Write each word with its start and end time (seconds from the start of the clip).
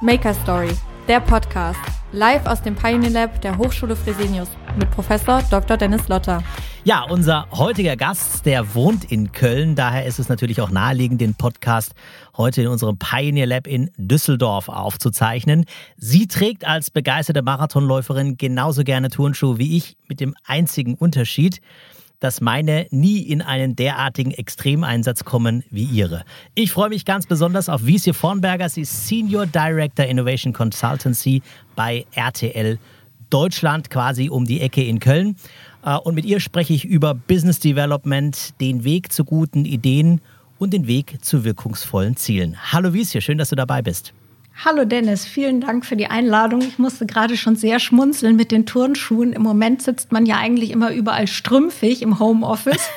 Maker 0.00 0.34
Story, 0.34 0.70
der 1.06 1.20
Podcast, 1.20 1.78
live 2.10 2.44
aus 2.46 2.60
dem 2.60 2.74
Pioneer 2.74 3.10
Lab 3.10 3.40
der 3.42 3.56
Hochschule 3.56 3.94
Fresenius 3.94 4.48
mit 4.76 4.90
Professor 4.90 5.40
Dr. 5.50 5.76
Dennis 5.76 6.08
Lotter. 6.08 6.42
Ja, 6.82 7.04
unser 7.04 7.46
heutiger 7.52 7.96
Gast, 7.96 8.44
der 8.44 8.74
wohnt 8.74 9.10
in 9.10 9.30
Köln, 9.30 9.76
daher 9.76 10.04
ist 10.04 10.18
es 10.18 10.28
natürlich 10.28 10.60
auch 10.60 10.70
naheliegend, 10.70 11.20
den 11.20 11.34
Podcast 11.36 11.94
heute 12.36 12.62
in 12.62 12.68
unserem 12.68 12.98
Pioneer 12.98 13.46
Lab 13.46 13.68
in 13.68 13.88
Düsseldorf 13.96 14.68
aufzuzeichnen. 14.68 15.64
Sie 15.96 16.26
trägt 16.26 16.66
als 16.66 16.90
begeisterte 16.90 17.42
Marathonläuferin 17.42 18.36
genauso 18.36 18.82
gerne 18.82 19.10
Turnschuhe 19.10 19.58
wie 19.58 19.76
ich, 19.76 19.96
mit 20.08 20.18
dem 20.18 20.34
einzigen 20.44 20.94
Unterschied, 20.96 21.60
dass 22.24 22.40
meine 22.40 22.86
nie 22.90 23.18
in 23.18 23.42
einen 23.42 23.76
derartigen 23.76 24.30
Extremeinsatz 24.30 25.24
kommen 25.24 25.62
wie 25.70 25.84
ihre. 25.84 26.24
Ich 26.54 26.72
freue 26.72 26.88
mich 26.88 27.04
ganz 27.04 27.26
besonders 27.26 27.68
auf 27.68 27.84
Wiesje 27.84 28.14
Vornberger. 28.14 28.70
Sie 28.70 28.80
ist 28.80 29.06
Senior 29.06 29.44
Director 29.44 30.06
Innovation 30.06 30.54
Consultancy 30.54 31.42
bei 31.76 32.06
RTL 32.14 32.78
Deutschland, 33.28 33.90
quasi 33.90 34.30
um 34.30 34.46
die 34.46 34.62
Ecke 34.62 34.82
in 34.82 35.00
Köln. 35.00 35.36
Äh, 35.84 35.96
und 35.96 36.14
mit 36.14 36.24
ihr 36.24 36.40
spreche 36.40 36.72
ich 36.72 36.86
über 36.86 37.12
Business 37.12 37.58
Development, 37.58 38.58
den 38.58 38.84
Weg 38.84 39.12
zu 39.12 39.26
guten 39.26 39.66
Ideen 39.66 40.22
und 40.58 40.72
den 40.72 40.86
Weg 40.86 41.22
zu 41.22 41.44
wirkungsvollen 41.44 42.16
Zielen. 42.16 42.56
Hallo 42.72 42.94
Wiesje, 42.94 43.20
schön, 43.20 43.36
dass 43.36 43.50
du 43.50 43.56
dabei 43.56 43.82
bist. 43.82 44.14
Hallo 44.62 44.84
Dennis, 44.84 45.26
vielen 45.26 45.60
Dank 45.60 45.84
für 45.84 45.96
die 45.96 46.06
Einladung. 46.06 46.60
Ich 46.62 46.78
musste 46.78 47.06
gerade 47.06 47.36
schon 47.36 47.56
sehr 47.56 47.80
schmunzeln 47.80 48.36
mit 48.36 48.52
den 48.52 48.66
Turnschuhen. 48.66 49.32
Im 49.32 49.42
Moment 49.42 49.82
sitzt 49.82 50.12
man 50.12 50.26
ja 50.26 50.36
eigentlich 50.36 50.70
immer 50.70 50.92
überall 50.92 51.26
strümpfig 51.26 52.02
im 52.02 52.18
Homeoffice. 52.20 52.88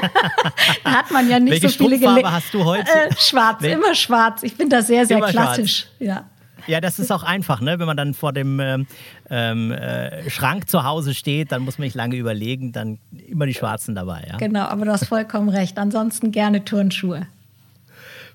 da 0.84 0.90
hat 0.90 1.10
man 1.10 1.28
ja 1.28 1.38
nicht 1.38 1.52
Welche 1.52 1.68
so 1.68 1.84
viele 1.84 1.98
Strumpffarbe 1.98 2.32
hast 2.32 2.54
du 2.54 2.64
heute? 2.64 2.90
Äh, 2.90 3.14
schwarz, 3.18 3.62
Wel 3.62 3.72
immer 3.72 3.94
schwarz. 3.94 4.42
Ich 4.42 4.56
bin 4.56 4.70
da 4.70 4.82
sehr, 4.82 5.06
sehr 5.06 5.18
immer 5.18 5.28
klassisch. 5.28 5.86
Schwarz. 5.98 6.08
Ja. 6.08 6.24
Ja, 6.66 6.80
das 6.80 6.98
ist 6.98 7.10
auch 7.10 7.24
einfach, 7.24 7.60
ne? 7.60 7.78
wenn 7.78 7.86
man 7.86 7.96
dann 7.96 8.14
vor 8.14 8.32
dem 8.32 8.86
ähm, 9.30 9.72
äh, 9.72 10.30
Schrank 10.30 10.68
zu 10.68 10.84
Hause 10.84 11.12
steht, 11.12 11.50
dann 11.50 11.62
muss 11.62 11.78
man 11.78 11.86
nicht 11.86 11.96
lange 11.96 12.16
überlegen, 12.16 12.72
dann 12.72 12.98
immer 13.26 13.46
die 13.46 13.54
Schwarzen 13.54 13.94
dabei. 13.94 14.24
Ja? 14.28 14.36
Genau, 14.36 14.62
aber 14.62 14.84
du 14.84 14.92
hast 14.92 15.06
vollkommen 15.06 15.48
recht. 15.48 15.76
Ansonsten 15.78 16.30
gerne 16.30 16.64
Turnschuhe. 16.64 17.26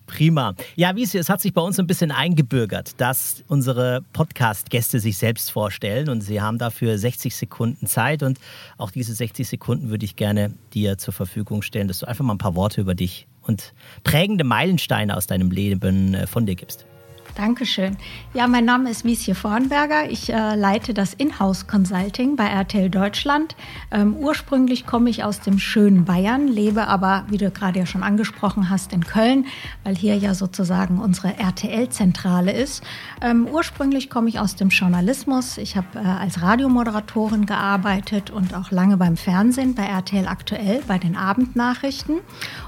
Prima. 0.07 0.55
Ja, 0.75 0.95
wie 0.95 1.03
es 1.03 1.29
hat 1.29 1.41
sich 1.41 1.53
bei 1.53 1.61
uns 1.61 1.79
ein 1.79 1.85
bisschen 1.85 2.11
eingebürgert, 2.11 2.99
dass 2.99 3.43
unsere 3.47 4.03
Podcast-Gäste 4.13 4.99
sich 4.99 5.17
selbst 5.17 5.51
vorstellen 5.51 6.09
und 6.09 6.21
sie 6.21 6.41
haben 6.41 6.57
dafür 6.57 6.97
60 6.97 7.35
Sekunden 7.35 7.85
Zeit 7.85 8.23
und 8.23 8.39
auch 8.77 8.89
diese 8.89 9.13
60 9.13 9.47
Sekunden 9.47 9.89
würde 9.89 10.05
ich 10.05 10.15
gerne 10.15 10.53
dir 10.73 10.97
zur 10.97 11.13
Verfügung 11.13 11.61
stellen, 11.61 11.87
dass 11.87 11.99
du 11.99 12.07
einfach 12.07 12.25
mal 12.25 12.33
ein 12.33 12.39
paar 12.39 12.55
Worte 12.55 12.81
über 12.81 12.95
dich 12.95 13.27
und 13.43 13.73
prägende 14.03 14.43
Meilensteine 14.43 15.15
aus 15.15 15.27
deinem 15.27 15.51
Leben 15.51 16.13
äh, 16.13 16.25
von 16.25 16.45
dir 16.45 16.55
gibst. 16.55 16.85
Dankeschön. 17.37 17.97
Ja, 18.33 18.47
mein 18.47 18.65
Name 18.65 18.89
ist 18.89 19.05
Wiesje 19.05 19.35
Vornberger. 19.35 20.09
Ich 20.09 20.33
äh, 20.33 20.55
leite 20.55 20.95
das 20.95 21.13
Inhouse 21.13 21.67
Consulting 21.67 22.35
bei 22.35 22.47
RTL 22.47 22.89
Deutschland. 22.89 23.55
Ähm, 23.91 24.15
ursprünglich 24.15 24.87
komme 24.87 25.11
ich 25.11 25.23
aus 25.23 25.39
dem 25.41 25.59
schönen 25.59 26.03
Bayern, 26.03 26.47
lebe 26.47 26.87
aber, 26.87 27.25
wie 27.29 27.37
du 27.37 27.51
gerade 27.51 27.77
ja 27.77 27.85
schon 27.85 28.01
angesprochen 28.01 28.71
hast, 28.71 28.91
in 28.91 29.05
Köln, 29.05 29.45
weil 29.83 29.95
hier 29.95 30.17
ja 30.17 30.33
sozusagen 30.33 30.99
unsere 30.99 31.37
RTL-Zentrale 31.37 32.51
ist. 32.53 32.83
Ähm, 33.21 33.47
ursprünglich 33.47 34.09
komme 34.09 34.29
ich 34.29 34.39
aus 34.39 34.55
dem 34.55 34.69
Journalismus. 34.69 35.59
Ich 35.59 35.77
habe 35.77 35.87
äh, 35.93 35.99
als 35.99 36.41
Radiomoderatorin 36.41 37.45
gearbeitet 37.45 38.31
und 38.31 38.55
auch 38.55 38.71
lange 38.71 38.97
beim 38.97 39.15
Fernsehen, 39.15 39.75
bei 39.75 39.83
RTL 39.85 40.27
aktuell, 40.27 40.81
bei 40.87 40.97
den 40.97 41.15
Abendnachrichten. 41.15 42.15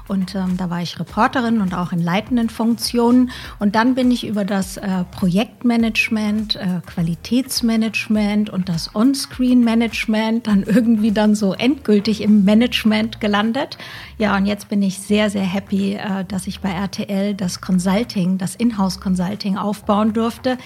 Und 0.06 0.36
ähm, 0.36 0.56
da 0.56 0.70
war 0.70 0.80
ich 0.80 1.00
Reporterin 1.00 1.60
und 1.60 1.74
auch 1.74 1.90
in 1.90 2.00
leitenden 2.00 2.50
Funktionen. 2.50 3.32
Und 3.58 3.74
dann 3.74 3.96
bin 3.96 4.12
ich 4.12 4.24
über 4.24 4.44
das 4.44 4.59
das 4.60 4.76
äh, 4.76 5.04
Projektmanagement, 5.10 6.56
äh, 6.56 6.82
Qualitätsmanagement 6.84 8.50
und 8.50 8.68
das 8.68 8.94
On-Screen-Management 8.94 10.48
dann 10.48 10.64
irgendwie 10.64 11.12
dann 11.12 11.34
so 11.34 11.54
endgültig 11.54 12.20
im 12.20 12.44
Management 12.44 13.22
gelandet. 13.22 13.78
Ja, 14.18 14.36
und 14.36 14.44
jetzt 14.44 14.68
bin 14.68 14.82
ich 14.82 14.98
sehr, 14.98 15.30
sehr 15.30 15.44
happy, 15.44 15.94
äh, 15.94 16.26
dass 16.26 16.46
ich 16.46 16.60
bei 16.60 16.68
RTL 16.68 17.32
das 17.32 17.62
Consulting, 17.62 18.36
das 18.36 18.54
Inhouse-Consulting 18.54 19.56
aufbauen 19.56 20.12
durfte 20.12 20.58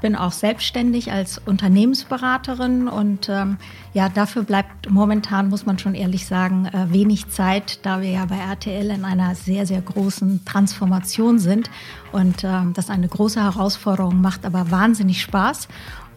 bin 0.00 0.16
auch 0.16 0.32
selbstständig 0.32 1.12
als 1.12 1.38
Unternehmensberaterin 1.38 2.88
und 2.88 3.28
ähm, 3.28 3.58
ja, 3.92 4.08
dafür 4.08 4.44
bleibt 4.44 4.90
momentan, 4.90 5.48
muss 5.48 5.66
man 5.66 5.78
schon 5.78 5.94
ehrlich 5.94 6.26
sagen, 6.26 6.66
äh, 6.66 6.92
wenig 6.92 7.28
Zeit, 7.28 7.84
da 7.84 8.00
wir 8.00 8.10
ja 8.10 8.24
bei 8.24 8.36
RTL 8.36 8.90
in 8.90 9.04
einer 9.04 9.34
sehr, 9.34 9.66
sehr 9.66 9.80
großen 9.80 10.44
Transformation 10.44 11.38
sind 11.38 11.70
und 12.12 12.44
ähm, 12.44 12.72
das 12.74 12.90
eine 12.90 13.08
große 13.08 13.42
Herausforderung 13.42 14.20
macht, 14.20 14.44
aber 14.44 14.70
wahnsinnig 14.70 15.22
Spaß. 15.22 15.68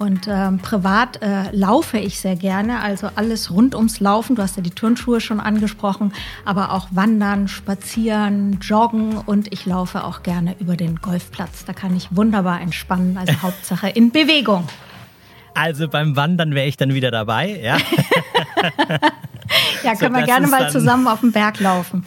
Und 0.04 0.28
ähm, 0.28 0.60
privat 0.60 1.22
äh, 1.22 1.50
laufe 1.54 1.98
ich 1.98 2.20
sehr 2.20 2.36
gerne, 2.36 2.82
also 2.82 3.10
alles 3.16 3.50
rund 3.50 3.74
ums 3.74 4.02
Laufen. 4.02 4.36
Du 4.36 4.42
hast 4.42 4.58
ja 4.58 4.62
die 4.62 4.72
Turnschuhe 4.72 5.22
schon 5.22 5.40
angesprochen, 5.40 6.12
aber 6.44 6.74
auch 6.74 6.90
Wandern, 6.92 7.48
Spazieren, 7.48 8.60
Joggen 8.60 9.16
und 9.16 9.54
ich 9.54 9.66
laufe 9.66 10.04
auch 10.04 10.22
gerne 10.22 10.58
über 10.60 10.76
den 10.76 10.98
Golfplatz. 10.98 11.64
Da 11.64 11.72
kann 11.72 11.96
ich 11.96 12.10
wunderbar 12.12 12.60
entspannen, 12.60 13.18
also 13.18 13.34
Hauptsache 13.44 13.88
in 13.88 14.12
Bewegung. 14.12 14.68
Also 15.54 15.88
beim 15.88 16.18
Wandern 16.18 16.54
wäre 16.54 16.68
ich 16.68 16.76
dann 16.76 16.94
wieder 16.94 17.10
dabei, 17.10 17.62
ja? 17.62 17.78
ja, 19.84 19.96
können 19.96 20.16
so, 20.16 20.20
wir 20.20 20.26
gerne 20.26 20.48
mal 20.48 20.70
zusammen 20.70 21.08
auf 21.08 21.22
den 21.22 21.32
Berg 21.32 21.62
laufen. 21.62 22.04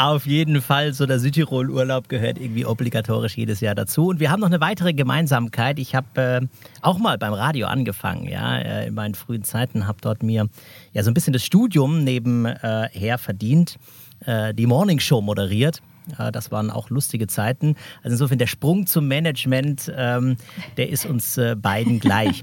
Auf 0.00 0.24
jeden 0.24 0.62
Fall, 0.62 0.94
so 0.94 1.04
der 1.04 1.18
Südtirol-Urlaub 1.18 2.08
gehört 2.08 2.40
irgendwie 2.40 2.64
obligatorisch 2.64 3.36
jedes 3.36 3.60
Jahr 3.60 3.74
dazu. 3.74 4.06
Und 4.06 4.18
wir 4.18 4.30
haben 4.30 4.40
noch 4.40 4.48
eine 4.48 4.58
weitere 4.58 4.94
Gemeinsamkeit. 4.94 5.78
Ich 5.78 5.94
habe 5.94 6.06
äh, 6.40 6.40
auch 6.80 6.96
mal 6.96 7.18
beim 7.18 7.34
Radio 7.34 7.66
angefangen, 7.66 8.26
ja, 8.26 8.56
äh, 8.60 8.86
in 8.86 8.94
meinen 8.94 9.14
frühen 9.14 9.44
Zeiten, 9.44 9.86
habe 9.86 9.98
dort 10.00 10.22
mir 10.22 10.48
ja 10.94 11.02
so 11.02 11.10
ein 11.10 11.12
bisschen 11.12 11.34
das 11.34 11.44
Studium 11.44 12.02
nebenher 12.02 12.88
äh, 12.94 13.18
verdient, 13.18 13.76
äh, 14.24 14.54
die 14.54 14.64
Morning 14.64 15.00
Show 15.00 15.20
moderiert. 15.20 15.82
Das 16.32 16.50
waren 16.50 16.70
auch 16.70 16.88
lustige 16.88 17.26
Zeiten. 17.26 17.76
Also 18.02 18.14
insofern 18.14 18.38
der 18.38 18.46
Sprung 18.46 18.86
zum 18.86 19.06
Management, 19.06 19.92
ähm, 19.94 20.38
der 20.78 20.88
ist 20.88 21.04
uns 21.04 21.36
äh, 21.36 21.56
beiden 21.56 22.00
gleich. 22.00 22.42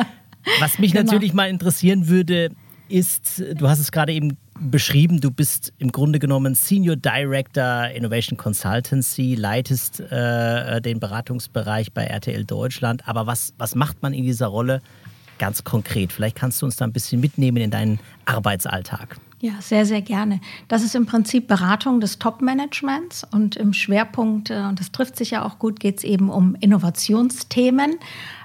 Was 0.60 0.78
mich 0.78 0.92
genau. 0.92 1.10
natürlich 1.10 1.32
mal 1.32 1.48
interessieren 1.48 2.08
würde, 2.08 2.50
ist, 2.90 3.42
du 3.54 3.68
hast 3.68 3.78
es 3.78 3.92
gerade 3.92 4.12
eben 4.12 4.36
beschrieben, 4.60 5.20
du 5.20 5.30
bist 5.30 5.72
im 5.78 5.92
Grunde 5.92 6.18
genommen 6.18 6.54
Senior 6.54 6.96
Director 6.96 7.88
Innovation 7.88 8.36
Consultancy, 8.36 9.34
leitest 9.34 10.00
äh, 10.00 10.80
den 10.80 11.00
Beratungsbereich 11.00 11.92
bei 11.92 12.04
RTL 12.04 12.44
Deutschland. 12.44 13.06
Aber 13.06 13.26
was, 13.26 13.54
was 13.58 13.74
macht 13.74 14.02
man 14.02 14.12
in 14.12 14.24
dieser 14.24 14.48
Rolle 14.48 14.80
ganz 15.38 15.64
konkret? 15.64 16.12
Vielleicht 16.12 16.36
kannst 16.36 16.60
du 16.62 16.66
uns 16.66 16.76
da 16.76 16.84
ein 16.84 16.92
bisschen 16.92 17.20
mitnehmen 17.20 17.58
in 17.58 17.70
deinen 17.70 18.00
Arbeitsalltag. 18.24 19.16
Ja, 19.40 19.52
sehr, 19.60 19.86
sehr 19.86 20.02
gerne. 20.02 20.40
Das 20.66 20.82
ist 20.82 20.96
im 20.96 21.06
Prinzip 21.06 21.46
Beratung 21.46 22.00
des 22.00 22.18
Top-Managements 22.18 23.24
und 23.30 23.54
im 23.54 23.72
Schwerpunkt, 23.72 24.50
äh, 24.50 24.64
und 24.68 24.80
das 24.80 24.90
trifft 24.90 25.16
sich 25.16 25.30
ja 25.30 25.44
auch 25.44 25.60
gut, 25.60 25.78
geht 25.78 25.98
es 25.98 26.04
eben 26.04 26.28
um 26.28 26.56
Innovationsthemen 26.56 27.98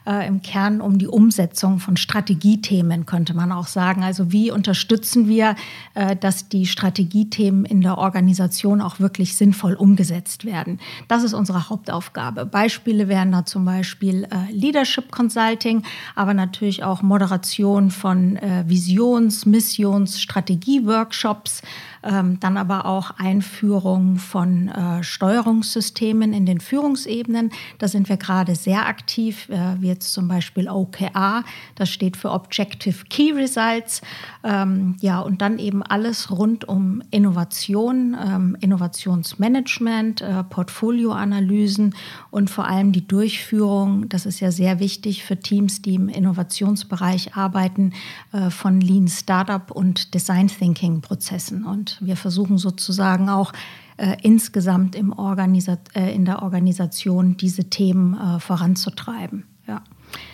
äh, 0.05 0.27
im 0.27 0.41
Kern 0.41 0.81
um 0.81 0.97
die 0.97 1.07
Umsetzung 1.07 1.79
von 1.79 1.97
Strategiethemen, 1.97 3.05
könnte 3.05 3.33
man 3.33 3.51
auch 3.51 3.67
sagen. 3.67 4.03
Also 4.03 4.31
wie 4.31 4.51
unterstützen 4.51 5.27
wir, 5.27 5.55
äh, 5.93 6.15
dass 6.15 6.49
die 6.49 6.65
Strategiethemen 6.65 7.65
in 7.65 7.81
der 7.81 7.97
Organisation 7.97 8.81
auch 8.81 8.99
wirklich 8.99 9.35
sinnvoll 9.35 9.73
umgesetzt 9.73 10.45
werden. 10.45 10.79
Das 11.07 11.23
ist 11.23 11.33
unsere 11.33 11.69
Hauptaufgabe. 11.69 12.45
Beispiele 12.45 13.07
wären 13.07 13.31
da 13.31 13.45
zum 13.45 13.65
Beispiel 13.65 14.25
äh, 14.25 14.51
Leadership 14.51 15.11
Consulting, 15.11 15.83
aber 16.15 16.33
natürlich 16.33 16.83
auch 16.83 17.01
Moderation 17.01 17.91
von 17.91 18.35
äh, 18.37 18.63
Visions-, 18.67 19.45
Missions-, 19.45 20.21
Strategie-Workshops, 20.21 21.61
ähm, 22.03 22.39
dann 22.39 22.57
aber 22.57 22.85
auch 22.85 23.11
Einführung 23.17 24.17
von 24.17 24.67
äh, 24.67 25.03
Steuerungssystemen 25.03 26.33
in 26.33 26.45
den 26.45 26.59
Führungsebenen. 26.59 27.51
Da 27.77 27.87
sind 27.87 28.09
wir 28.09 28.17
gerade 28.17 28.55
sehr 28.55 28.87
aktiv, 28.87 29.49
äh, 29.49 29.81
wie 29.81 29.87
jetzt 29.87 30.13
zum 30.13 30.27
Beispiel 30.27 30.69
OKR, 30.69 31.43
das 31.75 31.89
steht 31.89 32.17
für 32.17 32.31
Objective 32.31 33.05
Key 33.09 33.31
Results. 33.31 34.01
Ähm, 34.43 34.95
ja, 34.99 35.19
und 35.19 35.41
dann 35.41 35.59
eben 35.59 35.83
alles 35.83 36.31
rund 36.31 36.67
um 36.67 37.01
Innovation, 37.11 38.17
ähm, 38.19 38.57
Innovationsmanagement, 38.59 40.21
äh, 40.21 40.43
Portfolioanalysen 40.43 41.95
und 42.31 42.49
vor 42.49 42.67
allem 42.67 42.91
die 42.91 43.07
Durchführung, 43.07 44.09
das 44.09 44.25
ist 44.25 44.39
ja 44.39 44.51
sehr 44.51 44.79
wichtig 44.79 45.23
für 45.23 45.39
Teams, 45.39 45.81
die 45.81 45.95
im 45.95 46.09
Innovationsbereich 46.09 47.35
arbeiten, 47.35 47.93
äh, 48.31 48.49
von 48.49 48.81
Lean 48.81 49.07
Startup 49.07 49.71
und 49.71 50.13
Design 50.13 50.47
Thinking 50.47 51.01
Prozessen. 51.01 51.65
Und 51.65 51.92
wir 52.01 52.15
versuchen 52.15 52.57
sozusagen 52.57 53.29
auch 53.29 53.53
äh, 53.97 54.17
insgesamt 54.21 54.95
im 54.95 55.13
Organisa 55.13 55.77
äh, 55.95 56.13
in 56.13 56.25
der 56.25 56.41
Organisation 56.41 57.37
diese 57.37 57.65
Themen 57.65 58.19
äh, 58.19 58.39
voranzutreiben. 58.39 59.45
Ja. 59.67 59.83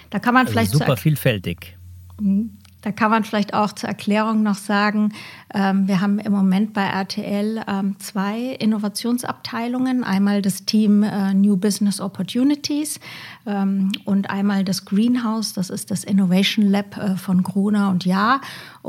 Da 0.10 0.20
kann 0.20 0.34
man 0.34 0.48
also 0.48 0.54
vielleicht 0.54 0.72
super 0.72 0.98
vielfältig. 0.98 1.78
Mhm. 2.20 2.52
Da 2.82 2.94
kann 2.94 3.12
man 3.12 3.26
vielleicht 3.26 3.54
auch 3.54 3.74
zur 3.74 3.90
Erklärung 3.90 4.42
noch 4.42 4.56
sagen, 4.56 5.12
ähm, 5.54 5.90
wir 5.90 6.00
haben 6.00 6.18
im 6.18 6.32
Moment 6.32 6.74
bei 6.74 6.84
RTL 6.84 7.62
ähm, 7.68 8.00
zwei 8.00 8.56
Innovationsabteilungen. 8.58 10.06
Einmal 10.06 10.42
das 10.42 10.64
Team 10.64 11.04
äh, 11.04 11.34
New 11.34 11.58
Business 11.58 12.00
Opportunities 12.00 13.02
ähm, 13.46 13.92
und 14.06 14.30
einmal 14.30 14.64
das 14.64 14.86
Greenhouse, 14.86 15.52
das 15.52 15.70
ist 15.70 15.92
das 15.92 16.06
Innovation 16.06 16.68
Lab 16.68 16.96
äh, 16.96 17.18
von 17.18 17.44
Gruner 17.44 17.90
und 17.90 18.06
Ja. 18.06 18.40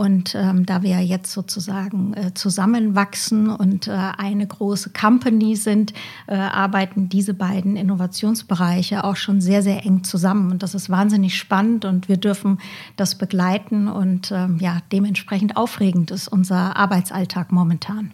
Und 0.01 0.35
ähm, 0.35 0.65
da 0.65 0.83
wir 0.83 0.99
jetzt 1.01 1.31
sozusagen 1.31 2.15
äh, 2.15 2.33
zusammenwachsen 2.33 3.51
und 3.51 3.87
äh, 3.87 3.91
eine 3.91 4.47
große 4.47 4.93
Company 4.99 5.57
sind, 5.57 5.93
äh, 6.27 6.37
arbeiten 6.37 7.11
diese 7.11 7.35
beiden 7.35 7.77
Innovationsbereiche 7.77 9.05
auch 9.05 9.17
schon 9.17 9.43
sehr, 9.43 9.61
sehr 9.63 9.85
eng 9.85 10.03
zusammen. 10.03 10.53
Und 10.53 10.63
das 10.63 10.75
ist 10.75 10.89
wahnsinnig 10.89 11.37
spannend 11.37 11.85
und 11.85 12.09
wir 12.09 12.17
dürfen 12.17 12.61
das 12.97 13.19
begleiten 13.19 13.89
und 13.89 14.33
ähm, 14.33 14.57
ja, 14.59 14.79
dementsprechend 14.91 15.59
aufregend 15.59 16.11
ist 16.11 16.29
unser 16.29 16.79
Arbeitsalltag 16.79 17.53
momentan. 17.53 18.13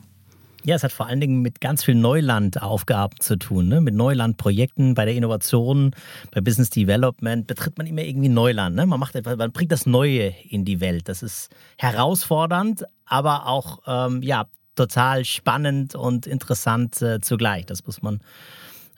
Ja, 0.66 0.74
es 0.74 0.82
hat 0.82 0.90
vor 0.90 1.06
allen 1.06 1.20
Dingen 1.20 1.42
mit 1.42 1.60
ganz 1.60 1.84
viel 1.84 1.94
Neulandaufgaben 1.94 3.20
zu 3.20 3.36
tun, 3.38 3.68
ne? 3.68 3.80
mit 3.80 3.94
Neulandprojekten. 3.94 4.94
Bei 4.94 5.04
der 5.04 5.14
Innovation, 5.14 5.92
bei 6.32 6.40
Business 6.40 6.70
Development 6.70 7.46
betritt 7.46 7.78
man 7.78 7.86
immer 7.86 8.02
irgendwie 8.02 8.28
Neuland. 8.28 8.74
Ne? 8.74 8.84
Man 8.84 8.98
macht 8.98 9.14
etwas, 9.14 9.36
man 9.36 9.52
bringt 9.52 9.70
das 9.70 9.86
Neue 9.86 10.34
in 10.50 10.64
die 10.64 10.80
Welt. 10.80 11.08
Das 11.08 11.22
ist 11.22 11.50
herausfordernd, 11.78 12.84
aber 13.04 13.46
auch 13.46 13.78
ähm, 13.86 14.22
ja 14.22 14.46
total 14.74 15.24
spannend 15.24 15.94
und 15.94 16.26
interessant 16.26 17.00
äh, 17.00 17.20
zugleich. 17.20 17.64
Das 17.66 17.86
muss 17.86 18.02
man 18.02 18.18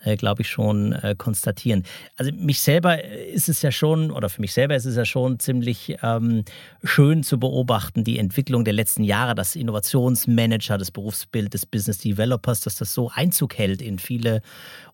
äh, 0.05 0.17
glaube 0.17 0.43
ich, 0.43 0.49
schon 0.49 0.93
äh, 0.93 1.15
konstatieren. 1.17 1.85
Also 2.17 2.33
mich 2.33 2.61
selber 2.61 3.03
ist 3.05 3.49
es 3.49 3.63
ja 3.63 3.73
schon, 3.73 4.11
oder 4.11 4.29
für 4.29 4.41
mich 4.41 4.53
selber 4.53 4.77
ist 4.77 4.85
es 4.85 4.97
ja 4.97 5.05
schon 5.05 5.39
ziemlich 5.39 5.97
ähm, 6.03 6.45
schön 6.85 7.23
zu 7.23 7.39
beobachten, 7.39 8.05
die 8.05 8.19
Entwicklung 8.19 8.65
der 8.65 8.75
letzten 8.75 9.05
Jahre, 9.05 9.35
das 9.35 9.57
Innovationsmanager, 9.57 10.79
das 10.79 10.91
Berufsbild 10.91 11.53
des 11.55 11.67
Business 11.67 11.99
Developers, 11.99 12.61
dass 12.61 12.77
das 12.77 12.95
so 12.95 13.11
Einzug 13.13 13.59
hält 13.59 13.83
in 13.83 13.99
viele 13.99 14.43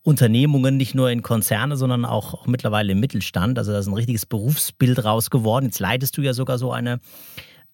Unternehmungen, 0.03 0.77
nicht 0.77 0.95
nur 0.95 1.11
in 1.11 1.23
Konzerne, 1.23 1.77
sondern 1.77 2.05
auch, 2.05 2.35
auch 2.35 2.47
mittlerweile 2.47 2.93
im 2.93 3.01
Mittelstand. 3.01 3.59
Also 3.59 3.73
da 3.73 3.79
ist 3.79 3.87
ein 3.87 3.95
richtiges 3.95 4.27
Berufsbild 4.27 5.05
raus 5.05 5.31
geworden. 5.31 5.67
Jetzt 5.67 5.81
leitest 5.81 6.17
du 6.17 6.23
ja 6.23 6.35
sogar 6.35 6.59
so 6.59 6.73
eine 6.73 7.01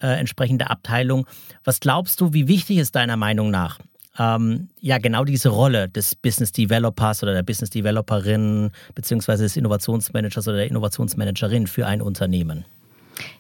äh, 0.01 0.09
entsprechende 0.09 0.71
Abteilung. 0.71 1.27
Was 1.65 1.81
glaubst 1.81 2.21
du, 2.21 2.33
wie 2.33 2.49
wichtig 2.49 2.79
ist 2.79 2.95
deiner 2.95 3.17
Meinung 3.17 3.51
nach 3.51 3.79
ähm, 4.21 4.69
ja 4.81 4.99
genau 4.99 5.25
diese 5.25 5.49
Rolle 5.49 5.89
des 5.89 6.15
Business 6.15 6.53
Developers 6.53 7.23
oder 7.23 7.33
der 7.33 7.43
Business 7.43 7.71
Developerin 7.71 8.71
beziehungsweise 8.95 9.45
des 9.45 9.57
Innovationsmanagers 9.57 10.47
oder 10.47 10.59
der 10.59 10.67
Innovationsmanagerin 10.67 11.67
für 11.67 11.87
ein 11.87 12.03
Unternehmen? 12.03 12.65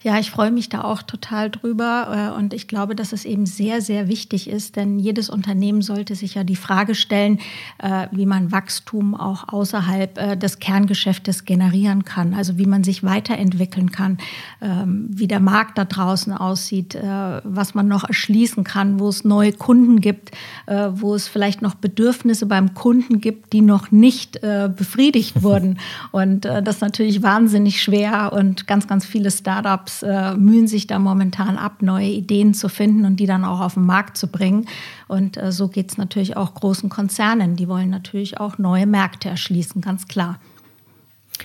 Ja, 0.03 0.19
ich 0.19 0.31
freue 0.31 0.50
mich 0.50 0.69
da 0.69 0.82
auch 0.82 1.03
total 1.03 1.50
drüber 1.50 2.32
äh, 2.35 2.38
und 2.38 2.55
ich 2.55 2.69
glaube, 2.69 2.94
dass 2.94 3.12
es 3.12 3.25
eben 3.25 3.47
sehr, 3.47 3.82
sehr 3.82 4.09
wichtig 4.09 4.49
ist, 4.49 4.77
denn 4.77 4.99
jedes 4.99 5.29
Unternehmen 5.29 5.82
sollte 5.82 6.15
sich 6.15 6.37
ja 6.37 6.44
die 6.44 6.56
Frage 6.56 6.94
stellen, 6.94 7.38
äh, 7.79 8.06
wie 8.11 8.27
man 8.27 8.53
Wachstum 8.53 9.15
auch 9.15 9.49
außerhalb 9.49 10.19
äh, 10.19 10.37
des 10.37 10.59
Kerngeschäftes 10.59 11.44
generieren 11.44 12.05
kann, 12.05 12.35
also 12.35 12.56
wie 12.59 12.67
man 12.67 12.85
sich 12.85 13.05
weiterentwickeln 13.05 13.93
kann, 13.93 14.19
ähm, 14.62 15.06
wie 15.11 15.29
der 15.29 15.41
Markt 15.41 15.79
da 15.79 15.85
draußen 15.85 16.32
aussieht, 16.32 16.97
was 17.44 17.75
man 17.75 17.88
noch 17.88 18.05
erschließen 18.05 18.65
kann, 18.65 18.99
wo 19.00 19.09
es 19.09 19.25
neue 19.25 19.53
Kunden 19.53 20.00
gibt, 20.00 20.31
wo 20.67 21.15
es 21.15 21.29
vielleicht 21.29 21.62
noch 21.62 21.75
Bedürfnisse 21.75 22.47
beim 22.47 22.75
Kunden 22.75 23.21
gibt, 23.21 23.53
die 23.53 23.61
noch 23.61 23.91
nicht 23.91 24.41
befriedigt 24.41 25.43
wurden. 25.43 25.79
Und 26.12 26.44
das 26.44 26.77
ist 26.77 26.81
natürlich 26.81 27.23
wahnsinnig 27.23 27.82
schwer 27.82 28.32
und 28.32 28.67
ganz, 28.67 28.87
ganz 28.87 29.05
viele 29.05 29.31
Startups 29.31 29.69
Startups 29.70 30.02
äh, 30.02 30.34
mühen 30.34 30.67
sich 30.67 30.87
da 30.87 30.99
momentan 30.99 31.56
ab, 31.56 31.81
neue 31.81 32.08
Ideen 32.08 32.55
zu 32.55 32.69
finden 32.69 33.05
und 33.05 33.17
die 33.17 33.26
dann 33.26 33.44
auch 33.44 33.61
auf 33.61 33.75
den 33.75 33.87
Markt 33.87 34.17
zu 34.17 34.26
bringen. 34.26 34.67
Und 35.06 35.37
äh, 35.37 35.52
so 35.52 35.69
geht 35.69 35.90
es 35.90 35.99
natürlich 35.99 36.37
auch 36.37 36.55
großen 36.55 36.88
Konzernen. 36.90 37.56
Die 37.56 37.69
wollen 37.69 37.90
natürlich 37.90 38.40
auch 38.40 38.58
neue 38.58 38.87
Märkte 38.87 39.28
erschließen, 39.28 39.81
ganz 39.81 40.08
klar. 40.08 40.38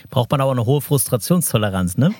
Braucht 0.10 0.32
man 0.32 0.42
aber 0.42 0.52
eine 0.52 0.66
hohe 0.66 0.82
Frustrationstoleranz, 0.82 1.98
ne? 1.98 2.14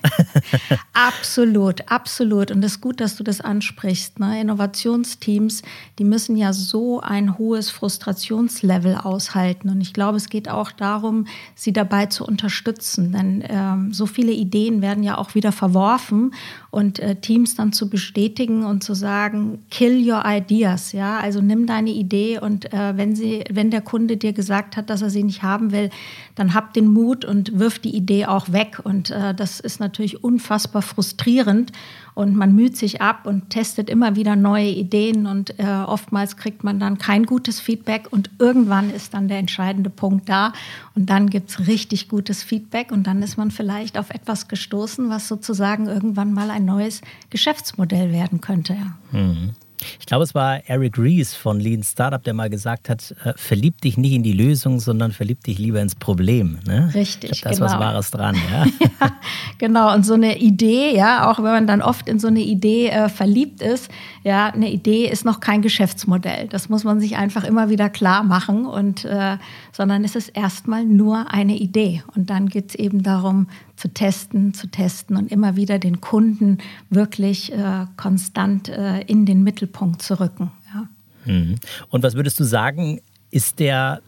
absolut, 0.94 1.90
absolut. 1.90 2.52
Und 2.52 2.64
es 2.64 2.74
ist 2.74 2.82
gut, 2.82 3.00
dass 3.00 3.16
du 3.16 3.24
das 3.24 3.42
ansprichst. 3.42 4.20
Ne? 4.20 4.42
Innovationsteams, 4.42 5.62
die 6.00 6.04
müssen 6.04 6.36
ja 6.36 6.54
so 6.54 7.02
ein 7.02 7.38
hohes 7.38 7.70
Frustrationslevel 7.70 8.96
aushalten. 8.96 9.70
Und 9.70 9.82
ich 9.82 9.94
glaube, 9.94 10.18
es 10.18 10.30
geht 10.30 10.50
auch 10.50 10.72
darum, 10.72 11.28
sie 11.56 11.74
dabei 11.74 12.08
zu 12.08 12.26
unterstützen. 12.26 13.12
Denn 13.12 13.44
ähm, 13.48 13.94
so 13.94 14.06
viele 14.06 14.32
Ideen 14.32 14.82
werden 14.82 15.04
ja 15.04 15.18
auch 15.18 15.36
wieder 15.36 15.52
verworfen 15.52 16.34
und 16.72 17.00
äh, 17.00 17.16
Teams 17.16 17.56
dann 17.56 17.72
zu 17.72 17.90
bestätigen 17.90 18.66
und 18.66 18.84
zu 18.84 18.94
sagen, 18.94 19.64
kill 19.72 20.10
your 20.10 20.24
ideas. 20.26 20.92
Ja, 20.92 21.20
also 21.20 21.42
nimm 21.42 21.66
deine 21.68 21.92
Idee 21.92 22.40
und 22.40 22.74
äh, 22.74 22.98
wenn 22.98 23.16
sie, 23.16 23.44
wenn 23.50 23.72
der 23.72 23.82
Kunde 23.82 24.18
dir 24.18 24.34
gesagt 24.34 24.76
hat, 24.76 24.90
dass 24.90 25.02
er 25.02 25.10
sie 25.10 25.24
nicht 25.24 25.44
haben 25.44 25.72
will, 25.72 25.90
dann 26.36 26.54
hab 26.54 26.74
den 26.74 26.88
Mut 26.88 27.26
und 27.26 27.58
wirf 27.58 27.80
die 27.80 27.96
Idee 27.96 28.26
auch 28.26 28.52
weg. 28.52 28.82
Und 28.84 29.10
äh, 29.10 29.34
das 29.34 29.60
ist 29.60 29.80
natürlich 29.80 30.24
unfassbar 30.24 30.82
frustrierend. 30.82 31.72
Und 32.14 32.36
man 32.36 32.56
müht 32.56 32.78
sich 32.78 33.02
ab 33.02 33.26
und 33.26 33.50
testet 33.50 33.90
immer 33.90 34.16
wieder 34.16 34.36
neue 34.36 34.70
Ideen. 34.70 35.28
Und 35.28 35.60
äh, 35.60 35.66
oftmals 35.66 36.38
kriegt 36.38 36.64
man 36.64 36.80
dann 36.80 36.98
kein 36.98 37.26
gutes 37.26 37.60
Feedback. 37.60 38.08
Und 38.12 38.30
irgendwann 38.38 38.90
ist 38.90 39.14
dann 39.14 39.28
der 39.28 39.40
entscheidende 39.40 39.90
Punkt 39.90 40.30
da. 40.30 40.54
Und 40.94 41.10
dann 41.10 41.30
gibt 41.30 41.50
es 41.50 41.68
richtig 41.68 42.10
gutes 42.10 42.44
Feedback. 42.44 42.92
Und 42.92 43.08
dann 43.08 43.24
ist 43.24 43.38
man 43.38 43.50
vielleicht 43.50 43.98
auf 43.98 44.10
etwas 44.10 44.48
gestoßen, 44.48 45.10
was 45.10 45.28
sozusagen 45.28 45.88
irgendwann 45.88 46.34
mal 46.34 46.52
ein 46.52 46.66
neues 46.66 47.02
Geschäftsmodell 47.30 48.12
werden 48.12 48.42
könnte. 48.42 48.76
Mhm. 49.12 49.52
Ich 50.00 50.06
glaube, 50.06 50.24
es 50.24 50.36
war 50.36 50.60
Eric 50.68 50.98
Rees 50.98 51.36
von 51.36 51.60
Lean 51.60 51.84
Startup, 51.84 52.24
der 52.24 52.34
mal 52.34 52.50
gesagt 52.50 52.90
hat, 52.90 53.16
äh, 53.24 53.34
verlieb 53.36 53.82
dich 53.82 53.98
nicht 53.98 54.14
in 54.14 54.24
die 54.24 54.34
Lösung, 54.34 54.80
sondern 54.80 55.12
verlieb 55.12 55.44
dich 55.44 55.58
lieber 55.58 55.82
ins 55.82 55.96
Problem. 55.96 56.60
Ne? 56.66 56.92
Richtig, 56.94 57.32
ich 57.32 57.42
glaub, 57.42 57.54
da 57.54 57.58
genau. 57.58 57.66
ist 57.66 57.74
was 57.74 57.80
Wahres 57.80 58.12
dran. 58.12 58.36
Ja? 58.52 58.66
ja? 59.02 59.12
genau, 59.58 59.94
und 59.94 60.06
so 60.06 60.14
eine 60.14 60.38
Idee, 60.38 60.96
ja, 60.96 61.30
auch 61.30 61.38
wenn 61.38 61.46
man 61.46 61.68
dann 61.68 61.82
oft 61.82 62.08
in 62.08 62.20
so 62.20 62.28
eine 62.28 62.42
Idee 62.42 62.88
äh, 62.90 63.10
verliebt 63.10 63.62
ist, 63.62 63.90
ja, 64.24 64.48
eine 64.48 64.72
Idee 64.72 65.08
ist 65.08 65.26
noch 65.26 65.40
kein 65.40 65.62
Geschäftsmodell. 65.62 66.48
Das 66.48 66.70
muss 66.70 66.84
man 66.84 67.00
sich 67.00 67.16
einfach 67.16 67.44
immer 67.44 67.70
wieder 67.70 67.90
klar 67.90 68.24
machen, 68.24 68.66
und, 68.66 69.06
äh, 69.06 69.38
sondern 69.72 70.04
es 70.04 70.16
ist 70.16 70.30
erstmal 70.30 70.86
nur 70.86 71.32
eine 71.32 71.58
Idee. 71.58 72.04
Und 72.16 72.30
dann 72.30 72.50
geht 72.50 72.70
es 72.70 72.76
eben 72.76 73.04
darum, 73.04 73.48
zu 73.76 73.90
testen, 73.90 74.54
zu 74.54 74.68
testen 74.68 75.18
und 75.18 75.32
immer 75.32 75.56
wieder 75.56 75.80
den 75.80 76.02
Kunden 76.02 76.60
wirklich 76.90 77.52
äh, 77.52 77.86
konstant 77.98 78.70
äh, 78.70 79.02
in 79.02 79.26
den 79.26 79.44
Mittelpunkt 79.44 80.02
zu 80.02 80.20
rücken. 80.20 80.52
Ja. 80.74 80.88
Mhm. 81.32 81.56
Und 81.90 82.04
was 82.04 82.16
würdest 82.16 82.40
du 82.40 82.44
sagen, 82.44 83.02
ist 83.32 83.60
der 83.60 84.02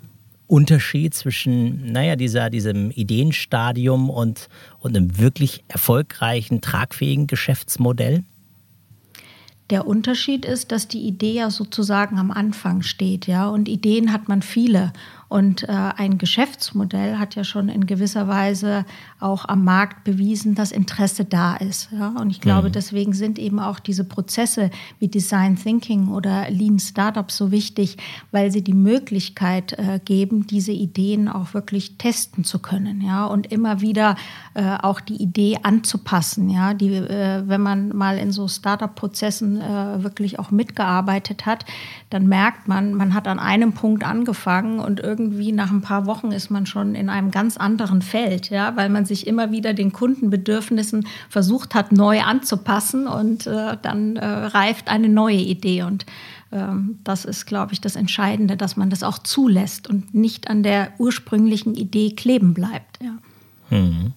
Unterschied 0.48 1.14
zwischen, 1.14 1.92
naja, 1.92 2.16
dieser, 2.16 2.50
diesem 2.50 2.92
Ideenstadium 2.92 4.10
und, 4.10 4.48
und 4.80 4.96
einem 4.96 5.20
wirklich 5.20 5.64
erfolgreichen, 5.68 6.62
tragfähigen 6.62 7.28
Geschäftsmodell? 7.28 8.24
Der 9.70 9.86
Unterschied 9.86 10.46
ist, 10.46 10.72
dass 10.72 10.88
die 10.88 11.02
Idee 11.02 11.34
ja 11.34 11.50
sozusagen 11.50 12.18
am 12.18 12.32
Anfang 12.32 12.84
steht, 12.84 13.28
ja, 13.28 13.50
und 13.50 13.68
Ideen 13.68 14.14
hat 14.14 14.30
man 14.30 14.42
viele. 14.42 14.94
Und 15.30 15.64
äh, 15.64 15.68
ein 15.72 16.18
Geschäftsmodell 16.18 17.18
hat 17.18 17.36
ja 17.36 17.44
schon 17.44 17.68
in 17.68 17.86
gewisser 17.86 18.30
Weise 18.30 18.86
auch 19.20 19.44
am 19.46 19.66
Markt 19.66 20.06
bewiesen, 20.06 20.56
dass 20.56 20.72
Interesse 20.72 21.26
da 21.26 21.58
ist. 21.58 21.90
Ja? 21.92 22.14
Und 22.20 22.30
ich 22.30 22.40
glaube, 22.40 22.70
mhm. 22.70 22.74
deswegen 22.74 23.14
sind 23.14 23.38
eben 23.38 23.60
auch 23.60 23.80
diese 23.80 24.06
Prozesse 24.06 24.70
wie 25.00 25.10
Design 25.10 25.58
Thinking 25.58 26.08
oder 26.10 26.50
Lean 26.50 26.80
Startups 26.80 27.36
so 27.36 27.52
wichtig, 27.52 27.98
weil 28.32 28.52
sie 28.52 28.64
die 28.64 28.74
Möglichkeit 28.74 29.74
äh, 29.74 30.00
geben, 30.04 30.48
diese 30.48 30.72
Ideen 30.72 31.28
auch 31.28 31.54
wirklich 31.54 31.98
testen 31.98 32.46
zu 32.46 32.60
können. 32.60 33.02
Ja? 33.02 33.26
Und 33.26 33.52
immer 33.52 33.82
wieder 33.82 34.16
äh, 34.54 34.78
auch 34.82 35.02
die 35.02 35.22
Idee 35.22 35.60
anzupassen. 35.62 36.50
Ja? 36.50 36.74
Die, 36.74 36.94
äh, 36.94 37.44
wenn 37.46 37.62
man 37.62 37.90
mal 37.90 38.18
in 38.18 38.32
so 38.32 38.48
Startup-Prozessen 38.48 39.60
äh, 39.60 40.04
wirklich 40.04 40.40
auch 40.40 40.52
mitgearbeitet 40.52 41.46
hat, 41.46 41.66
dann 42.10 42.28
merkt 42.28 42.70
man, 42.70 42.94
man 42.94 43.14
hat 43.14 43.28
an 43.28 43.40
einem 43.40 43.74
Punkt 43.74 44.06
angefangen 44.06 44.80
und 44.80 45.02
irgendwie 45.02 45.17
irgendwie 45.18 45.52
nach 45.52 45.72
ein 45.72 45.82
paar 45.82 46.06
Wochen 46.06 46.32
ist 46.32 46.50
man 46.50 46.66
schon 46.66 46.96
in 46.96 47.10
einem 47.10 47.32
ganz 47.32 47.58
anderen 47.58 48.02
Feld, 48.02 48.50
ja, 48.50 48.76
weil 48.76 48.90
man 48.90 49.06
sich 49.06 49.28
immer 49.28 49.52
wieder 49.52 49.74
den 49.74 49.92
Kundenbedürfnissen 49.92 51.08
versucht 51.30 51.76
hat, 51.76 51.92
neu 51.92 52.22
anzupassen 52.22 53.08
und 53.08 53.48
äh, 53.48 53.78
dann 53.82 54.16
äh, 54.16 54.26
reift 54.26 54.90
eine 54.90 55.10
neue 55.10 55.38
Idee. 55.38 55.84
Und 55.84 56.06
ähm, 56.52 57.00
das 57.04 57.26
ist, 57.26 57.46
glaube 57.46 57.74
ich, 57.74 57.82
das 57.82 57.96
Entscheidende, 57.96 58.56
dass 58.58 58.78
man 58.78 58.90
das 58.90 59.04
auch 59.04 59.18
zulässt 59.20 59.90
und 59.90 60.14
nicht 60.14 60.50
an 60.50 60.64
der 60.64 60.92
ursprünglichen 60.98 61.76
Idee 61.76 62.12
kleben 62.12 62.54
bleibt. 62.54 63.00
Ja. 63.02 63.18
Hm. 63.70 64.14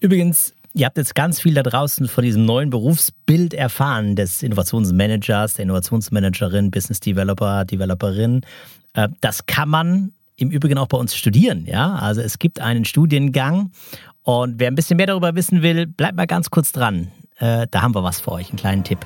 Übrigens, 0.00 0.54
Ihr 0.74 0.86
habt 0.86 0.96
jetzt 0.96 1.14
ganz 1.14 1.38
viel 1.38 1.52
da 1.52 1.62
draußen 1.62 2.08
von 2.08 2.24
diesem 2.24 2.46
neuen 2.46 2.70
Berufsbild 2.70 3.52
erfahren, 3.52 4.16
des 4.16 4.42
Innovationsmanagers, 4.42 5.54
der 5.54 5.64
Innovationsmanagerin, 5.64 6.70
Business 6.70 6.98
Developer, 7.00 7.66
Developerin. 7.66 8.40
Äh, 8.94 9.08
das 9.20 9.46
kann 9.46 9.68
man 9.68 10.12
im 10.36 10.50
Übrigen 10.50 10.78
auch 10.78 10.88
bei 10.88 10.98
uns 10.98 11.14
studieren. 11.14 11.66
Ja? 11.66 11.94
Also 11.94 12.20
es 12.20 12.38
gibt 12.38 12.60
einen 12.60 12.84
Studiengang 12.84 13.70
und 14.22 14.58
wer 14.58 14.68
ein 14.68 14.74
bisschen 14.74 14.96
mehr 14.96 15.06
darüber 15.06 15.34
wissen 15.34 15.62
will, 15.62 15.86
bleibt 15.86 16.16
mal 16.16 16.26
ganz 16.26 16.50
kurz 16.50 16.72
dran. 16.72 17.08
äh, 17.38 17.66
da 17.70 17.82
haben 17.82 17.94
wir 17.94 18.04
was 18.04 18.20
für 18.20 18.32
euch, 18.32 18.50
einen 18.50 18.58
kleinen 18.58 18.84
Tipp. 18.84 19.00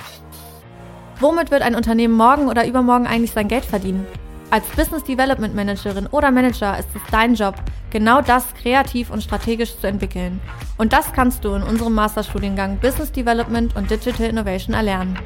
Womit 1.20 1.50
wird 1.50 1.62
ein 1.62 1.74
Unternehmen 1.74 2.14
morgen 2.14 2.48
oder 2.48 2.66
übermorgen 2.66 3.06
eigentlich 3.06 3.30
sein 3.32 3.48
Geld 3.48 3.64
verdienen? 3.64 4.06
Als 4.50 4.66
Business 4.76 5.02
Development 5.02 5.54
Managerin 5.54 6.06
oder 6.08 6.30
Manager 6.30 6.78
ist 6.78 6.88
es 6.94 7.02
dein 7.10 7.34
Job, 7.34 7.56
genau 7.90 8.20
das 8.20 8.54
kreativ 8.54 9.10
und 9.10 9.22
strategisch 9.22 9.76
zu 9.78 9.86
entwickeln. 9.86 10.40
Und 10.76 10.92
das 10.92 11.12
kannst 11.12 11.44
du 11.44 11.54
in 11.54 11.62
unserem 11.62 11.94
Masterstudiengang 11.94 12.78
Business 12.78 13.10
Development 13.10 13.74
und 13.74 13.90
Digital 13.90 14.26
Innovation 14.26 14.74
erlernen. 14.74 15.18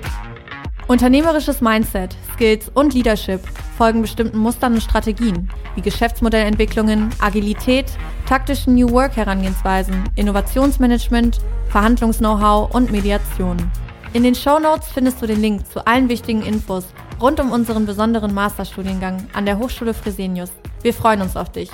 Unternehmerisches 0.91 1.61
Mindset, 1.61 2.17
Skills 2.35 2.69
und 2.75 2.95
Leadership 2.95 3.41
folgen 3.79 4.03
bestimmten 4.03 4.39
Mustern 4.39 4.75
und 4.75 4.81
Strategien, 4.81 5.49
wie 5.77 5.83
Geschäftsmodellentwicklungen, 5.83 7.11
Agilität, 7.21 7.87
taktischen 8.27 8.75
New 8.75 8.91
Work 8.91 9.15
Herangehensweisen, 9.15 10.03
Innovationsmanagement, 10.17 11.39
Verhandlungs-Know-how 11.69 12.75
und 12.75 12.91
Mediation. 12.91 13.57
In 14.15 14.25
den 14.25 14.35
Show 14.35 14.59
Notes 14.59 14.89
findest 14.89 15.23
du 15.23 15.29
den 15.29 15.41
Link 15.41 15.65
zu 15.65 15.87
allen 15.87 16.09
wichtigen 16.09 16.43
Infos 16.43 16.87
rund 17.21 17.39
um 17.39 17.53
unseren 17.53 17.87
besonderen 17.87 18.35
Masterstudiengang 18.35 19.29
an 19.33 19.47
der 19.47 19.59
Hochschule 19.59 19.95
Fresenius. 19.95 20.51
Wir 20.83 20.93
freuen 20.93 21.23
uns 21.23 21.37
auf 21.37 21.53
dich. 21.53 21.71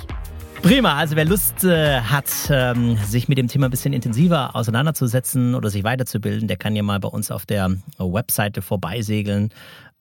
Prima, 0.61 0.95
also 0.95 1.15
wer 1.15 1.25
Lust 1.25 1.63
äh, 1.63 2.01
hat, 2.01 2.25
ähm, 2.49 2.97
sich 3.05 3.27
mit 3.27 3.37
dem 3.37 3.47
Thema 3.47 3.67
ein 3.67 3.71
bisschen 3.71 3.93
intensiver 3.93 4.55
auseinanderzusetzen 4.55 5.55
oder 5.55 5.69
sich 5.69 5.83
weiterzubilden, 5.83 6.47
der 6.47 6.57
kann 6.57 6.75
ja 6.75 6.83
mal 6.83 6.99
bei 6.99 7.07
uns 7.07 7.31
auf 7.31 7.45
der 7.45 7.77
Webseite 7.97 8.61
vorbeisegeln 8.61 9.49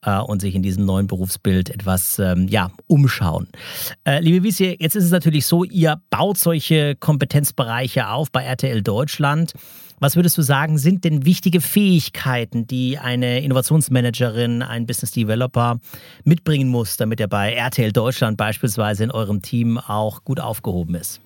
äh, 0.02 0.18
und 0.18 0.40
sich 0.40 0.54
in 0.54 0.62
diesem 0.62 0.84
neuen 0.84 1.06
Berufsbild 1.06 1.70
etwas 1.70 2.18
ähm, 2.18 2.48
ja, 2.48 2.70
umschauen. 2.86 3.48
Äh, 4.04 4.20
liebe 4.20 4.42
Wiesje, 4.42 4.76
jetzt 4.78 4.96
ist 4.96 5.04
es 5.04 5.10
natürlich 5.10 5.46
so, 5.46 5.62
ihr 5.62 6.00
baut 6.10 6.38
solche 6.38 6.96
Kompetenzbereiche 6.96 8.08
auf 8.08 8.32
bei 8.32 8.42
RTL 8.42 8.82
Deutschland. 8.82 9.52
Was 9.98 10.14
würdest 10.14 10.36
du 10.36 10.42
sagen, 10.42 10.76
sind 10.76 11.04
denn 11.04 11.24
wichtige 11.24 11.62
Fähigkeiten, 11.62 12.66
die 12.66 12.98
eine 12.98 13.40
Innovationsmanagerin, 13.40 14.62
ein 14.62 14.86
Business 14.86 15.12
Developer 15.12 15.80
mitbringen 16.22 16.68
muss, 16.68 16.98
damit 16.98 17.18
er 17.18 17.28
bei 17.28 17.54
RTL 17.54 17.92
Deutschland 17.92 18.36
beispielsweise 18.36 19.04
in 19.04 19.10
eurem 19.10 19.40
Team 19.40 19.78
auch 19.78 20.22
gut 20.22 20.38
aufgehoben 20.38 20.96
ist? 20.96 21.22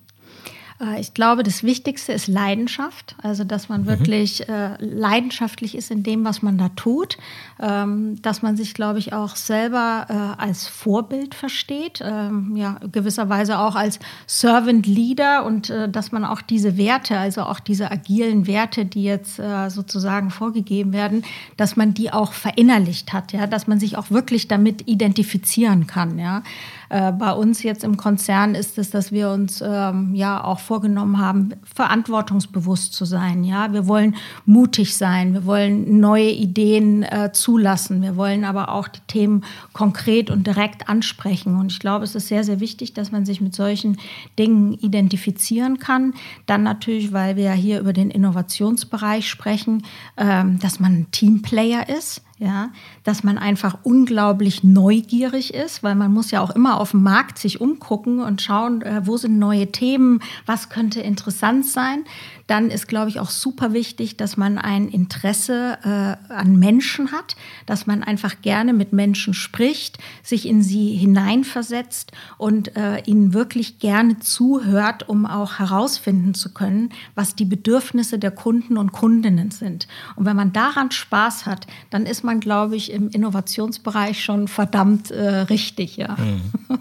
Äh, 0.81 1.01
ich 1.01 1.15
glaube, 1.15 1.43
das 1.43 1.63
Wichtigste 1.63 2.13
ist 2.13 2.27
Leidenschaft, 2.27 3.17
also 3.23 3.45
dass 3.45 3.69
man 3.69 3.83
mhm. 3.83 3.87
wirklich 3.87 4.49
äh, 4.49 4.77
leidenschaftlich 4.79 5.77
ist 5.77 5.91
in 5.91 6.03
dem, 6.03 6.25
was 6.25 6.43
man 6.43 6.59
da 6.59 6.71
tut, 6.71 7.19
ähm, 7.61 8.21
dass 8.23 8.43
man 8.43 8.57
sich, 8.57 8.75
glaube 8.75 8.99
ich, 8.99 9.13
auch 9.13 9.37
selber 9.37 10.07
äh, 10.09 10.43
als 10.43 10.67
Vorbild 10.67 11.35
versteht, 11.35 12.01
ähm, 12.03 12.57
ja, 12.57 12.79
gewisserweise 12.91 13.59
auch 13.59 13.77
als 13.77 13.99
Servant 14.27 14.87
Leader 14.87 15.45
und 15.45 15.71
äh, 15.71 15.89
dass 15.89 16.13
man 16.13 16.25
auch 16.25 16.43
diese 16.43 16.77
Werte, 16.77 17.19
also 17.19 17.43
auch 17.43 17.61
diese 17.61 17.91
agilen 17.91 18.47
Werte, 18.47 18.85
die 18.85 19.05
jetzt 19.05 19.39
äh, 19.39 19.69
sozusagen 19.69 20.31
vorgegeben 20.31 20.93
werden, 20.93 21.25
dass 21.57 21.77
man 21.77 21.95
die 21.95 22.13
auch 22.13 22.33
verinnerlicht 22.33 23.13
hat, 23.13 23.33
ja, 23.33 23.47
dass 23.47 23.67
man 23.67 23.79
sich 23.79 23.97
auch 23.97 24.11
wirklich 24.11 24.49
damit 24.49 24.89
identifizieren 24.89 25.87
kann, 25.87 26.19
ja. 26.19 26.43
Äh, 26.91 27.13
bei 27.13 27.33
uns 27.33 27.63
jetzt 27.63 27.85
im 27.85 27.97
Konzern 27.97 28.57
ist 28.57 28.77
es, 28.77 28.91
dass 28.91 29.13
wir 29.13 29.31
uns 29.31 29.63
ähm, 29.65 30.13
ja 30.15 30.43
auch 30.43 30.59
vorgenommen 30.71 31.19
haben, 31.19 31.55
verantwortungsbewusst 31.65 32.93
zu 32.93 33.05
sein. 33.05 33.43
Ja, 33.43 33.73
wir 33.73 33.89
wollen 33.89 34.15
mutig 34.47 34.97
sein, 34.97 35.35
wir 35.35 35.45
wollen 35.45 35.99
neue 35.99 36.31
Ideen 36.31 37.03
äh, 37.03 37.33
zulassen, 37.33 38.03
wir 38.03 38.15
wollen 38.15 38.45
aber 38.45 38.69
auch 38.69 38.87
die 38.87 39.01
Themen 39.09 39.43
konkret 39.73 40.31
und 40.31 40.47
direkt 40.47 40.89
ansprechen. 40.89 41.57
Und 41.57 41.73
ich 41.73 41.81
glaube, 41.81 42.05
es 42.05 42.15
ist 42.15 42.29
sehr, 42.29 42.45
sehr 42.45 42.61
wichtig, 42.61 42.95
dass 42.95 43.11
man 43.11 43.27
sich 43.27 43.41
mit 43.41 43.53
solchen 43.53 43.99
Dingen 44.39 44.75
identifizieren 44.75 45.81
kann. 45.81 46.15
Dann 46.47 46.63
natürlich, 46.63 47.13
weil 47.13 47.35
wir 47.35 47.43
ja 47.43 47.53
hier 47.53 47.81
über 47.81 47.93
den 47.93 48.09
Innovationsbereich 48.09 49.29
sprechen, 49.29 49.83
ähm, 50.17 50.61
dass 50.61 50.79
man 50.79 50.93
ein 50.93 51.07
Teamplayer 51.11 51.89
ist 51.89 52.23
ja, 52.41 52.71
dass 53.05 53.23
man 53.23 53.37
einfach 53.37 53.79
unglaublich 53.83 54.65
neugierig 54.65 55.53
ist, 55.53 55.83
weil 55.83 55.95
man 55.95 56.13
muss 56.13 56.31
ja 56.31 56.41
auch 56.41 56.51
immer 56.51 56.81
auf 56.81 56.93
dem 56.93 57.03
Markt 57.03 57.39
sich 57.39 57.61
umgucken 57.61 58.21
und 58.21 58.41
schauen, 58.41 58.81
äh, 58.81 59.03
wo 59.05 59.19
sind 59.19 59.39
neue 59.39 59.71
Themen, 59.71 60.21
was 60.47 60.71
könnte 60.71 61.01
interessant 61.03 61.67
sein. 61.67 62.05
Dann 62.51 62.69
ist, 62.69 62.89
glaube 62.89 63.11
ich, 63.11 63.21
auch 63.21 63.31
super 63.31 63.73
wichtig, 63.73 64.17
dass 64.17 64.37
man 64.37 64.59
ein 64.59 64.89
Interesse 64.89 65.79
äh, 65.85 66.33
an 66.33 66.59
Menschen 66.59 67.13
hat, 67.13 67.37
dass 67.65 67.87
man 67.87 68.03
einfach 68.03 68.43
gerne 68.43 68.73
mit 68.73 68.93
Menschen 68.93 69.35
spricht, 69.35 69.99
sich 70.25 70.49
in 70.49 70.61
sie 70.61 70.97
hineinversetzt 70.97 72.11
und 72.39 72.77
äh, 72.77 73.03
ihnen 73.05 73.35
wirklich 73.35 73.79
gerne 73.79 74.19
zuhört, 74.19 75.09
um 75.09 75.27
auch 75.27 75.61
herausfinden 75.61 76.35
zu 76.35 76.53
können, 76.53 76.91
was 77.15 77.37
die 77.37 77.45
Bedürfnisse 77.45 78.19
der 78.19 78.33
Kunden 78.33 78.79
und 78.79 78.91
Kundinnen 78.91 79.53
sind. 79.53 79.87
Und 80.17 80.25
wenn 80.25 80.35
man 80.35 80.53
daran 80.53 80.91
Spaß 80.91 81.47
hat, 81.47 81.69
dann 81.91 82.05
ist 82.05 82.25
man, 82.25 82.41
glaube 82.41 82.75
ich, 82.75 82.91
im 82.91 83.11
Innovationsbereich 83.11 84.25
schon 84.25 84.49
verdammt 84.49 85.13
äh, 85.13 85.43
richtig. 85.43 85.97
Ja. 85.97 86.19
Hm. 86.19 86.41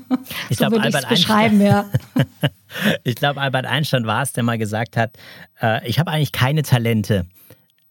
Ich 0.49 0.57
so 0.57 0.67
glaube, 0.67 0.81
Albert 0.81 1.05
ja. 1.59 1.85
Ich 3.03 3.15
glaube, 3.15 3.41
Albert 3.41 3.65
Einstein 3.65 4.05
war 4.05 4.21
es, 4.21 4.33
der 4.33 4.43
mal 4.43 4.57
gesagt 4.57 4.95
hat, 4.97 5.17
äh, 5.61 5.87
ich 5.87 5.99
habe 5.99 6.11
eigentlich 6.11 6.31
keine 6.31 6.63
Talente. 6.63 7.25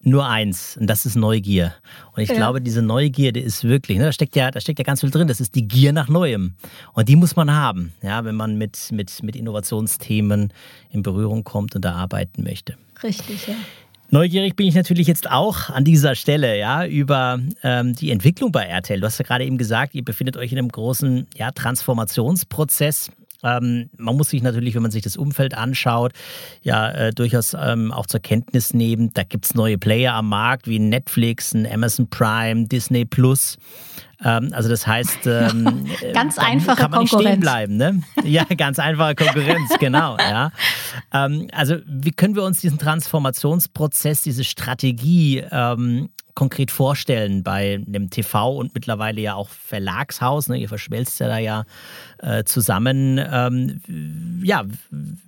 Nur 0.01 0.29
eins, 0.29 0.77
und 0.77 0.87
das 0.87 1.07
ist 1.07 1.17
Neugier. 1.17 1.75
Und 2.15 2.23
ich 2.23 2.29
ja. 2.29 2.37
glaube, 2.37 2.61
diese 2.61 2.83
Neugierde 2.83 3.41
ist 3.41 3.65
wirklich, 3.65 3.99
ne, 3.99 4.05
da, 4.05 4.13
steckt 4.13 4.37
ja, 4.37 4.51
da 4.53 4.61
steckt 4.61 4.79
ja 4.79 4.85
ganz 4.85 5.01
viel 5.01 5.11
drin, 5.11 5.27
das 5.27 5.41
ist 5.41 5.57
die 5.57 5.67
Gier 5.67 5.93
nach 5.93 6.09
Neuem. 6.09 6.55
Und 6.93 7.09
die 7.09 7.17
muss 7.17 7.35
man 7.35 7.53
haben, 7.53 7.93
ja, 8.01 8.25
wenn 8.25 8.37
man 8.37 8.57
mit, 8.57 8.93
mit, 8.93 9.23
mit 9.25 9.35
Innovationsthemen 9.35 10.53
in 10.91 11.03
Berührung 11.03 11.43
kommt 11.43 11.75
und 11.75 11.85
da 11.85 11.95
arbeiten 11.95 12.45
möchte. 12.45 12.77
Richtig, 13.03 13.49
ja. 13.49 13.55
Neugierig 14.11 14.57
bin 14.57 14.67
ich 14.67 14.75
natürlich 14.75 15.07
jetzt 15.07 15.31
auch 15.31 15.69
an 15.69 15.85
dieser 15.85 16.15
Stelle, 16.15 16.59
ja, 16.59 16.87
über 16.87 17.41
ähm, 17.63 17.95
die 17.95 18.11
Entwicklung 18.11 18.53
bei 18.53 18.65
RTL. 18.65 19.01
Du 19.01 19.07
hast 19.07 19.19
ja 19.19 19.25
gerade 19.25 19.45
eben 19.45 19.59
gesagt, 19.59 19.95
ihr 19.95 20.05
befindet 20.05 20.37
euch 20.39 20.53
in 20.53 20.59
einem 20.59 20.71
großen 20.71 21.27
ja, 21.37 21.51
Transformationsprozess. 21.51 23.11
Ähm, 23.43 23.91
man 23.97 24.17
muss 24.17 24.31
sich 24.31 24.43
natürlich, 24.43 24.75
wenn 24.75 24.83
man 24.83 24.91
sich 24.91 25.03
das 25.03 25.17
Umfeld 25.17 25.55
anschaut, 25.55 26.13
ja 26.63 26.91
äh, 26.91 27.13
durchaus 27.13 27.55
ähm, 27.55 27.93
auch 27.93 28.07
zur 28.07 28.21
Kenntnis 28.21 28.75
nehmen. 28.75 29.11
Da 29.15 29.23
gibt 29.23 29.47
es 29.47 29.55
neue 29.55 29.79
Player 29.79 30.15
am 30.15 30.29
Markt 30.29 30.67
wie 30.67 30.79
Netflix, 30.79 31.55
ein 31.55 31.67
Amazon 31.71 32.09
Prime, 32.09 32.67
Disney 32.67 33.05
Plus. 33.05 33.59
Ähm, 34.25 34.51
also 34.53 34.69
das 34.69 34.87
heißt, 34.87 35.27
ähm, 35.27 35.87
ganz 36.13 36.39
einfache 36.39 36.77
kann 36.77 36.91
man 36.91 37.01
Konkurrenz. 37.01 37.13
Nicht 37.13 37.31
stehen 37.31 37.41
bleiben, 37.41 37.77
ne? 37.77 38.03
Ja, 38.25 38.45
ganz 38.57 38.79
einfache 38.79 39.15
Konkurrenz, 39.15 39.71
genau. 39.79 40.17
Ja. 40.19 40.51
Ähm, 41.13 41.49
also 41.53 41.77
wie 41.87 42.11
können 42.11 42.35
wir 42.35 42.43
uns 42.43 42.61
diesen 42.61 42.79
Transformationsprozess, 42.79 44.23
diese 44.23 44.45
Strategie 44.45 45.45
ähm, 45.51 46.09
konkret 46.35 46.71
vorstellen 46.71 47.43
bei 47.43 47.83
einem 47.87 48.11
TV 48.11 48.57
und 48.57 48.75
mittlerweile 48.75 49.21
ja 49.21 49.35
auch 49.35 49.49
Verlagshaus? 49.49 50.49
Ne? 50.49 50.59
Ihr 50.59 50.69
verschmelzt 50.69 51.21
ja 51.21 51.29
da 51.29 51.39
ja 51.39 51.65
äh, 52.19 52.43
zusammen. 52.43 53.21
Ähm, 53.21 54.41
ja, 54.43 54.65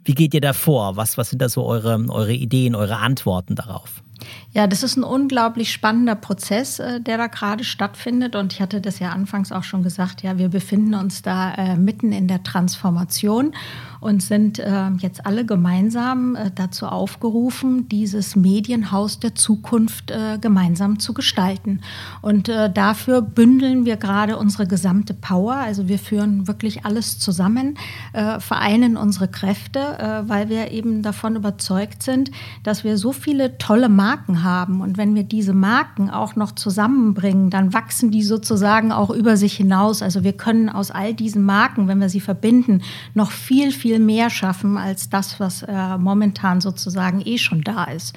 wie 0.05 0.15
geht 0.15 0.35
ihr 0.35 0.41
da 0.41 0.53
vor? 0.53 0.97
Was, 0.97 1.17
was 1.17 1.31
sind 1.31 1.41
da 1.41 1.49
so 1.49 1.65
eure, 1.65 2.05
eure 2.09 2.33
Ideen, 2.33 2.75
eure 2.75 2.97
Antworten 2.97 3.55
darauf? 3.55 4.03
Ja, 4.53 4.67
das 4.67 4.83
ist 4.83 4.97
ein 4.97 5.05
unglaublich 5.05 5.73
spannender 5.73 6.17
Prozess, 6.17 6.81
äh, 6.81 7.01
der 7.01 7.19
da 7.19 7.29
gerade 7.29 7.63
stattfindet. 7.63 8.35
Und 8.35 8.53
ich 8.53 8.61
hatte 8.61 8.81
das 8.81 8.99
ja 8.99 9.11
anfangs 9.11 9.53
auch 9.53 9.63
schon 9.63 9.85
gesagt, 9.85 10.23
ja, 10.23 10.39
wir 10.39 10.49
befinden 10.49 10.95
uns 10.95 11.23
da 11.23 11.55
äh, 11.55 11.77
mitten 11.77 12.11
in 12.11 12.27
der 12.27 12.43
Transformation 12.43 13.53
und 14.01 14.23
sind 14.23 14.59
äh, 14.59 14.89
jetzt 14.99 15.25
alle 15.27 15.45
gemeinsam 15.45 16.35
äh, 16.35 16.51
dazu 16.53 16.87
aufgerufen, 16.87 17.89
dieses 17.89 18.35
Medienhaus 18.35 19.21
der 19.21 19.35
Zukunft 19.35 20.11
äh, 20.11 20.39
gemeinsam 20.41 20.99
zu 20.99 21.15
gestalten. 21.15 21.81
Und 22.21 22.49
äh, 22.49 22.73
dafür 22.73 23.23
bündeln 23.23 23.85
wir 23.85 23.99
gerade 23.99 24.37
unsere 24.37 24.67
gesamte 24.67 25.15
Power. 25.15 25.55
Also 25.55 25.87
wir 25.87 25.99
führen 25.99 26.49
wirklich 26.49 26.85
alles 26.85 27.19
zusammen, 27.19 27.77
vereinen 28.13 28.97
unsere 28.97 29.29
Kräfte, 29.29 30.25
weil 30.27 30.49
wir 30.49 30.71
eben 30.71 31.03
davon 31.03 31.37
überzeugt 31.37 32.03
sind, 32.03 32.31
dass 32.63 32.85
wir 32.85 32.97
so 32.97 33.13
viele 33.13 33.59
tolle 33.59 33.89
Marken 33.89 34.40
haben. 34.43 34.81
Und 34.81 34.99
wenn 34.99 35.15
wir 35.15 35.25
diese 35.25 35.53
Marken 35.53 36.11
auch 36.11 36.37
noch 36.37 36.53
zusammenbringen, 36.53 37.51
dann 37.51 37.73
wachsen 37.73 38.11
die 38.11 38.23
sozusagen 38.23 38.93
auch 38.93 39.11
über 39.11 39.37
sich 39.37 39.57
hinaus. 39.57 40.03
Also 40.03 40.25
wir 40.25 40.33
können 40.33 40.69
aus 40.69 40.91
all 40.91 41.15
diesen 41.15 41.45
Marken, 41.45 41.89
wenn 41.89 42.01
wir 42.01 42.09
sie 42.09 42.21
verbinden, 42.21 42.83
noch 43.15 43.31
viel, 43.31 43.73
viel 43.73 43.99
mehr 43.99 44.31
schaffen 44.31 44.77
als 44.77 45.09
das, 45.09 45.41
was 45.41 45.63
äh, 45.63 45.99
momentan 45.99 46.61
sozusagen 46.61 47.23
eh 47.25 47.39
schon 47.39 47.63
da 47.63 47.85
ist. 47.85 48.15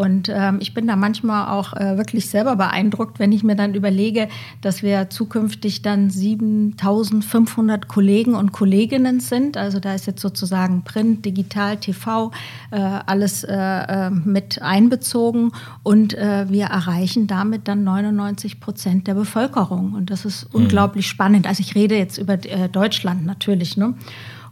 Und 0.00 0.30
ähm, 0.30 0.60
ich 0.62 0.72
bin 0.72 0.86
da 0.86 0.96
manchmal 0.96 1.48
auch 1.48 1.74
äh, 1.74 1.98
wirklich 1.98 2.30
selber 2.30 2.56
beeindruckt, 2.56 3.18
wenn 3.18 3.32
ich 3.32 3.44
mir 3.44 3.54
dann 3.54 3.74
überlege, 3.74 4.28
dass 4.62 4.82
wir 4.82 5.10
zukünftig 5.10 5.82
dann 5.82 6.08
7500 6.08 7.86
Kollegen 7.86 8.34
und 8.34 8.50
Kolleginnen 8.50 9.20
sind. 9.20 9.58
Also 9.58 9.78
da 9.78 9.94
ist 9.94 10.06
jetzt 10.06 10.22
sozusagen 10.22 10.84
Print, 10.84 11.26
Digital, 11.26 11.76
TV, 11.76 12.30
äh, 12.70 12.80
alles 12.80 13.44
äh, 13.44 13.52
äh, 13.54 14.08
mit 14.08 14.62
einbezogen. 14.62 15.52
Und 15.82 16.14
äh, 16.14 16.46
wir 16.48 16.68
erreichen 16.68 17.26
damit 17.26 17.68
dann 17.68 17.84
99 17.84 18.58
Prozent 18.58 19.06
der 19.06 19.12
Bevölkerung. 19.12 19.92
Und 19.92 20.08
das 20.08 20.24
ist 20.24 20.44
mhm. 20.54 20.62
unglaublich 20.62 21.08
spannend. 21.08 21.46
Also 21.46 21.60
ich 21.60 21.74
rede 21.74 21.98
jetzt 21.98 22.16
über 22.16 22.42
äh, 22.46 22.70
Deutschland 22.70 23.26
natürlich. 23.26 23.76
Ne? 23.76 23.92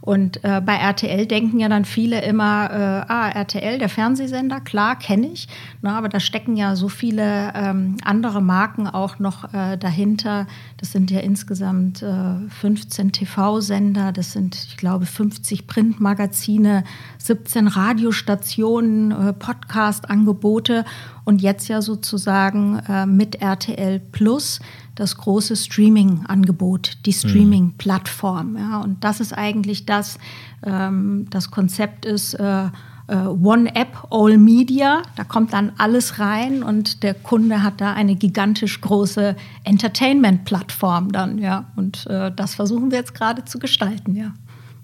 Und 0.09 0.43
äh, 0.43 0.59
bei 0.59 0.73
RTL 0.73 1.27
denken 1.27 1.59
ja 1.59 1.69
dann 1.69 1.85
viele 1.85 2.19
immer, 2.23 2.71
äh, 2.71 3.11
ah, 3.11 3.29
RTL, 3.29 3.77
der 3.77 3.89
Fernsehsender, 3.89 4.59
klar, 4.59 4.97
kenne 4.97 5.27
ich. 5.27 5.47
Na, 5.83 5.99
aber 5.99 6.09
da 6.09 6.19
stecken 6.19 6.55
ja 6.55 6.75
so 6.75 6.89
viele 6.89 7.53
ähm, 7.53 7.95
andere 8.03 8.41
Marken 8.41 8.87
auch 8.87 9.19
noch 9.19 9.53
äh, 9.53 9.77
dahinter. 9.77 10.47
Das 10.77 10.91
sind 10.91 11.11
ja 11.11 11.19
insgesamt 11.19 11.99
15 11.99 13.07
äh, 13.07 13.11
TV-Sender, 13.11 14.11
das 14.11 14.31
sind, 14.31 14.55
ich 14.55 14.77
glaube, 14.77 15.05
50 15.05 15.67
Printmagazine, 15.67 16.85
17 17.19 17.67
Radiostationen, 17.67 19.11
äh, 19.11 19.33
Podcast-Angebote 19.33 20.85
und 21.23 21.43
jetzt 21.43 21.67
ja 21.67 21.83
sozusagen 21.83 22.79
äh, 22.89 23.05
mit 23.05 23.43
RTL 23.43 23.99
Plus 23.99 24.59
das 24.99 25.17
große 25.17 25.55
Streaming-Angebot, 25.55 26.97
die 27.05 27.11
mhm. 27.11 27.29
Streaming-Plattform. 27.29 28.57
Ja, 28.57 28.81
und 28.81 29.03
das 29.03 29.19
ist 29.19 29.33
eigentlich 29.33 29.85
das, 29.85 30.19
ähm, 30.65 31.27
das 31.29 31.51
Konzept 31.51 32.05
ist 32.05 32.33
äh, 32.33 32.65
äh, 33.09 33.15
One 33.15 33.73
App, 33.75 34.07
All 34.11 34.37
Media. 34.37 35.01
Da 35.15 35.23
kommt 35.23 35.53
dann 35.53 35.71
alles 35.77 36.19
rein 36.19 36.63
und 36.63 37.03
der 37.03 37.13
Kunde 37.13 37.63
hat 37.63 37.81
da 37.81 37.93
eine 37.93 38.15
gigantisch 38.15 38.81
große 38.81 39.35
Entertainment-Plattform 39.63 41.11
dann. 41.11 41.37
Ja, 41.39 41.71
und 41.75 42.05
äh, 42.07 42.31
das 42.35 42.55
versuchen 42.55 42.91
wir 42.91 42.99
jetzt 42.99 43.15
gerade 43.15 43.45
zu 43.45 43.59
gestalten. 43.59 44.15
Ja, 44.15 44.33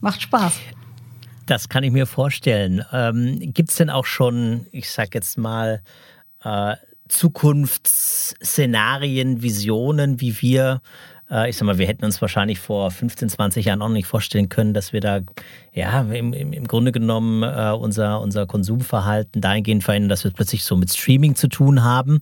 macht 0.01 0.21
Spaß. 0.21 0.59
Das 1.45 1.69
kann 1.69 1.83
ich 1.83 1.91
mir 1.91 2.07
vorstellen. 2.07 2.83
Ähm, 2.91 3.39
Gibt 3.53 3.69
es 3.69 3.75
denn 3.75 3.91
auch 3.91 4.05
schon, 4.05 4.65
ich 4.71 4.89
sag 4.89 5.13
jetzt 5.13 5.37
mal, 5.37 5.81
äh, 6.43 6.75
Zukunftsszenarien, 7.07 9.41
Visionen, 9.41 10.21
wie 10.21 10.39
wir, 10.41 10.81
äh, 11.29 11.49
ich 11.49 11.57
sag 11.57 11.65
mal, 11.65 11.77
wir 11.77 11.87
hätten 11.87 12.05
uns 12.05 12.21
wahrscheinlich 12.21 12.59
vor 12.59 12.91
15, 12.91 13.29
20 13.29 13.65
Jahren 13.65 13.81
auch 13.81 13.89
nicht 13.89 14.07
vorstellen 14.07 14.49
können, 14.49 14.73
dass 14.73 14.93
wir 14.93 15.01
da, 15.01 15.19
ja, 15.73 16.01
im, 16.01 16.33
im 16.33 16.67
Grunde 16.67 16.91
genommen 16.91 17.43
äh, 17.43 17.71
unser, 17.71 18.21
unser 18.21 18.47
Konsumverhalten 18.47 19.41
dahingehend 19.41 19.83
verändern, 19.83 20.09
dass 20.09 20.23
wir 20.23 20.31
plötzlich 20.31 20.63
so 20.63 20.75
mit 20.75 20.91
Streaming 20.91 21.35
zu 21.35 21.47
tun 21.47 21.83
haben. 21.83 22.21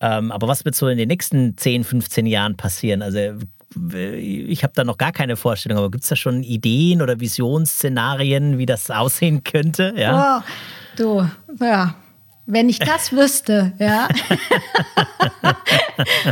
Ähm, 0.00 0.32
aber 0.32 0.48
was 0.48 0.64
wird 0.64 0.74
so 0.74 0.88
in 0.88 0.98
den 0.98 1.08
nächsten 1.08 1.56
10, 1.56 1.84
15 1.84 2.26
Jahren 2.26 2.56
passieren? 2.56 3.02
Also 3.02 3.18
ich 4.16 4.64
habe 4.64 4.72
da 4.74 4.82
noch 4.82 4.98
gar 4.98 5.12
keine 5.12 5.36
Vorstellung, 5.36 5.78
aber 5.78 5.90
gibt 5.90 6.02
es 6.02 6.10
da 6.10 6.16
schon 6.16 6.42
Ideen 6.42 7.02
oder 7.02 7.20
Visionsszenarien, 7.20 8.58
wie 8.58 8.66
das 8.66 8.90
aussehen 8.90 9.44
könnte? 9.44 9.94
Ja. 9.96 10.38
Oh, 10.38 10.42
du, 10.96 11.30
ja, 11.60 11.94
wenn 12.50 12.68
ich 12.68 12.78
das 12.78 13.12
wüsste, 13.12 13.72
ja, 13.78 14.08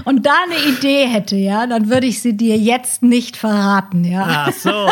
und 0.04 0.26
da 0.26 0.34
eine 0.44 0.76
Idee 0.76 1.06
hätte, 1.06 1.36
ja, 1.36 1.66
dann 1.66 1.88
würde 1.88 2.06
ich 2.06 2.20
sie 2.20 2.36
dir 2.36 2.56
jetzt 2.56 3.02
nicht 3.02 3.36
verraten, 3.36 4.04
ja. 4.04 4.46
Ach 4.48 4.52
so. 4.52 4.70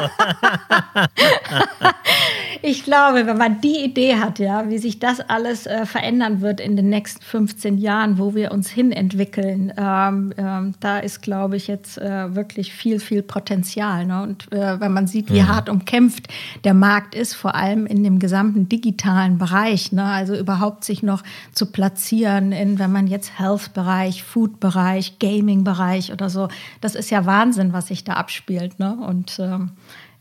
ich 2.63 2.85
glaube, 2.85 3.27
wenn 3.27 3.39
man 3.39 3.61
die 3.61 3.85
Idee 3.85 4.17
hat, 4.17 4.39
ja, 4.39 4.69
wie 4.69 4.79
sich 4.79 4.99
das 4.99 5.21
alles 5.21 5.67
äh, 5.67 5.87
verändern 5.87 6.41
wird 6.41 6.61
in 6.61 6.77
den 6.77 6.89
nächsten 6.89 7.23
15 7.23 7.79
Jahren, 7.79 8.19
wo 8.19 8.35
wir 8.35 8.53
uns 8.53 8.69
hin 8.69 8.93
entwickeln, 8.93 9.73
ähm, 9.77 10.33
ähm, 10.37 10.75
da 10.81 10.99
ist, 10.99 11.23
glaube 11.23 11.57
ich, 11.57 11.67
jetzt 11.67 11.99
äh, 11.99 12.35
wirklich 12.35 12.73
viel, 12.73 13.01
viel 13.01 13.23
Potenzial. 13.23 14.07
Ne? 14.07 14.23
Und 14.23 14.53
äh, 14.53 14.81
wenn 14.81 14.93
man 14.93 15.07
sieht, 15.07 15.33
wie 15.33 15.43
mhm. 15.43 15.49
hart 15.49 15.69
umkämpft 15.69 16.29
der 16.65 16.75
Markt 16.75 17.15
ist, 17.15 17.35
vor 17.35 17.55
allem 17.55 17.87
in 17.87 18.03
dem 18.03 18.19
gesamten 18.19 18.69
digitalen 18.69 19.39
Bereich, 19.39 19.93
ne? 19.93 20.05
also 20.05 20.35
überhaupt 20.35 20.85
sich 20.85 21.03
noch 21.03 21.16
zu 21.53 21.67
platzieren, 21.67 22.53
in, 22.53 22.79
wenn 22.79 22.93
man 22.93 23.07
jetzt 23.07 23.39
Health-Bereich, 23.39 24.23
Food-Bereich, 24.23 25.19
Gaming-Bereich 25.19 26.13
oder 26.13 26.31
so, 26.31 26.49
das 26.81 26.95
ist 26.95 27.11
ja 27.11 27.27
Wahnsinn, 27.27 27.73
was 27.73 27.89
sich 27.89 28.05
da 28.05 28.15
abspielt. 28.15 28.79
Ne? 28.79 28.97
Und 28.97 29.39
ähm, 29.39 29.73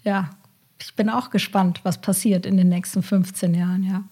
ja, 0.03 0.29
ich 0.81 0.95
bin 0.95 1.09
auch 1.09 1.29
gespannt, 1.29 1.81
was 1.83 1.99
passiert 1.99 2.45
in 2.45 2.57
den 2.57 2.69
nächsten 2.69 3.03
15 3.03 3.53
Jahren, 3.53 3.83
ja. 3.83 4.03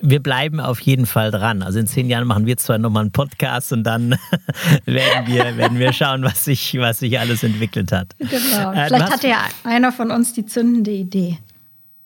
Wir 0.00 0.22
bleiben 0.22 0.60
auf 0.60 0.78
jeden 0.80 1.06
Fall 1.06 1.32
dran. 1.32 1.62
Also 1.62 1.80
in 1.80 1.88
zehn 1.88 2.08
Jahren 2.08 2.26
machen 2.26 2.46
wir 2.46 2.56
zwar 2.56 2.78
nochmal 2.78 3.02
einen 3.02 3.12
Podcast 3.12 3.72
und 3.72 3.82
dann 3.82 4.10
werden, 4.84 5.26
wir, 5.26 5.56
werden 5.56 5.78
wir 5.78 5.92
schauen, 5.92 6.22
was 6.22 6.44
sich, 6.44 6.78
was 6.78 7.00
sich 7.00 7.18
alles 7.18 7.42
entwickelt 7.42 7.90
hat. 7.90 8.14
Genau. 8.18 8.72
Äh, 8.72 8.86
Vielleicht 8.86 9.12
hat 9.12 9.24
ja 9.24 9.38
einer 9.64 9.90
von 9.90 10.12
uns 10.12 10.32
die 10.32 10.46
zündende 10.46 10.92
Idee. 10.92 11.38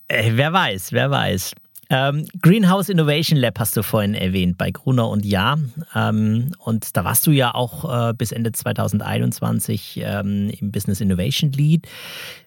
Äh, 0.08 0.32
wer 0.34 0.52
weiß, 0.52 0.92
wer 0.92 1.10
weiß. 1.10 1.52
Ähm, 1.92 2.26
Greenhouse 2.40 2.88
Innovation 2.88 3.38
Lab 3.38 3.58
hast 3.58 3.76
du 3.76 3.82
vorhin 3.82 4.14
erwähnt 4.14 4.56
bei 4.56 4.70
Gruner 4.70 5.10
und 5.10 5.26
Ja. 5.26 5.58
Ähm, 5.94 6.52
und 6.58 6.96
da 6.96 7.04
warst 7.04 7.26
du 7.26 7.32
ja 7.32 7.54
auch 7.54 8.08
äh, 8.08 8.14
bis 8.14 8.32
Ende 8.32 8.50
2021 8.50 10.00
ähm, 10.02 10.50
im 10.58 10.72
Business 10.72 11.02
Innovation 11.02 11.52
Lead. 11.52 11.86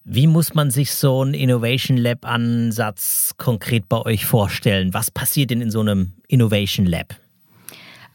Wie 0.03 0.25
muss 0.25 0.55
man 0.55 0.71
sich 0.71 0.93
so 0.93 1.21
einen 1.21 1.35
Innovation 1.35 1.97
Lab 1.97 2.25
Ansatz 2.25 3.35
konkret 3.37 3.87
bei 3.87 4.01
euch 4.01 4.25
vorstellen? 4.25 4.95
Was 4.95 5.11
passiert 5.11 5.51
denn 5.51 5.61
in 5.61 5.69
so 5.69 5.81
einem 5.81 6.13
Innovation 6.27 6.87
Lab? 6.87 7.13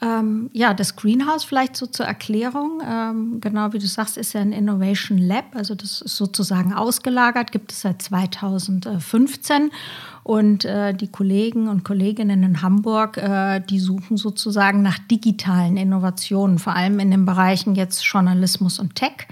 Ähm, 0.02 0.48
ja, 0.54 0.72
das 0.72 0.96
Greenhouse 0.96 1.44
vielleicht 1.44 1.76
so 1.76 1.86
zur 1.86 2.06
Erklärung. 2.06 2.80
Ähm, 2.82 3.40
genau 3.40 3.72
wie 3.74 3.78
du 3.78 3.86
sagst, 3.86 4.16
ist 4.16 4.32
ja 4.32 4.40
ein 4.40 4.52
Innovation 4.52 5.18
Lab. 5.18 5.54
Also 5.54 5.74
das 5.74 6.00
ist 6.00 6.16
sozusagen 6.16 6.72
ausgelagert, 6.72 7.52
gibt 7.52 7.72
es 7.72 7.82
seit 7.82 8.00
2015. 8.00 9.70
Und 10.22 10.64
äh, 10.64 10.94
die 10.94 11.08
Kollegen 11.08 11.68
und 11.68 11.84
Kolleginnen 11.84 12.42
in 12.42 12.62
Hamburg, 12.62 13.18
äh, 13.18 13.60
die 13.60 13.78
suchen 13.78 14.16
sozusagen 14.16 14.80
nach 14.80 14.98
digitalen 14.98 15.76
Innovationen, 15.76 16.58
vor 16.58 16.74
allem 16.74 16.98
in 16.98 17.10
den 17.10 17.26
Bereichen 17.26 17.74
jetzt 17.74 18.02
Journalismus 18.04 18.78
und 18.78 18.94
Tech. 18.94 19.26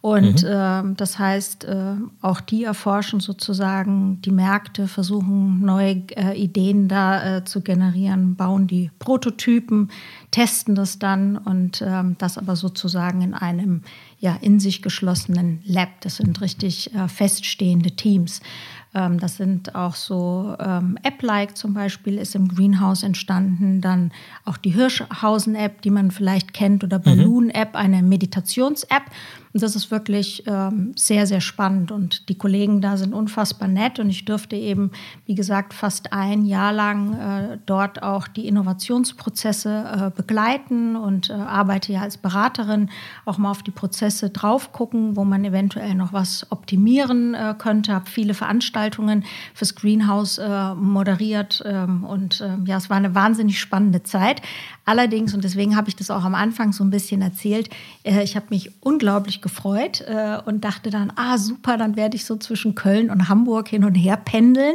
Und 0.00 0.44
mhm. 0.44 0.48
äh, 0.48 0.94
das 0.96 1.18
heißt, 1.18 1.64
äh, 1.64 1.94
auch 2.22 2.40
die 2.40 2.64
erforschen 2.64 3.18
sozusagen 3.18 4.22
die 4.22 4.30
Märkte, 4.30 4.86
versuchen 4.86 5.60
neue 5.60 6.04
äh, 6.16 6.40
Ideen 6.40 6.86
da 6.86 7.38
äh, 7.38 7.44
zu 7.44 7.62
generieren, 7.62 8.36
bauen 8.36 8.68
die 8.68 8.92
Prototypen, 9.00 9.90
testen 10.30 10.76
das 10.76 11.00
dann 11.00 11.36
und 11.36 11.82
ähm, 11.84 12.14
das 12.18 12.38
aber 12.38 12.54
sozusagen 12.54 13.22
in 13.22 13.34
einem 13.34 13.82
ja 14.20 14.36
in 14.40 14.60
sich 14.60 14.82
geschlossenen 14.82 15.60
Lab. 15.64 16.00
Das 16.00 16.16
sind 16.16 16.40
richtig 16.40 16.94
äh, 16.94 17.08
feststehende 17.08 17.92
Teams. 17.92 18.40
Ähm, 18.94 19.18
das 19.18 19.36
sind 19.36 19.74
auch 19.74 19.94
so 19.94 20.56
ähm, 20.58 20.98
App-like 21.02 21.56
zum 21.56 21.74
Beispiel 21.74 22.18
ist 22.18 22.34
im 22.34 22.48
Greenhouse 22.48 23.02
entstanden. 23.02 23.80
Dann 23.80 24.12
auch 24.44 24.56
die 24.56 24.70
Hirschhausen-App, 24.70 25.82
die 25.82 25.90
man 25.90 26.10
vielleicht 26.10 26.54
kennt, 26.54 26.84
oder 26.84 26.98
mhm. 26.98 27.02
Balloon-App, 27.02 27.74
eine 27.74 28.02
Meditations-App. 28.02 29.04
Das 29.58 29.76
ist 29.76 29.90
wirklich 29.90 30.44
ähm, 30.46 30.92
sehr, 30.96 31.26
sehr 31.26 31.40
spannend. 31.40 31.92
Und 31.92 32.28
die 32.28 32.36
Kollegen 32.36 32.80
da 32.80 32.96
sind 32.96 33.12
unfassbar 33.12 33.68
nett. 33.68 33.98
Und 33.98 34.10
ich 34.10 34.24
durfte 34.24 34.56
eben, 34.56 34.90
wie 35.26 35.34
gesagt, 35.34 35.74
fast 35.74 36.12
ein 36.12 36.44
Jahr 36.44 36.72
lang 36.72 37.14
äh, 37.14 37.58
dort 37.66 38.02
auch 38.02 38.28
die 38.28 38.46
Innovationsprozesse 38.46 40.10
äh, 40.14 40.16
begleiten 40.16 40.96
und 40.96 41.30
äh, 41.30 41.34
arbeite 41.34 41.92
ja 41.92 42.02
als 42.02 42.16
Beraterin 42.16 42.90
auch 43.24 43.38
mal 43.38 43.50
auf 43.50 43.62
die 43.62 43.70
Prozesse 43.70 44.30
drauf 44.30 44.72
gucken, 44.72 45.16
wo 45.16 45.24
man 45.24 45.44
eventuell 45.44 45.94
noch 45.94 46.12
was 46.12 46.46
optimieren 46.50 47.34
äh, 47.34 47.54
könnte. 47.58 47.92
Habe 47.92 48.08
viele 48.10 48.34
Veranstaltungen 48.34 49.24
fürs 49.54 49.74
Greenhouse 49.74 50.38
äh, 50.38 50.74
moderiert. 50.74 51.62
Ähm, 51.66 52.04
und 52.04 52.40
ähm, 52.40 52.64
ja, 52.66 52.76
es 52.76 52.88
war 52.88 52.96
eine 52.96 53.14
wahnsinnig 53.14 53.60
spannende 53.60 54.02
Zeit. 54.02 54.40
Allerdings, 54.84 55.34
und 55.34 55.44
deswegen 55.44 55.76
habe 55.76 55.88
ich 55.88 55.96
das 55.96 56.10
auch 56.10 56.24
am 56.24 56.34
Anfang 56.34 56.72
so 56.72 56.82
ein 56.82 56.90
bisschen 56.90 57.20
erzählt, 57.20 57.68
äh, 58.04 58.22
ich 58.22 58.36
habe 58.36 58.46
mich 58.50 58.70
unglaublich 58.80 59.42
gefreut 59.42 59.47
äh, 60.06 60.38
und 60.44 60.64
dachte 60.64 60.90
dann, 60.90 61.12
ah 61.16 61.38
super, 61.38 61.76
dann 61.76 61.96
werde 61.96 62.16
ich 62.16 62.24
so 62.24 62.36
zwischen 62.36 62.74
Köln 62.74 63.10
und 63.10 63.28
Hamburg 63.28 63.68
hin 63.68 63.84
und 63.84 63.94
her 63.94 64.16
pendeln. 64.16 64.74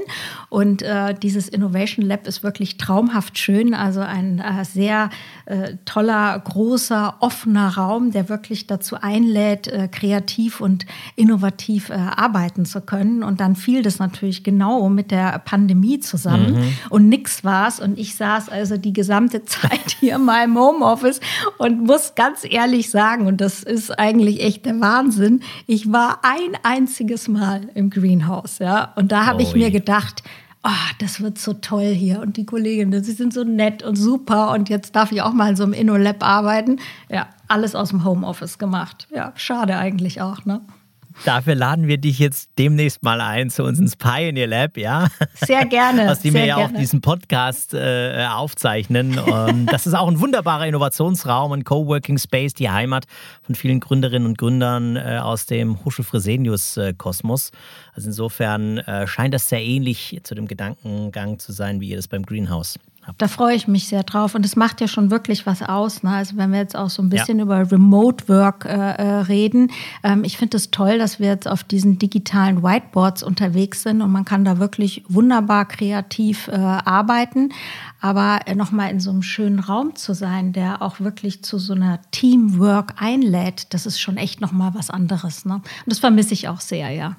Und 0.49 0.81
äh, 0.81 1.13
dieses 1.13 1.47
Innovation 1.47 2.05
Lab 2.05 2.27
ist 2.27 2.43
wirklich 2.43 2.77
traumhaft 2.77 3.37
schön, 3.37 3.73
also 3.73 4.01
ein 4.01 4.39
äh, 4.39 4.65
sehr 4.65 5.09
äh, 5.45 5.75
toller, 5.85 6.39
großer, 6.39 7.15
offener 7.19 7.75
Raum, 7.75 8.11
der 8.11 8.29
wirklich 8.29 8.67
dazu 8.67 8.97
einlädt, 9.01 9.67
äh, 9.67 9.87
kreativ 9.87 10.61
und 10.61 10.85
innovativ 11.15 11.91
arbeiten 11.91 12.65
zu 12.65 12.81
können. 12.81 13.23
Und 13.23 13.39
dann 13.39 13.55
fiel 13.55 13.81
das 13.81 13.99
natürlich 13.99 14.43
genau 14.43 14.89
mit 14.89 15.11
der 15.11 15.39
Pandemie 15.39 15.99
zusammen 15.99 16.55
mhm. 16.55 16.77
und 16.89 17.09
nichts 17.09 17.43
war 17.43 17.67
es. 17.67 17.79
Und 17.79 17.97
ich 17.97 18.15
saß 18.15 18.49
also 18.49 18.77
die 18.77 18.93
gesamte 18.93 19.45
Zeit 19.45 19.97
hier 19.99 20.15
in 20.15 20.25
meinem 20.25 20.57
Homeoffice 20.57 21.19
und 21.57 21.83
muss 21.85 22.15
ganz 22.15 22.45
ehrlich 22.49 22.89
sagen, 22.89 23.27
und 23.27 23.41
das 23.41 23.63
ist 23.63 23.91
eigentlich 23.97 24.41
echt 24.41 24.52
der 24.61 24.79
Wahnsinn, 24.79 25.41
ich 25.67 25.91
war 25.91 26.19
ein 26.23 26.57
einziges 26.63 27.27
Mal 27.27 27.69
im 27.73 27.89
Greenhouse, 27.89 28.59
ja, 28.59 28.93
und 28.95 29.11
da 29.11 29.25
habe 29.25 29.41
ich 29.41 29.55
mir 29.55 29.71
gedacht, 29.71 30.23
oh, 30.63 30.93
das 30.99 31.21
wird 31.21 31.37
so 31.37 31.53
toll 31.53 31.93
hier 31.93 32.21
und 32.21 32.37
die 32.37 32.45
Kolleginnen, 32.45 33.03
sie 33.03 33.11
sind 33.11 33.33
so 33.33 33.43
nett 33.43 33.83
und 33.83 33.95
super 33.95 34.51
und 34.51 34.69
jetzt 34.69 34.95
darf 34.95 35.11
ich 35.11 35.21
auch 35.21 35.33
mal 35.33 35.49
in 35.49 35.55
so 35.55 35.63
einem 35.63 35.73
InnoLab 35.73 36.23
arbeiten. 36.23 36.79
Ja, 37.09 37.27
alles 37.47 37.75
aus 37.75 37.89
dem 37.89 38.05
Homeoffice 38.05 38.57
gemacht. 38.57 39.07
Ja, 39.13 39.33
schade 39.35 39.77
eigentlich 39.77 40.21
auch, 40.21 40.45
ne? 40.45 40.61
Dafür 41.25 41.55
laden 41.55 41.87
wir 41.87 41.97
dich 41.97 42.19
jetzt 42.19 42.49
demnächst 42.57 43.03
mal 43.03 43.21
ein 43.21 43.49
zu 43.49 43.63
uns 43.63 43.79
ins 43.79 43.95
Pioneer 43.95 44.47
Lab, 44.47 44.77
ja? 44.77 45.07
Sehr 45.35 45.65
gerne. 45.65 46.11
Aus 46.11 46.19
dem 46.19 46.33
wir 46.33 46.45
ja 46.45 46.57
auch 46.57 46.71
diesen 46.71 47.01
Podcast 47.01 47.73
äh, 47.73 48.25
aufzeichnen. 48.29 49.19
Ähm, 49.25 49.65
das 49.65 49.87
ist 49.87 49.93
auch 49.93 50.07
ein 50.07 50.19
wunderbarer 50.19 50.67
Innovationsraum, 50.67 51.51
ein 51.53 51.63
Coworking 51.63 52.17
Space, 52.17 52.53
die 52.53 52.69
Heimat 52.69 53.05
von 53.41 53.55
vielen 53.55 53.79
Gründerinnen 53.79 54.27
und 54.27 54.37
Gründern 54.37 54.95
äh, 54.95 55.19
aus 55.21 55.45
dem 55.45 55.83
Huschel-Fresenius-Kosmos. 55.83 57.51
Also 57.93 58.07
insofern 58.07 58.79
äh, 58.79 59.07
scheint 59.07 59.33
das 59.33 59.49
sehr 59.49 59.63
ähnlich 59.63 60.19
zu 60.23 60.35
dem 60.35 60.47
Gedankengang 60.47 61.39
zu 61.39 61.51
sein, 61.51 61.79
wie 61.81 61.89
ihr 61.89 61.97
das 61.97 62.07
beim 62.07 62.23
Greenhouse. 62.23 62.79
Da 63.17 63.27
freue 63.27 63.55
ich 63.55 63.67
mich 63.67 63.87
sehr 63.87 64.03
drauf. 64.03 64.33
Und 64.33 64.45
es 64.45 64.55
macht 64.55 64.79
ja 64.79 64.87
schon 64.87 65.11
wirklich 65.11 65.45
was 65.45 65.61
aus. 65.61 66.03
Ne? 66.03 66.11
Also 66.11 66.37
wenn 66.37 66.51
wir 66.51 66.59
jetzt 66.59 66.75
auch 66.75 66.89
so 66.89 67.01
ein 67.01 67.09
bisschen 67.09 67.39
ja. 67.39 67.43
über 67.43 67.71
Remote 67.71 68.29
Work 68.29 68.65
äh, 68.65 68.73
reden. 68.73 69.71
Ähm, 70.03 70.23
ich 70.23 70.37
finde 70.37 70.57
es 70.57 70.63
das 70.63 70.71
toll, 70.71 70.97
dass 70.97 71.19
wir 71.19 71.27
jetzt 71.27 71.47
auf 71.47 71.63
diesen 71.63 71.99
digitalen 71.99 72.63
Whiteboards 72.63 73.23
unterwegs 73.23 73.83
sind 73.83 74.01
und 74.01 74.11
man 74.11 74.25
kann 74.25 74.45
da 74.45 74.57
wirklich 74.59 75.03
wunderbar 75.09 75.67
kreativ 75.67 76.47
äh, 76.47 76.53
arbeiten. 76.53 77.49
Aber 77.99 78.39
äh, 78.45 78.55
nochmal 78.55 78.91
in 78.91 78.99
so 78.99 79.11
einem 79.11 79.23
schönen 79.23 79.59
Raum 79.59 79.95
zu 79.95 80.13
sein, 80.13 80.53
der 80.53 80.81
auch 80.81 80.99
wirklich 80.99 81.43
zu 81.43 81.59
so 81.59 81.73
einer 81.73 81.99
Teamwork 82.11 82.95
einlädt, 82.97 83.73
das 83.73 83.85
ist 83.85 83.99
schon 83.99 84.17
echt 84.17 84.41
nochmal 84.41 84.73
was 84.75 84.89
anderes. 84.89 85.45
Ne? 85.45 85.55
Und 85.55 85.63
das 85.87 85.99
vermisse 85.99 86.33
ich 86.33 86.47
auch 86.47 86.61
sehr, 86.61 86.89
ja. 86.89 87.17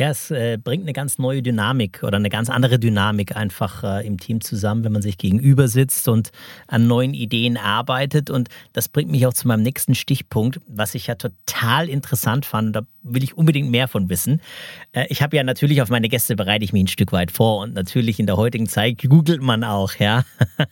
Ja, 0.00 0.08
es 0.08 0.30
äh, 0.30 0.56
bringt 0.56 0.84
eine 0.84 0.94
ganz 0.94 1.18
neue 1.18 1.42
Dynamik 1.42 2.02
oder 2.02 2.16
eine 2.16 2.30
ganz 2.30 2.48
andere 2.48 2.78
Dynamik 2.78 3.36
einfach 3.36 3.84
äh, 3.84 4.06
im 4.06 4.18
Team 4.18 4.40
zusammen, 4.40 4.82
wenn 4.82 4.92
man 4.92 5.02
sich 5.02 5.18
gegenüber 5.18 5.68
sitzt 5.68 6.08
und 6.08 6.30
an 6.68 6.86
neuen 6.86 7.12
Ideen 7.12 7.58
arbeitet. 7.58 8.30
Und 8.30 8.48
das 8.72 8.88
bringt 8.88 9.10
mich 9.10 9.26
auch 9.26 9.34
zu 9.34 9.46
meinem 9.46 9.62
nächsten 9.62 9.94
Stichpunkt, 9.94 10.58
was 10.66 10.94
ich 10.94 11.08
ja 11.08 11.16
total 11.16 11.90
interessant 11.90 12.46
fand. 12.46 12.74
Da 12.74 12.80
will 13.02 13.22
ich 13.22 13.36
unbedingt 13.36 13.70
mehr 13.70 13.88
von 13.88 14.08
wissen. 14.08 14.40
Äh, 14.92 15.06
ich 15.08 15.22
habe 15.22 15.36
ja 15.36 15.42
natürlich 15.42 15.82
auf 15.82 15.88
meine 15.88 16.08
Gäste 16.08 16.36
bereite 16.36 16.64
ich 16.64 16.72
mich 16.72 16.84
ein 16.84 16.88
Stück 16.88 17.12
weit 17.12 17.30
vor 17.30 17.60
und 17.60 17.74
natürlich 17.74 18.20
in 18.20 18.26
der 18.26 18.36
heutigen 18.36 18.66
Zeit 18.66 19.02
googelt 19.02 19.42
man 19.42 19.64
auch, 19.64 19.94
ja. 19.96 20.24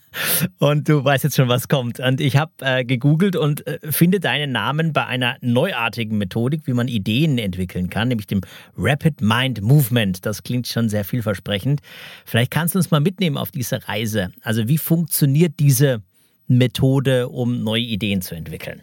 und 0.58 0.88
du 0.88 1.04
weißt 1.04 1.24
jetzt 1.24 1.36
schon, 1.36 1.48
was 1.48 1.68
kommt. 1.68 2.00
Und 2.00 2.20
ich 2.20 2.36
habe 2.36 2.52
äh, 2.60 2.84
gegoogelt 2.84 3.36
und 3.36 3.66
äh, 3.66 3.78
finde 3.90 4.20
deinen 4.20 4.52
Namen 4.52 4.92
bei 4.92 5.06
einer 5.06 5.36
neuartigen 5.40 6.18
Methodik, 6.18 6.62
wie 6.66 6.72
man 6.72 6.88
Ideen 6.88 7.38
entwickeln 7.38 7.90
kann, 7.90 8.08
nämlich 8.08 8.26
dem 8.26 8.40
Rapid 8.76 9.20
Mind 9.20 9.62
Movement. 9.62 10.24
Das 10.26 10.42
klingt 10.42 10.66
schon 10.66 10.88
sehr 10.88 11.04
vielversprechend. 11.04 11.80
Vielleicht 12.24 12.50
kannst 12.50 12.74
du 12.74 12.78
uns 12.78 12.90
mal 12.90 13.00
mitnehmen 13.00 13.36
auf 13.36 13.50
diese 13.50 13.88
Reise. 13.88 14.32
Also 14.42 14.68
wie 14.68 14.78
funktioniert 14.78 15.54
diese 15.60 16.02
Methode, 16.46 17.28
um 17.28 17.62
neue 17.62 17.82
Ideen 17.82 18.22
zu 18.22 18.34
entwickeln? 18.34 18.82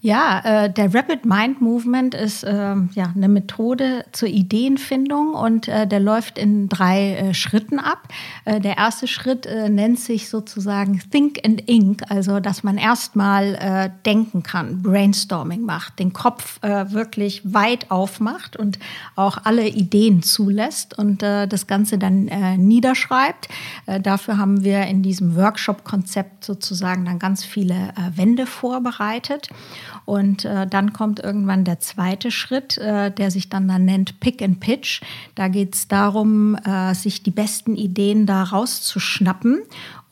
Ja, 0.00 0.40
äh, 0.44 0.72
der 0.72 0.94
Rapid 0.94 1.24
Mind 1.24 1.60
Movement 1.60 2.14
ist 2.14 2.44
äh, 2.44 2.52
ja 2.52 3.12
eine 3.14 3.28
Methode 3.28 4.04
zur 4.12 4.28
Ideenfindung 4.28 5.34
und 5.34 5.68
äh, 5.68 5.86
der 5.86 6.00
läuft 6.00 6.38
in 6.38 6.68
drei 6.68 7.14
äh, 7.14 7.34
Schritten 7.34 7.78
ab. 7.78 8.08
Äh, 8.44 8.60
der 8.60 8.76
erste 8.76 9.06
Schritt 9.06 9.46
äh, 9.46 9.68
nennt 9.68 9.98
sich 9.98 10.28
sozusagen 10.28 11.00
Think 11.10 11.40
and 11.44 11.68
Ink, 11.68 12.02
also 12.08 12.40
dass 12.40 12.62
man 12.62 12.78
erstmal 12.78 13.92
denken 14.04 14.42
kann, 14.42 14.82
Brainstorming 14.82 15.62
macht, 15.62 15.98
den 15.98 16.12
Kopf 16.12 16.60
wirklich 16.62 17.42
weit 17.44 17.90
aufmacht 17.90 18.56
und 18.56 18.78
auch 19.14 19.38
alle 19.44 19.68
Ideen 19.68 20.22
zulässt 20.22 20.98
und 20.98 21.22
das 21.22 21.66
Ganze 21.66 21.98
dann 21.98 22.24
niederschreibt. 22.56 23.48
dafür 24.02 24.38
haben 24.38 24.64
wir 24.64 24.82
in 24.82 25.02
diesem 25.02 25.36
Workshop-Konzept 25.36 26.44
sozusagen 26.44 27.04
dann 27.04 27.18
ganz 27.18 27.44
viele 27.44 27.92
Wände 28.14 28.46
vorbereitet. 28.46 29.48
Und 30.06 30.44
äh, 30.44 30.66
dann 30.66 30.92
kommt 30.92 31.18
irgendwann 31.18 31.64
der 31.64 31.80
zweite 31.80 32.30
Schritt, 32.30 32.78
äh, 32.78 33.10
der 33.10 33.30
sich 33.30 33.48
dann, 33.48 33.68
dann 33.68 33.84
nennt 33.84 34.20
Pick 34.20 34.40
and 34.40 34.60
Pitch. 34.60 35.02
Da 35.34 35.48
geht 35.48 35.74
es 35.74 35.88
darum, 35.88 36.54
äh, 36.54 36.94
sich 36.94 37.24
die 37.24 37.32
besten 37.32 37.74
Ideen 37.74 38.24
da 38.24 38.44
rauszuschnappen 38.44 39.58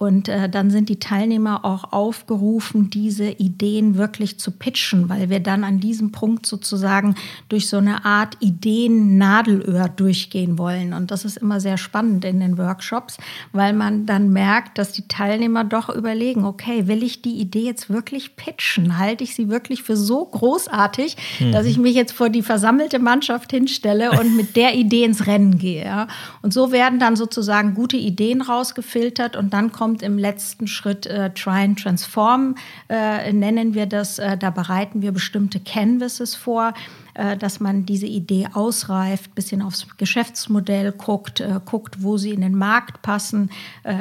und 0.04 0.28
äh, 0.28 0.48
dann 0.48 0.70
sind 0.70 0.90
die 0.90 0.98
Teilnehmer 0.98 1.64
auch 1.64 1.92
aufgerufen, 1.92 2.90
diese 2.90 3.30
Ideen 3.30 3.96
wirklich 3.96 4.38
zu 4.38 4.50
pitchen, 4.50 5.08
weil 5.08 5.30
wir 5.30 5.40
dann 5.40 5.64
an 5.64 5.80
diesem 5.80 6.12
Punkt 6.12 6.44
sozusagen 6.44 7.14
durch 7.48 7.68
so 7.68 7.78
eine 7.78 8.04
Art 8.04 8.36
Ideen-Nadelöhr 8.40 9.88
durchgehen 9.88 10.58
wollen. 10.58 10.92
Und 10.92 11.10
das 11.10 11.24
ist 11.24 11.38
immer 11.38 11.58
sehr 11.58 11.78
spannend 11.78 12.24
in 12.26 12.40
den 12.40 12.58
Workshops, 12.58 13.16
weil 13.52 13.72
man 13.72 14.04
dann 14.04 14.30
merkt, 14.30 14.76
dass 14.76 14.92
die 14.92 15.08
Teilnehmer 15.08 15.64
doch 15.64 15.88
überlegen, 15.88 16.44
okay, 16.44 16.86
will 16.86 17.02
ich 17.02 17.22
die 17.22 17.40
Idee 17.40 17.64
jetzt 17.64 17.88
wirklich 17.88 18.36
pitchen? 18.36 18.98
Halte 18.98 19.24
ich 19.24 19.34
sie 19.34 19.48
wirklich 19.48 19.82
für 19.82 19.96
so 19.96 20.24
großartig, 20.24 21.16
mhm. 21.40 21.52
dass 21.52 21.64
ich 21.64 21.78
mich 21.78 21.94
jetzt 21.94 22.12
vor 22.12 22.28
die 22.28 22.42
versammelte 22.42 22.98
Mannschaft 22.98 23.52
hinstelle 23.52 24.10
und 24.20 24.36
mit 24.36 24.54
der 24.56 24.74
Idee 24.74 25.04
ins 25.04 25.26
Rennen 25.26 25.58
gehe? 25.58 25.84
Ja? 25.84 26.08
Und 26.42 26.52
so 26.52 26.72
werden 26.72 26.98
dann 26.98 27.16
sozusagen 27.16 27.72
gute 27.74 27.96
Ideen 27.96 28.42
rausgefiltert 28.42 29.36
und 29.36 29.54
dann 29.54 29.72
kommt 29.72 29.93
kommt 29.94 30.02
im 30.02 30.18
letzten 30.18 30.66
Schritt 30.66 31.06
äh, 31.06 31.30
Try 31.30 31.62
and 31.66 31.80
Transform, 31.80 32.56
äh, 32.88 33.32
nennen 33.32 33.74
wir 33.74 33.86
das. 33.86 34.18
Äh, 34.18 34.36
da 34.36 34.50
bereiten 34.50 35.02
wir 35.02 35.12
bestimmte 35.12 35.60
Canvases 35.60 36.34
vor, 36.34 36.74
äh, 37.14 37.36
dass 37.36 37.60
man 37.60 37.86
diese 37.86 38.06
Idee 38.06 38.48
ausreift, 38.54 39.36
bisschen 39.36 39.62
aufs 39.62 39.86
Geschäftsmodell 39.96 40.90
guckt, 40.90 41.38
äh, 41.38 41.60
guckt, 41.64 42.02
wo 42.02 42.16
sie 42.16 42.30
in 42.30 42.40
den 42.40 42.56
Markt 42.56 43.02
passen, 43.02 43.50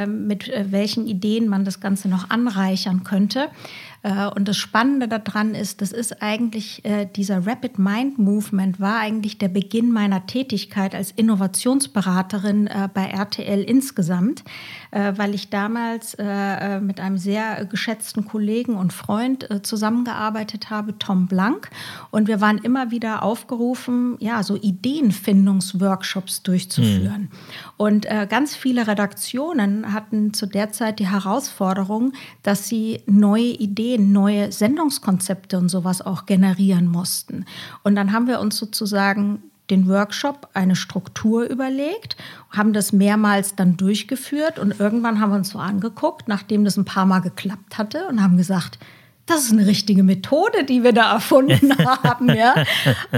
mit 0.07 0.51
welchen 0.71 1.05
Ideen 1.07 1.47
man 1.47 1.65
das 1.65 1.79
Ganze 1.79 2.07
noch 2.07 2.29
anreichern 2.29 3.03
könnte. 3.03 3.49
Und 4.35 4.49
das 4.49 4.57
Spannende 4.57 5.07
daran 5.07 5.55
ist, 5.55 5.81
das 5.81 5.93
ist 5.93 6.21
eigentlich 6.21 6.83
dieser 7.15 7.47
Rapid 7.47 7.79
Mind 7.79 8.19
Movement 8.19 8.81
war 8.81 8.99
eigentlich 8.99 9.37
der 9.37 9.47
Beginn 9.47 9.91
meiner 9.91 10.25
Tätigkeit 10.27 10.93
als 10.93 11.11
Innovationsberaterin 11.11 12.69
bei 12.93 13.05
RTL 13.05 13.63
insgesamt, 13.63 14.43
weil 14.91 15.33
ich 15.33 15.49
damals 15.49 16.17
mit 16.17 16.99
einem 16.99 17.17
sehr 17.17 17.65
geschätzten 17.65 18.25
Kollegen 18.25 18.75
und 18.75 18.91
Freund 18.91 19.47
zusammengearbeitet 19.63 20.69
habe, 20.69 20.99
Tom 20.99 21.27
Blank. 21.27 21.69
Und 22.11 22.27
wir 22.27 22.41
waren 22.41 22.57
immer 22.57 22.91
wieder 22.91 23.23
aufgerufen, 23.23 24.17
ja, 24.19 24.43
so 24.43 24.57
Ideenfindungsworkshops 24.57 26.43
durchzuführen. 26.43 27.21
Mhm. 27.21 27.29
Und 27.77 28.05
äh, 28.05 28.27
ganz 28.29 28.55
viele 28.55 28.87
Redaktionen 28.87 29.93
hatten 29.93 30.33
zu 30.33 30.45
der 30.45 30.71
Zeit 30.71 30.99
die 30.99 31.07
Herausforderung, 31.07 32.13
dass 32.41 32.67
sie 32.67 33.01
neue 33.05 33.43
Ideen, 33.43 33.92
neue 33.97 34.51
Sendungskonzepte 34.51 35.57
und 35.57 35.69
sowas 35.69 36.01
auch 36.01 36.25
generieren 36.25 36.87
mussten. 36.87 37.45
Und 37.83 37.95
dann 37.95 38.11
haben 38.11 38.27
wir 38.27 38.39
uns 38.39 38.57
sozusagen 38.57 39.43
den 39.69 39.87
Workshop 39.87 40.49
eine 40.53 40.75
Struktur 40.75 41.45
überlegt, 41.45 42.17
haben 42.51 42.73
das 42.73 42.91
mehrmals 42.91 43.55
dann 43.55 43.77
durchgeführt 43.77 44.59
und 44.59 44.79
irgendwann 44.79 45.19
haben 45.19 45.31
wir 45.31 45.37
uns 45.37 45.49
so 45.49 45.59
angeguckt, 45.59 46.27
nachdem 46.27 46.65
das 46.65 46.77
ein 46.77 46.85
paar 46.85 47.05
Mal 47.05 47.19
geklappt 47.19 47.77
hatte 47.77 48.07
und 48.07 48.21
haben 48.21 48.37
gesagt, 48.37 48.77
das 49.25 49.45
ist 49.45 49.53
eine 49.53 49.65
richtige 49.65 50.03
Methode, 50.03 50.65
die 50.65 50.83
wir 50.83 50.91
da 50.91 51.13
erfunden 51.13 51.77
haben. 52.03 52.29
Ja? 52.29 52.55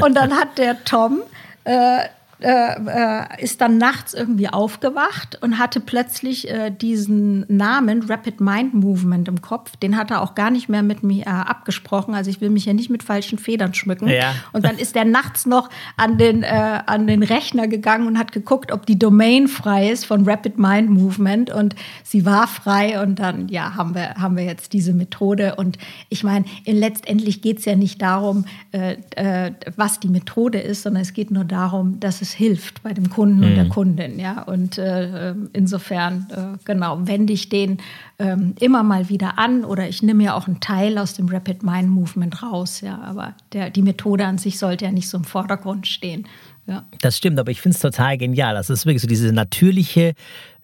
Und 0.01 0.15
dann 0.15 0.33
hat 0.33 0.57
der 0.57 0.83
Tom 0.83 1.21
äh, 1.63 2.05
äh, 2.45 2.75
äh, 2.75 3.43
ist 3.43 3.60
dann 3.60 3.79
nachts 3.79 4.13
irgendwie 4.13 4.47
aufgewacht 4.47 5.39
und 5.41 5.58
hatte 5.58 5.79
plötzlich 5.79 6.47
äh, 6.47 6.69
diesen 6.69 7.43
Namen 7.47 8.03
Rapid 8.03 8.39
Mind 8.39 8.75
Movement 8.75 9.27
im 9.27 9.41
Kopf. 9.41 9.75
Den 9.77 9.97
hat 9.97 10.12
er 10.12 10.21
auch 10.21 10.36
gar 10.36 10.51
nicht 10.51 10.69
mehr 10.69 10.84
mit 10.84 11.01
mir 11.01 11.25
äh, 11.25 11.29
abgesprochen. 11.29 12.13
Also 12.13 12.29
ich 12.29 12.41
will 12.41 12.51
mich 12.51 12.65
ja 12.65 12.73
nicht 12.73 12.91
mit 12.91 13.01
falschen 13.01 13.39
Federn 13.39 13.73
schmücken. 13.73 14.10
Ja. 14.10 14.36
Und 14.53 14.63
dann 14.63 14.77
ist 14.77 14.95
er 14.95 15.05
nachts 15.05 15.47
noch 15.47 15.71
an 15.97 16.19
den, 16.19 16.43
äh, 16.43 16.81
an 16.86 17.08
den 17.08 17.23
Rechner 17.23 17.67
gegangen 17.67 18.05
und 18.05 18.19
hat 18.19 18.31
geguckt, 18.31 18.71
ob 18.71 18.86
die 18.86 18.99
Domain 18.99 19.47
frei 19.47 19.89
ist 19.89 20.05
von 20.05 20.29
Rapid 20.29 20.60
Mind 20.60 20.91
Movement. 20.91 21.49
Und 21.49 21.75
sie 22.03 22.27
war 22.27 22.47
frei. 22.47 23.01
Und 23.01 23.17
dann 23.17 23.47
ja, 23.47 23.75
haben 23.75 23.95
wir, 23.95 24.15
haben 24.15 24.38
wir 24.38 24.43
jetzt 24.43 24.73
diese 24.73 24.93
Methode. 24.93 25.55
Und 25.55 25.79
ich 26.10 26.23
meine, 26.23 26.45
letztendlich 26.65 27.41
geht 27.41 27.58
es 27.58 27.65
ja 27.65 27.75
nicht 27.75 28.03
darum, 28.03 28.45
äh, 28.71 29.51
was 29.75 29.99
die 29.99 30.10
Methode 30.10 30.60
ist, 30.60 30.84
sondern 30.84 31.01
es 31.01 31.13
geht 31.13 31.31
nur 31.31 31.43
darum, 31.43 31.99
dass 31.99 32.21
es 32.21 32.34
es 32.34 32.34
hilft 32.35 32.83
bei 32.83 32.93
dem 32.93 33.09
Kunden 33.09 33.39
mhm. 33.39 33.43
und 33.45 33.55
der 33.55 33.65
mhm. 33.65 33.69
Kundin. 33.69 34.19
Ja? 34.19 34.43
Und 34.43 34.77
äh, 34.77 35.33
insofern, 35.53 36.27
äh, 36.29 36.57
genau, 36.65 36.99
wende 37.07 37.33
ich 37.33 37.49
den 37.49 37.79
äh, 38.17 38.35
immer 38.59 38.83
mal 38.83 39.09
wieder 39.09 39.39
an 39.39 39.65
oder 39.65 39.87
ich 39.89 40.03
nehme 40.03 40.23
ja 40.23 40.35
auch 40.35 40.47
einen 40.47 40.59
Teil 40.59 40.97
aus 40.97 41.13
dem 41.13 41.27
Rapid 41.27 41.63
Mind 41.63 41.89
Movement 41.89 42.43
raus. 42.43 42.81
Ja? 42.81 42.99
Aber 43.01 43.33
der, 43.53 43.69
die 43.69 43.81
Methode 43.81 44.25
an 44.25 44.37
sich 44.37 44.59
sollte 44.59 44.85
ja 44.85 44.91
nicht 44.91 45.09
so 45.09 45.17
im 45.17 45.23
Vordergrund 45.23 45.87
stehen. 45.87 46.27
Ja. 46.67 46.83
Das 47.01 47.17
stimmt, 47.17 47.39
aber 47.39 47.51
ich 47.51 47.61
finde 47.61 47.75
es 47.75 47.81
total 47.81 48.17
genial. 48.17 48.55
Das 48.55 48.69
ist 48.69 48.85
wirklich 48.85 49.01
so 49.01 49.07
diese 49.07 49.31
natürliche 49.31 50.13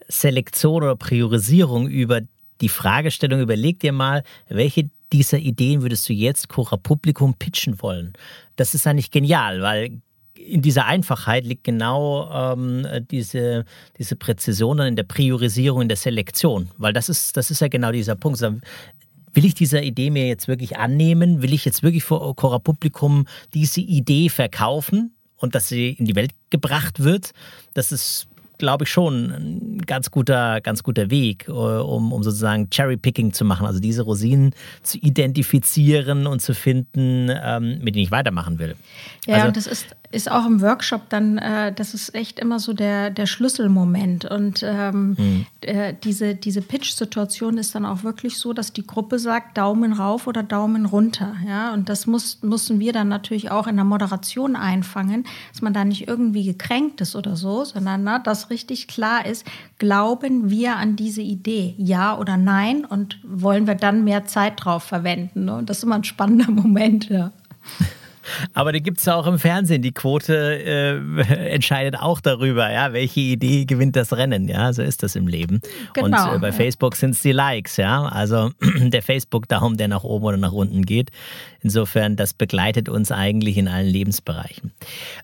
Selektion 0.08 0.82
oder 0.82 0.96
Priorisierung 0.96 1.88
über 1.88 2.20
die 2.60 2.68
Fragestellung. 2.68 3.40
Überleg 3.40 3.80
dir 3.80 3.92
mal, 3.92 4.22
welche 4.48 4.90
dieser 5.12 5.38
Ideen 5.38 5.82
würdest 5.82 6.08
du 6.08 6.12
jetzt 6.12 6.48
Cora 6.48 6.76
Publikum 6.76 7.34
pitchen 7.34 7.80
wollen? 7.82 8.14
Das 8.56 8.74
ist 8.74 8.86
eigentlich 8.86 9.10
genial, 9.10 9.62
weil 9.62 10.00
in 10.48 10.62
dieser 10.62 10.86
Einfachheit 10.86 11.44
liegt 11.44 11.64
genau 11.64 12.30
ähm, 12.32 12.86
diese, 13.10 13.64
diese 13.98 14.16
Präzision 14.16 14.78
in 14.80 14.96
der 14.96 15.04
Priorisierung, 15.04 15.82
in 15.82 15.88
der 15.88 15.96
Selektion. 15.96 16.68
Weil 16.78 16.92
das 16.92 17.08
ist, 17.08 17.36
das 17.36 17.50
ist 17.50 17.60
ja 17.60 17.68
genau 17.68 17.92
dieser 17.92 18.16
Punkt. 18.16 18.40
will 18.40 19.44
ich 19.44 19.54
dieser 19.54 19.82
Idee 19.82 20.10
mir 20.10 20.26
jetzt 20.26 20.48
wirklich 20.48 20.76
annehmen? 20.76 21.42
Will 21.42 21.54
ich 21.54 21.64
jetzt 21.64 21.82
wirklich 21.82 22.04
vor 22.04 22.34
Cora 22.36 22.58
Publikum 22.58 23.26
diese 23.54 23.80
Idee 23.80 24.28
verkaufen 24.28 25.14
und 25.36 25.54
dass 25.54 25.68
sie 25.68 25.90
in 25.90 26.06
die 26.06 26.16
Welt 26.16 26.32
gebracht 26.50 27.02
wird? 27.02 27.32
Das 27.74 27.92
ist 27.92 28.28
glaube 28.62 28.84
ich, 28.84 28.90
schon 28.90 29.32
ein 29.32 29.78
ganz 29.86 30.12
guter, 30.12 30.60
ganz 30.60 30.84
guter 30.84 31.10
Weg, 31.10 31.48
äh, 31.48 31.50
um, 31.50 32.12
um 32.12 32.22
sozusagen 32.22 32.70
Cherry-Picking 32.70 33.32
zu 33.32 33.44
machen, 33.44 33.66
also 33.66 33.80
diese 33.80 34.02
Rosinen 34.02 34.54
zu 34.84 34.98
identifizieren 34.98 36.28
und 36.28 36.40
zu 36.40 36.54
finden, 36.54 37.28
ähm, 37.28 37.80
mit 37.82 37.96
denen 37.96 38.04
ich 38.04 38.12
weitermachen 38.12 38.60
will. 38.60 38.76
Ja, 39.26 39.34
also, 39.34 39.48
und 39.48 39.56
das 39.56 39.66
ist 39.66 39.96
ist 40.12 40.30
auch 40.30 40.46
im 40.46 40.60
Workshop 40.60 41.08
dann, 41.08 41.38
äh, 41.38 41.72
das 41.72 41.94
ist 41.94 42.14
echt 42.14 42.38
immer 42.38 42.58
so 42.58 42.74
der, 42.74 43.10
der 43.10 43.26
Schlüsselmoment. 43.26 44.26
Und 44.26 44.62
ähm, 44.62 45.16
mhm. 45.18 45.46
äh, 45.62 45.94
diese, 46.04 46.34
diese 46.34 46.60
Pitch-Situation 46.60 47.56
ist 47.56 47.74
dann 47.74 47.86
auch 47.86 48.04
wirklich 48.04 48.36
so, 48.36 48.52
dass 48.52 48.72
die 48.72 48.86
Gruppe 48.86 49.18
sagt, 49.18 49.56
Daumen 49.56 49.94
rauf 49.94 50.26
oder 50.26 50.42
Daumen 50.42 50.84
runter. 50.84 51.34
Ja? 51.46 51.72
Und 51.72 51.88
das 51.88 52.06
muss, 52.06 52.42
müssen 52.42 52.78
wir 52.78 52.92
dann 52.92 53.08
natürlich 53.08 53.50
auch 53.50 53.66
in 53.66 53.76
der 53.76 53.86
Moderation 53.86 54.54
einfangen, 54.54 55.24
dass 55.50 55.62
man 55.62 55.72
da 55.72 55.84
nicht 55.84 56.06
irgendwie 56.06 56.44
gekränkt 56.44 57.00
ist 57.00 57.16
oder 57.16 57.34
so, 57.34 57.64
sondern 57.64 58.04
na, 58.04 58.18
dass 58.18 58.50
richtig 58.50 58.88
klar 58.88 59.24
ist, 59.24 59.46
glauben 59.78 60.50
wir 60.50 60.76
an 60.76 60.94
diese 60.94 61.22
Idee, 61.22 61.74
ja 61.78 62.18
oder 62.18 62.36
nein? 62.36 62.84
Und 62.84 63.18
wollen 63.24 63.66
wir 63.66 63.74
dann 63.74 64.04
mehr 64.04 64.26
Zeit 64.26 64.64
drauf 64.64 64.82
verwenden? 64.82 65.46
Ne? 65.46 65.56
Und 65.56 65.70
das 65.70 65.78
ist 65.78 65.84
immer 65.84 65.94
ein 65.94 66.04
spannender 66.04 66.50
Moment, 66.50 67.08
ja. 67.08 67.32
Aber 68.52 68.72
die 68.72 68.82
gibt 68.82 68.98
es 68.98 69.04
ja 69.04 69.14
auch 69.14 69.26
im 69.26 69.38
Fernsehen. 69.38 69.82
Die 69.82 69.92
Quote 69.92 70.34
äh, 70.34 71.20
entscheidet 71.54 71.96
auch 71.98 72.20
darüber, 72.20 72.70
ja, 72.70 72.92
welche 72.92 73.20
Idee 73.20 73.64
gewinnt 73.64 73.96
das 73.96 74.12
Rennen. 74.12 74.48
Ja, 74.48 74.72
so 74.72 74.82
ist 74.82 75.02
das 75.02 75.16
im 75.16 75.26
Leben. 75.26 75.60
Genau, 75.94 76.30
Und 76.30 76.36
äh, 76.36 76.38
bei 76.38 76.48
ja. 76.48 76.52
Facebook 76.52 76.96
sind 76.96 77.10
es 77.10 77.22
die 77.22 77.32
Likes, 77.32 77.76
ja. 77.76 78.04
Also 78.04 78.50
der 78.60 79.02
Facebook-Daumen, 79.02 79.76
der 79.76 79.88
nach 79.88 80.04
oben 80.04 80.24
oder 80.24 80.36
nach 80.36 80.52
unten 80.52 80.84
geht. 80.84 81.10
Insofern, 81.60 82.16
das 82.16 82.34
begleitet 82.34 82.88
uns 82.88 83.12
eigentlich 83.12 83.56
in 83.56 83.68
allen 83.68 83.88
Lebensbereichen. 83.88 84.72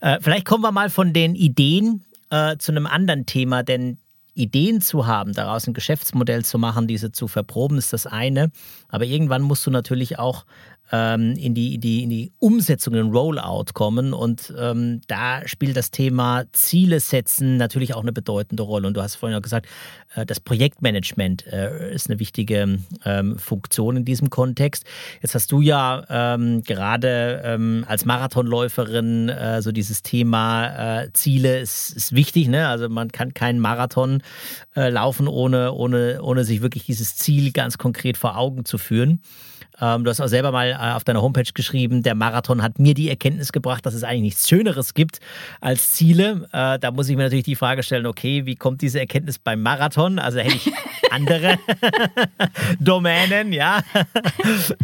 Äh, 0.00 0.18
vielleicht 0.20 0.44
kommen 0.44 0.62
wir 0.62 0.72
mal 0.72 0.90
von 0.90 1.12
den 1.12 1.34
Ideen 1.34 2.04
äh, 2.30 2.56
zu 2.58 2.72
einem 2.72 2.87
anderen 2.87 3.26
Thema, 3.26 3.62
denn 3.62 3.98
Ideen 4.38 4.80
zu 4.80 5.06
haben, 5.06 5.32
daraus 5.32 5.66
ein 5.66 5.74
Geschäftsmodell 5.74 6.44
zu 6.44 6.58
machen, 6.58 6.87
diese 6.87 7.11
zu 7.11 7.26
verproben, 7.28 7.76
ist 7.76 7.92
das 7.92 8.06
eine. 8.06 8.50
Aber 8.88 9.04
irgendwann 9.04 9.42
musst 9.42 9.66
du 9.66 9.70
natürlich 9.70 10.18
auch 10.18 10.44
ähm, 10.92 11.35
in, 11.37 11.55
die, 11.55 11.79
die, 11.79 12.03
in 12.03 12.11
die 12.11 12.33
Umsetzung, 12.38 12.94
in 12.94 13.05
den 13.05 13.12
Rollout 13.12 13.72
kommen. 13.74 14.12
Und 14.12 14.53
ähm, 14.59 15.01
da 15.07 15.46
spielt 15.46 15.77
das 15.77 15.90
Thema 15.90 16.44
Ziele 16.53 17.01
setzen 17.01 17.57
natürlich 17.57 17.94
auch 17.94 18.03
eine 18.03 18.12
bedeutende 18.12 18.62
Rolle. 18.62 18.88
Und 18.88 18.96
du 18.96 19.03
hast 19.03 19.16
vorhin 19.16 19.37
auch 19.37 19.42
gesagt, 19.42 19.66
äh, 20.14 20.24
das 20.24 20.40
Projektmanagement 20.40 21.46
äh, 21.46 21.92
ist 21.92 22.09
eine 22.09 22.18
wichtige 22.18 22.79
ähm, 23.05 23.38
Funktion 23.38 23.96
in 23.96 24.05
diesem 24.05 24.31
Kontext. 24.31 24.85
Jetzt 25.22 25.35
hast 25.35 25.53
du 25.53 25.61
ja 25.61 26.05
ähm, 26.09 26.62
gerade 26.62 27.42
ähm, 27.44 27.85
als 27.87 28.05
Marathonläuferin 28.05 29.29
äh, 29.29 29.62
so 29.62 29.72
dieses 29.72 30.03
Thema 30.03 31.03
äh, 31.03 31.12
Ziele 31.12 31.59
ist, 31.61 31.90
ist 31.90 32.14
wichtig. 32.14 32.48
Ne? 32.48 32.68
Also 32.68 32.88
man 32.88 33.12
kann 33.12 33.35
keinen 33.35 33.61
Marathon 33.61 34.22
äh, 34.74 34.88
laufen, 34.88 35.29
ohne, 35.29 35.72
ohne, 35.72 36.22
ohne 36.22 36.44
sich 36.44 36.62
wirklich 36.62 36.87
dieses 36.87 37.16
Ziel 37.16 37.53
ganz 37.53 37.79
konkret 37.79 38.16
vor 38.16 38.37
Augen 38.37 38.64
zu 38.64 38.79
führen. 38.79 39.20
Ähm, 39.81 40.05
du 40.05 40.11
hast 40.11 40.21
auch 40.21 40.29
selber 40.29 40.53
mal 40.53 40.71
äh, 40.71 40.95
auf 40.95 41.05
deiner 41.05 41.23
Homepage 41.23 41.51
geschrieben, 41.53 42.03
der 42.03 42.14
Marathon 42.14 42.62
hat 42.62 42.79
mir 42.79 42.95
die 42.95 43.09
Erkenntnis 43.09 43.53
gebracht, 43.53 43.87
dass 43.87 43.95
es 43.95 44.05
eigentlich 44.05 44.23
nichts 44.23 44.49
Schöneres 44.49 44.95
gibt 44.95 45.21
als 45.61 45.91
Ziele. 45.91 46.49
Äh, 46.53 46.79
da 46.79 46.91
muss 46.91 47.09
ich 47.09 47.17
mir 47.17 47.25
natürlich 47.25 47.45
die 47.45 47.57
Frage 47.57 47.83
stellen, 47.83 48.07
okay, 48.07 48.47
wie 48.47 48.57
kommt 48.57 48.83
diese 48.83 49.01
Erkenntnis 49.01 49.38
beim 49.38 49.62
Marathon? 49.62 50.19
Also 50.19 50.41
hätte 50.41 50.57
ich 50.57 50.73
andere 51.11 51.59
Domänen, 52.81 53.53
ja. 53.53 53.81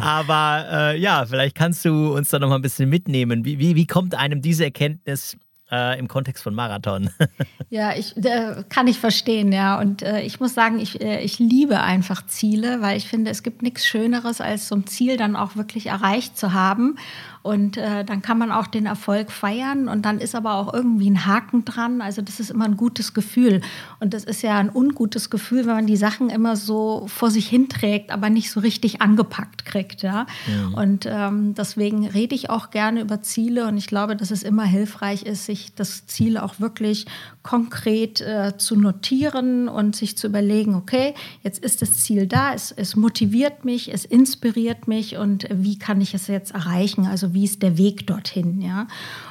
Aber 0.01 0.67
äh, 0.71 0.99
ja, 0.99 1.27
vielleicht 1.27 1.55
kannst 1.55 1.85
du 1.85 2.15
uns 2.15 2.31
da 2.31 2.39
noch 2.39 2.49
mal 2.49 2.57
ein 2.57 2.63
bisschen 2.63 2.89
mitnehmen. 2.89 3.45
Wie, 3.45 3.59
wie, 3.59 3.75
wie 3.75 3.87
kommt 3.87 4.15
einem 4.15 4.43
diese 4.43 4.65
Erkenntnis 4.65 5.37
äh, 5.75 5.99
im 5.99 6.09
Kontext 6.09 6.43
von 6.43 6.55
Marathon. 6.55 7.11
ja, 7.71 7.95
ich 7.95 8.17
äh, 8.17 8.63
kann 8.69 8.87
ich 8.87 8.99
verstehen, 8.99 9.53
ja. 9.53 9.79
Und 9.79 10.03
äh, 10.03 10.21
ich 10.21 10.39
muss 10.41 10.55
sagen, 10.55 10.79
ich, 10.79 11.01
äh, 11.01 11.21
ich 11.23 11.39
liebe 11.39 11.81
einfach 11.81 12.25
Ziele, 12.27 12.81
weil 12.81 12.97
ich 12.97 13.09
finde, 13.09 13.31
es 13.31 13.43
gibt 13.43 13.63
nichts 13.63 13.87
Schöneres, 13.87 14.41
als 14.41 14.69
so 14.69 14.77
ein 14.77 14.87
Ziel 14.87 15.17
dann 15.17 15.37
auch 15.37 15.57
wirklich 15.57 15.87
erreicht 15.87 16.39
zu 16.39 16.53
haben. 16.53 16.97
Und 17.45 17.77
äh, 17.77 18.07
dann 18.07 18.23
kann 18.23 18.39
man 18.39 18.51
auch 18.51 18.67
den 18.67 18.87
Erfolg 18.87 19.31
feiern 19.31 19.87
und 19.87 20.07
dann 20.07 20.19
ist 20.19 20.35
aber 20.35 20.55
auch 20.55 20.73
irgendwie 20.73 21.11
ein 21.11 21.27
Haken 21.27 21.67
dran. 21.67 22.01
Also 22.01 22.23
das 22.23 22.41
ist 22.41 22.51
immer 22.51 22.65
ein 22.65 22.79
gutes 22.79 23.13
Gefühl. 23.13 23.61
Und 24.01 24.15
das 24.15 24.25
ist 24.25 24.41
ja 24.41 24.57
ein 24.57 24.71
ungutes 24.75 25.29
Gefühl, 25.29 25.67
wenn 25.67 25.75
man 25.75 25.87
die 25.87 25.99
Sachen 25.99 26.31
immer 26.31 26.57
so 26.57 27.05
vor 27.07 27.31
sich 27.31 27.47
hinträgt, 27.47 28.13
aber 28.13 28.31
nicht 28.31 28.51
so 28.51 28.61
richtig 28.61 29.03
angepackt 29.03 29.67
kriegt. 29.67 30.01
Ja? 30.01 30.25
ja. 30.47 30.81
Und 30.81 31.05
ähm, 31.07 31.53
deswegen 31.53 32.07
rede 32.07 32.35
ich 32.35 32.49
auch 32.49 32.71
gerne 32.71 33.03
über 33.03 33.21
Ziele 33.21 33.67
und 33.67 33.77
ich 33.77 33.89
glaube, 33.89 34.17
dass 34.17 34.31
es 34.31 34.43
immer 34.43 34.65
hilfreich 34.65 35.25
ist, 35.25 35.45
sich 35.45 35.75
das 35.75 36.07
Ziel 36.07 36.39
auch 36.39 36.61
wirklich 36.61 37.05
konkret 37.43 38.23
äh, 38.23 38.57
zu 38.57 38.75
notieren 38.75 39.69
und 39.69 39.95
sich 39.95 40.17
zu 40.17 40.29
überlegen, 40.29 40.75
okay, 40.75 41.13
jetzt 41.43 41.63
ist 41.63 41.83
das 41.83 41.93
Ziel 41.93 42.27
da, 42.27 42.55
es, 42.55 42.73
es 42.73 42.97
motiviert 42.97 43.67
mich, 43.67 43.93
es 43.93 44.07
inspiriert 44.07 44.89
mich 44.89 45.19
und 45.19 45.47
wie 45.51 45.79
kann 45.79 46.01
ich 46.01 46.15
es 46.15 46.27
jetzt 46.27 46.55
erreichen? 46.55 47.07
Also 47.07 47.34
wie 47.35 47.45
ist 47.45 47.63
der 47.63 47.77
Weg 47.77 48.07
dorthin, 48.07 48.61
ja. 48.61 48.87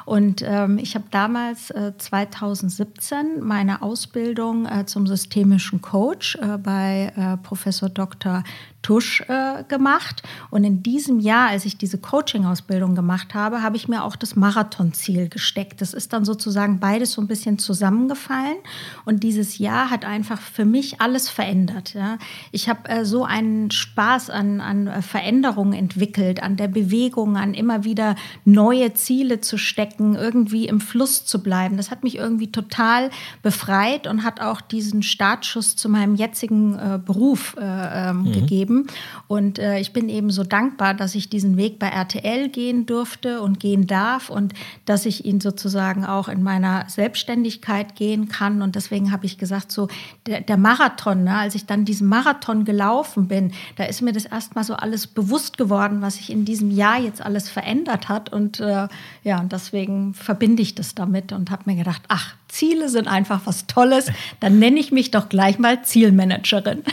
Und 0.05 0.43
ähm, 0.45 0.77
ich 0.77 0.95
habe 0.95 1.05
damals 1.11 1.71
äh, 1.71 1.93
2017 1.97 3.41
meine 3.41 3.81
Ausbildung 3.81 4.65
äh, 4.65 4.85
zum 4.85 5.07
systemischen 5.07 5.81
Coach 5.81 6.35
äh, 6.35 6.57
bei 6.57 7.11
äh, 7.15 7.37
Professor 7.37 7.89
Dr. 7.89 8.43
Tusch 8.83 9.21
äh, 9.21 9.63
gemacht. 9.67 10.21
Und 10.51 10.63
in 10.63 10.83
diesem 10.83 11.19
Jahr, 11.19 11.49
als 11.49 11.65
ich 11.65 11.77
diese 11.77 11.97
Coaching-Ausbildung 11.97 12.93
gemacht 12.93 13.33
habe, 13.33 13.63
habe 13.63 13.77
ich 13.77 13.87
mir 13.87 14.03
auch 14.03 14.15
das 14.15 14.35
Marathonziel 14.35 15.29
gesteckt. 15.29 15.81
Das 15.81 15.93
ist 15.93 16.13
dann 16.13 16.25
sozusagen 16.25 16.79
beides 16.79 17.13
so 17.13 17.21
ein 17.21 17.27
bisschen 17.27 17.57
zusammengefallen. 17.57 18.57
Und 19.05 19.23
dieses 19.23 19.57
Jahr 19.57 19.89
hat 19.89 20.05
einfach 20.05 20.39
für 20.39 20.65
mich 20.65 21.01
alles 21.01 21.29
verändert. 21.29 21.93
Ja. 21.95 22.17
Ich 22.51 22.69
habe 22.69 22.87
äh, 22.89 23.05
so 23.05 23.23
einen 23.23 23.71
Spaß 23.71 24.29
an, 24.29 24.59
an 24.59 24.87
äh, 24.87 25.01
Veränderungen 25.01 25.73
entwickelt, 25.73 26.43
an 26.43 26.57
der 26.57 26.67
Bewegung, 26.67 27.37
an 27.37 27.53
immer 27.53 27.85
wieder 27.85 28.15
neue 28.43 28.93
Ziele 28.93 29.39
zu 29.39 29.57
stecken, 29.57 30.15
irgendwie 30.15 30.67
im 30.67 30.81
Fluss 30.81 31.25
zu 31.25 31.41
bleiben. 31.41 31.77
Das 31.77 31.89
hat 31.89 32.03
mich 32.03 32.17
irgendwie 32.17 32.51
total 32.51 33.11
befreit 33.41 34.07
und 34.07 34.23
hat 34.23 34.41
auch 34.41 34.59
diesen 34.59 35.03
Startschuss 35.03 35.77
zu 35.77 35.87
meinem 35.87 36.15
jetzigen 36.15 36.77
äh, 36.77 36.99
Beruf 37.03 37.55
äh, 37.57 37.63
ähm, 37.63 38.23
mhm. 38.23 38.33
gegeben 38.33 38.72
geben. 38.73 38.87
Und 39.27 39.59
äh, 39.59 39.79
ich 39.79 39.93
bin 39.93 40.09
eben 40.09 40.31
so 40.31 40.43
dankbar, 40.43 40.93
dass 40.93 41.15
ich 41.15 41.29
diesen 41.29 41.57
Weg 41.57 41.79
bei 41.79 41.87
RTL 41.87 42.49
gehen 42.49 42.85
durfte 42.85 43.41
und 43.41 43.59
gehen 43.59 43.87
darf 43.87 44.29
und 44.29 44.53
dass 44.85 45.05
ich 45.05 45.25
ihn 45.25 45.41
sozusagen 45.41 46.05
auch 46.05 46.27
in 46.27 46.43
meiner 46.43 46.85
Selbstständigkeit 46.87 47.95
gehen 47.95 48.27
kann. 48.27 48.61
Und 48.61 48.75
deswegen 48.75 49.11
habe 49.11 49.25
ich 49.25 49.37
gesagt, 49.37 49.71
so 49.71 49.87
der, 50.25 50.41
der 50.41 50.57
Marathon, 50.57 51.23
ne, 51.23 51.37
als 51.37 51.55
ich 51.55 51.65
dann 51.65 51.85
diesen 51.85 52.07
Marathon 52.07 52.65
gelaufen 52.65 53.27
bin, 53.27 53.51
da 53.75 53.85
ist 53.85 54.01
mir 54.01 54.13
das 54.13 54.25
erstmal 54.25 54.63
so 54.63 54.75
alles 54.75 55.07
bewusst 55.07 55.57
geworden, 55.57 56.01
was 56.01 56.15
sich 56.15 56.29
in 56.29 56.45
diesem 56.45 56.71
Jahr 56.71 56.99
jetzt 56.99 57.21
alles 57.21 57.49
verändert 57.49 58.09
hat. 58.09 58.31
Und 58.31 58.59
äh, 58.59 58.87
ja, 59.23 59.39
und 59.39 59.51
deswegen 59.51 60.13
verbinde 60.13 60.61
ich 60.61 60.75
das 60.75 60.95
damit 60.95 61.31
und 61.31 61.51
habe 61.51 61.63
mir 61.65 61.75
gedacht, 61.75 62.01
ach, 62.07 62.35
Ziele 62.53 62.87
sind 62.87 63.07
einfach 63.07 63.41
was 63.45 63.65
Tolles, 63.65 64.11
dann 64.39 64.59
nenne 64.59 64.79
ich 64.79 64.91
mich 64.91 65.09
doch 65.09 65.27
gleich 65.27 65.57
mal 65.57 65.81
Zielmanagerin. 65.81 66.83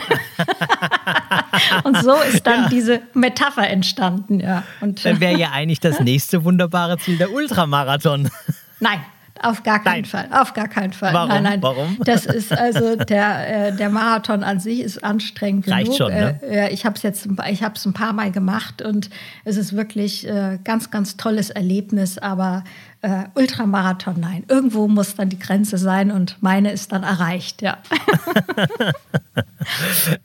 und 1.83 1.97
so 2.01 2.15
ist 2.15 2.47
dann 2.47 2.63
ja. 2.63 2.69
diese 2.69 3.01
Metapher 3.13 3.69
entstanden, 3.69 4.39
ja. 4.39 4.63
Und 4.81 5.05
dann 5.05 5.19
wäre 5.19 5.37
ja 5.37 5.51
eigentlich 5.53 5.79
das 5.79 5.99
nächste 5.99 6.43
wunderbare 6.43 6.97
Ziel 6.97 7.17
der 7.17 7.31
Ultramarathon. 7.31 8.29
Nein, 8.79 9.01
auf 9.39 9.61
gar 9.61 9.83
keinen 9.83 10.01
nein. 10.01 10.05
Fall. 10.05 10.27
Auf 10.31 10.53
gar 10.53 10.67
keinen 10.67 10.93
Fall. 10.93 11.13
Warum? 11.13 11.29
Nein, 11.29 11.43
nein. 11.43 11.61
Warum? 11.61 11.97
Das 12.03 12.25
ist 12.25 12.51
also 12.51 12.95
der, 12.95 13.67
äh, 13.67 13.75
der 13.75 13.89
Marathon 13.89 14.43
an 14.43 14.59
sich 14.59 14.81
ist 14.81 15.03
anstrengend 15.03 15.67
Reicht 15.67 15.85
genug. 15.85 15.97
Schon, 15.97 16.13
ne? 16.13 16.39
äh, 16.43 16.73
ich 16.73 16.85
habe 16.85 16.95
es 16.95 17.03
jetzt 17.03 17.27
ich 17.49 17.63
ein 17.63 17.93
paar 17.93 18.13
Mal 18.13 18.31
gemacht 18.31 18.81
und 18.81 19.09
es 19.43 19.57
ist 19.57 19.75
wirklich 19.75 20.27
äh, 20.27 20.59
ganz 20.63 20.91
ganz 20.91 21.17
tolles 21.17 21.49
Erlebnis. 21.49 22.17
Aber 22.17 22.63
äh, 23.01 23.23
Ultramarathon, 23.33 24.19
nein. 24.19 24.43
Irgendwo 24.47 24.87
muss 24.87 25.15
dann 25.15 25.29
die 25.29 25.39
Grenze 25.39 25.79
sein 25.79 26.11
und 26.11 26.37
meine 26.41 26.71
ist 26.71 26.91
dann 26.91 27.01
erreicht, 27.01 27.63
ja. 27.63 27.79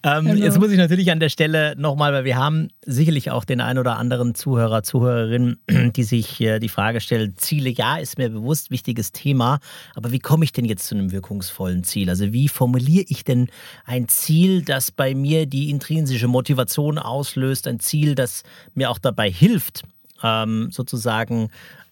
ähm, 0.02 0.26
genau. 0.26 0.34
Jetzt 0.34 0.58
muss 0.58 0.70
ich 0.70 0.76
natürlich 0.76 1.10
an 1.10 1.18
der 1.18 1.30
Stelle 1.30 1.74
nochmal, 1.78 2.12
weil 2.12 2.24
wir 2.24 2.36
haben 2.36 2.68
sicherlich 2.84 3.30
auch 3.30 3.44
den 3.44 3.62
ein 3.62 3.78
oder 3.78 3.96
anderen 3.96 4.34
Zuhörer, 4.34 4.82
Zuhörerinnen, 4.82 5.58
die 5.96 6.02
sich 6.02 6.38
äh, 6.42 6.58
die 6.58 6.68
Frage 6.68 7.00
stellen, 7.00 7.34
Ziele, 7.38 7.70
ja, 7.70 7.96
ist 7.96 8.18
mir 8.18 8.28
bewusst, 8.28 8.70
wichtiges 8.70 9.10
Thema, 9.10 9.58
aber 9.94 10.12
wie 10.12 10.18
komme 10.18 10.44
ich 10.44 10.52
denn 10.52 10.66
jetzt 10.66 10.86
zu 10.86 10.94
einem 10.94 11.12
wirkungsvollen 11.12 11.82
Ziel? 11.82 12.10
Also 12.10 12.32
wie 12.34 12.48
formuliere 12.48 13.06
ich 13.08 13.24
denn 13.24 13.48
ein 13.86 14.06
Ziel, 14.08 14.62
das 14.62 14.90
bei 14.90 15.14
mir 15.14 15.46
die 15.46 15.70
intrinsische 15.70 16.28
Motivation 16.28 16.98
auslöst, 16.98 17.68
ein 17.68 17.80
Ziel, 17.80 18.14
das 18.14 18.42
mir 18.74 18.90
auch 18.90 18.98
dabei 18.98 19.30
hilft, 19.30 19.84
ähm, 20.22 20.68
sozusagen 20.70 21.50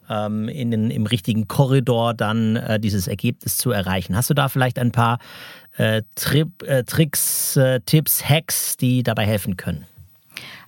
ähm, 0.09 0.49
in 0.49 0.71
den, 0.71 0.91
im 0.91 1.07
richtigen 1.07 1.49
Korridor 1.49 2.15
dann 2.15 2.57
äh, 2.57 2.81
dieses 2.81 3.09
Ergebnis 3.09 3.57
zu 3.57 3.71
erreichen. 3.71 4.17
Hast 4.17 4.31
du 4.31 4.35
da 4.35 4.49
vielleicht 4.49 4.79
ein 4.79 4.93
paar 4.93 5.19
äh, 5.77 6.03
Trip, 6.15 6.63
äh, 6.63 6.85
Tricks, 6.85 7.57
äh, 7.57 7.81
Tipps, 7.81 8.29
Hacks, 8.29 8.77
die 8.77 9.03
dabei 9.03 9.27
helfen 9.27 9.57
können? 9.57 9.87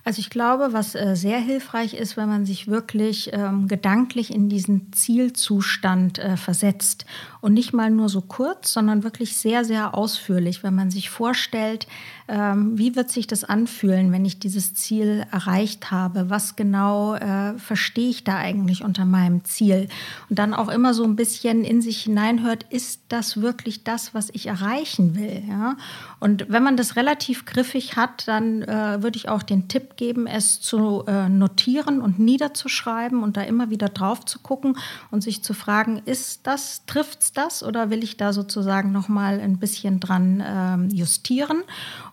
Also 0.07 0.21
ich 0.21 0.29
glaube, 0.29 0.69
was 0.71 0.95
äh, 0.95 1.17
sehr 1.17 1.37
hilfreich 1.37 1.93
ist, 1.93 2.15
wenn 2.15 2.29
man 2.29 2.45
sich 2.45 2.67
wirklich 2.69 3.31
ähm, 3.33 3.67
gedanklich 3.67 4.33
in 4.33 4.47
diesen 4.47 4.93
Zielzustand 4.93 6.17
äh, 6.17 6.37
versetzt 6.37 7.05
und 7.41 7.53
nicht 7.53 7.73
mal 7.73 7.89
nur 7.89 8.07
so 8.07 8.21
kurz, 8.21 8.71
sondern 8.71 9.03
wirklich 9.03 9.35
sehr, 9.35 9.65
sehr 9.65 9.95
ausführlich, 9.95 10.63
wenn 10.63 10.73
man 10.73 10.91
sich 10.91 11.09
vorstellt, 11.09 11.87
ähm, 12.27 12.77
wie 12.77 12.95
wird 12.95 13.09
sich 13.09 13.25
das 13.25 13.43
anfühlen, 13.43 14.11
wenn 14.11 14.25
ich 14.25 14.39
dieses 14.39 14.73
Ziel 14.73 15.25
erreicht 15.31 15.91
habe, 15.91 16.29
was 16.29 16.55
genau 16.55 17.15
äh, 17.15 17.57
verstehe 17.57 18.09
ich 18.09 18.23
da 18.23 18.35
eigentlich 18.35 18.83
unter 18.83 19.05
meinem 19.05 19.45
Ziel 19.45 19.87
und 20.29 20.37
dann 20.37 20.53
auch 20.53 20.67
immer 20.67 20.93
so 20.93 21.03
ein 21.05 21.15
bisschen 21.15 21.63
in 21.63 21.81
sich 21.81 22.01
hineinhört, 22.03 22.65
ist 22.69 23.01
das 23.07 23.41
wirklich 23.41 23.85
das, 23.85 24.13
was 24.13 24.29
ich 24.33 24.47
erreichen 24.47 25.15
will? 25.15 25.43
Ja? 25.47 25.77
Und 26.19 26.49
wenn 26.49 26.63
man 26.63 26.75
das 26.75 26.97
relativ 26.97 27.45
griffig 27.45 27.95
hat, 27.95 28.27
dann 28.27 28.61
äh, 28.63 29.01
würde 29.01 29.17
ich 29.17 29.29
auch 29.29 29.43
den 29.43 29.69
Tipp 29.69 29.95
geben, 29.95 30.27
es 30.27 30.59
zu 30.59 31.05
äh, 31.07 31.29
notieren 31.29 32.01
und 32.01 32.19
niederzuschreiben 32.19 33.23
und 33.23 33.37
da 33.37 33.41
immer 33.41 33.69
wieder 33.69 33.87
drauf 33.87 34.25
zu 34.25 34.39
gucken 34.39 34.77
und 35.11 35.21
sich 35.21 35.43
zu 35.43 35.53
fragen, 35.53 36.01
ist 36.05 36.45
das, 36.45 36.85
trifft 36.87 37.21
es 37.21 37.31
das 37.31 37.63
oder 37.63 37.89
will 37.89 38.03
ich 38.03 38.17
da 38.17 38.33
sozusagen 38.33 38.91
nochmal 38.91 39.39
ein 39.39 39.59
bisschen 39.59 40.01
dran 40.01 40.41
äh, 40.41 40.93
justieren? 40.93 41.63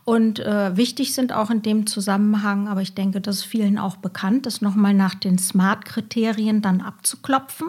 Und 0.04 0.38
äh, 0.38 0.76
wichtig 0.76 1.14
sind 1.14 1.32
auch 1.32 1.50
in 1.50 1.62
dem 1.62 1.86
Zusammenhang, 1.86 2.68
aber 2.68 2.82
ich 2.82 2.94
denke, 2.94 3.22
das 3.22 3.36
ist 3.36 3.44
vielen 3.44 3.78
auch 3.78 3.96
bekannt, 3.96 4.44
das 4.44 4.60
nochmal 4.60 4.92
nach 4.92 5.14
den 5.14 5.38
Smart-Kriterien 5.38 6.60
dann 6.60 6.82
abzuklopfen. 6.82 7.68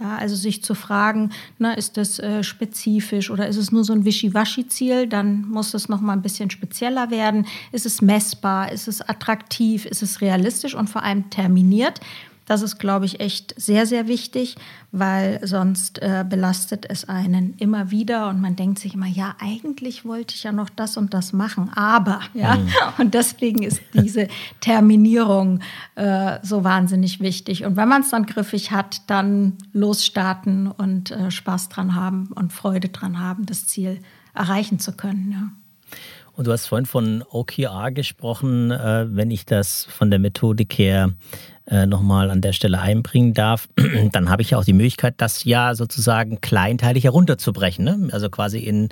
Ja, 0.00 0.16
also 0.16 0.34
sich 0.34 0.64
zu 0.64 0.74
fragen, 0.74 1.30
na, 1.58 1.74
ist 1.74 1.96
das 1.96 2.18
äh, 2.18 2.42
spezifisch 2.42 3.30
oder 3.30 3.46
ist 3.46 3.56
es 3.56 3.70
nur 3.70 3.84
so 3.84 3.92
ein 3.92 4.04
Wischiwaschi-Ziel? 4.04 5.06
Dann 5.06 5.48
muss 5.48 5.74
es 5.74 5.88
nochmal 5.88 6.16
ein 6.16 6.22
bisschen 6.22 6.50
spezieller 6.50 7.10
werden. 7.12 7.46
Ist 7.70 7.86
es 7.86 8.02
messbar? 8.02 8.72
Ist 8.72 8.88
es 8.88 9.00
attraktiv? 9.00 9.86
Ist 9.86 10.02
es 10.02 10.20
realistisch 10.20 10.74
und 10.74 10.90
vor 10.90 11.04
allem 11.04 11.30
terminiert? 11.30 12.00
Das 12.46 12.62
ist, 12.62 12.78
glaube 12.78 13.06
ich, 13.06 13.18
echt 13.18 13.60
sehr, 13.60 13.86
sehr 13.86 14.06
wichtig, 14.06 14.54
weil 14.92 15.40
sonst 15.42 16.00
äh, 16.00 16.24
belastet 16.26 16.86
es 16.88 17.08
einen 17.08 17.54
immer 17.58 17.90
wieder 17.90 18.28
und 18.28 18.40
man 18.40 18.54
denkt 18.54 18.78
sich 18.78 18.94
immer, 18.94 19.06
ja, 19.06 19.34
eigentlich 19.40 20.04
wollte 20.04 20.34
ich 20.36 20.44
ja 20.44 20.52
noch 20.52 20.70
das 20.70 20.96
und 20.96 21.12
das 21.12 21.32
machen, 21.32 21.70
aber, 21.74 22.20
ja, 22.34 22.54
mhm. 22.54 22.68
und 22.98 23.14
deswegen 23.14 23.64
ist 23.64 23.80
diese 23.92 24.28
Terminierung 24.60 25.60
äh, 25.96 26.38
so 26.42 26.62
wahnsinnig 26.62 27.20
wichtig. 27.20 27.64
Und 27.64 27.76
wenn 27.76 27.88
man 27.88 28.02
es 28.02 28.10
dann 28.10 28.26
griffig 28.26 28.70
hat, 28.70 29.02
dann 29.08 29.54
losstarten 29.72 30.68
und 30.68 31.10
äh, 31.10 31.32
Spaß 31.32 31.68
dran 31.68 31.96
haben 31.96 32.28
und 32.34 32.52
Freude 32.52 32.90
dran 32.90 33.18
haben, 33.18 33.44
das 33.46 33.66
Ziel 33.66 33.98
erreichen 34.34 34.78
zu 34.78 34.92
können, 34.92 35.32
ja. 35.32 35.48
Und 36.36 36.46
du 36.46 36.52
hast 36.52 36.66
vorhin 36.66 36.84
von 36.84 37.24
OKR 37.30 37.90
gesprochen, 37.92 38.70
äh, 38.70 39.06
wenn 39.08 39.30
ich 39.30 39.46
das 39.46 39.84
von 39.84 40.10
der 40.10 40.18
Methodik 40.18 40.78
her 40.78 41.14
äh, 41.66 41.86
nochmal 41.86 42.30
an 42.30 42.40
der 42.40 42.52
Stelle 42.52 42.80
einbringen 42.80 43.34
darf, 43.34 43.68
dann 44.12 44.30
habe 44.30 44.42
ich 44.42 44.50
ja 44.50 44.58
auch 44.58 44.64
die 44.64 44.72
Möglichkeit, 44.72 45.14
das 45.18 45.44
ja 45.44 45.74
sozusagen 45.74 46.40
kleinteilig 46.40 47.04
herunterzubrechen. 47.04 47.84
Ne? 47.84 48.08
Also 48.12 48.30
quasi 48.30 48.58
in, 48.58 48.88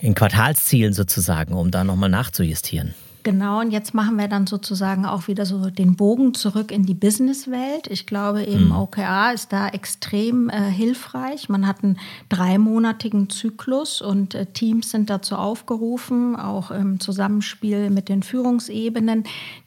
in 0.00 0.14
Quartalszielen 0.14 0.92
sozusagen, 0.92 1.54
um 1.54 1.70
da 1.70 1.84
nochmal 1.84 2.10
nachzujustieren. 2.10 2.94
Genau, 3.22 3.60
und 3.60 3.70
jetzt 3.70 3.92
machen 3.92 4.16
wir 4.16 4.28
dann 4.28 4.46
sozusagen 4.46 5.04
auch 5.04 5.28
wieder 5.28 5.44
so 5.44 5.68
den 5.68 5.94
Bogen 5.94 6.32
zurück 6.32 6.72
in 6.72 6.86
die 6.86 6.94
Businesswelt. 6.94 7.86
Ich 7.88 8.06
glaube 8.06 8.44
eben, 8.44 8.68
mhm. 8.68 8.76
OKR 8.76 9.32
ist 9.34 9.52
da 9.52 9.68
extrem 9.68 10.48
äh, 10.48 10.70
hilfreich. 10.70 11.50
Man 11.50 11.66
hat 11.66 11.84
einen 11.84 11.98
dreimonatigen 12.30 13.28
Zyklus 13.28 14.00
und 14.00 14.34
äh, 14.34 14.46
Teams 14.46 14.90
sind 14.90 15.10
dazu 15.10 15.36
aufgerufen, 15.36 16.34
auch 16.34 16.70
im 16.70 16.98
Zusammenspiel 16.98 17.90
mit 17.90 18.08
den 18.08 18.22
Führungsebenen, 18.22 19.24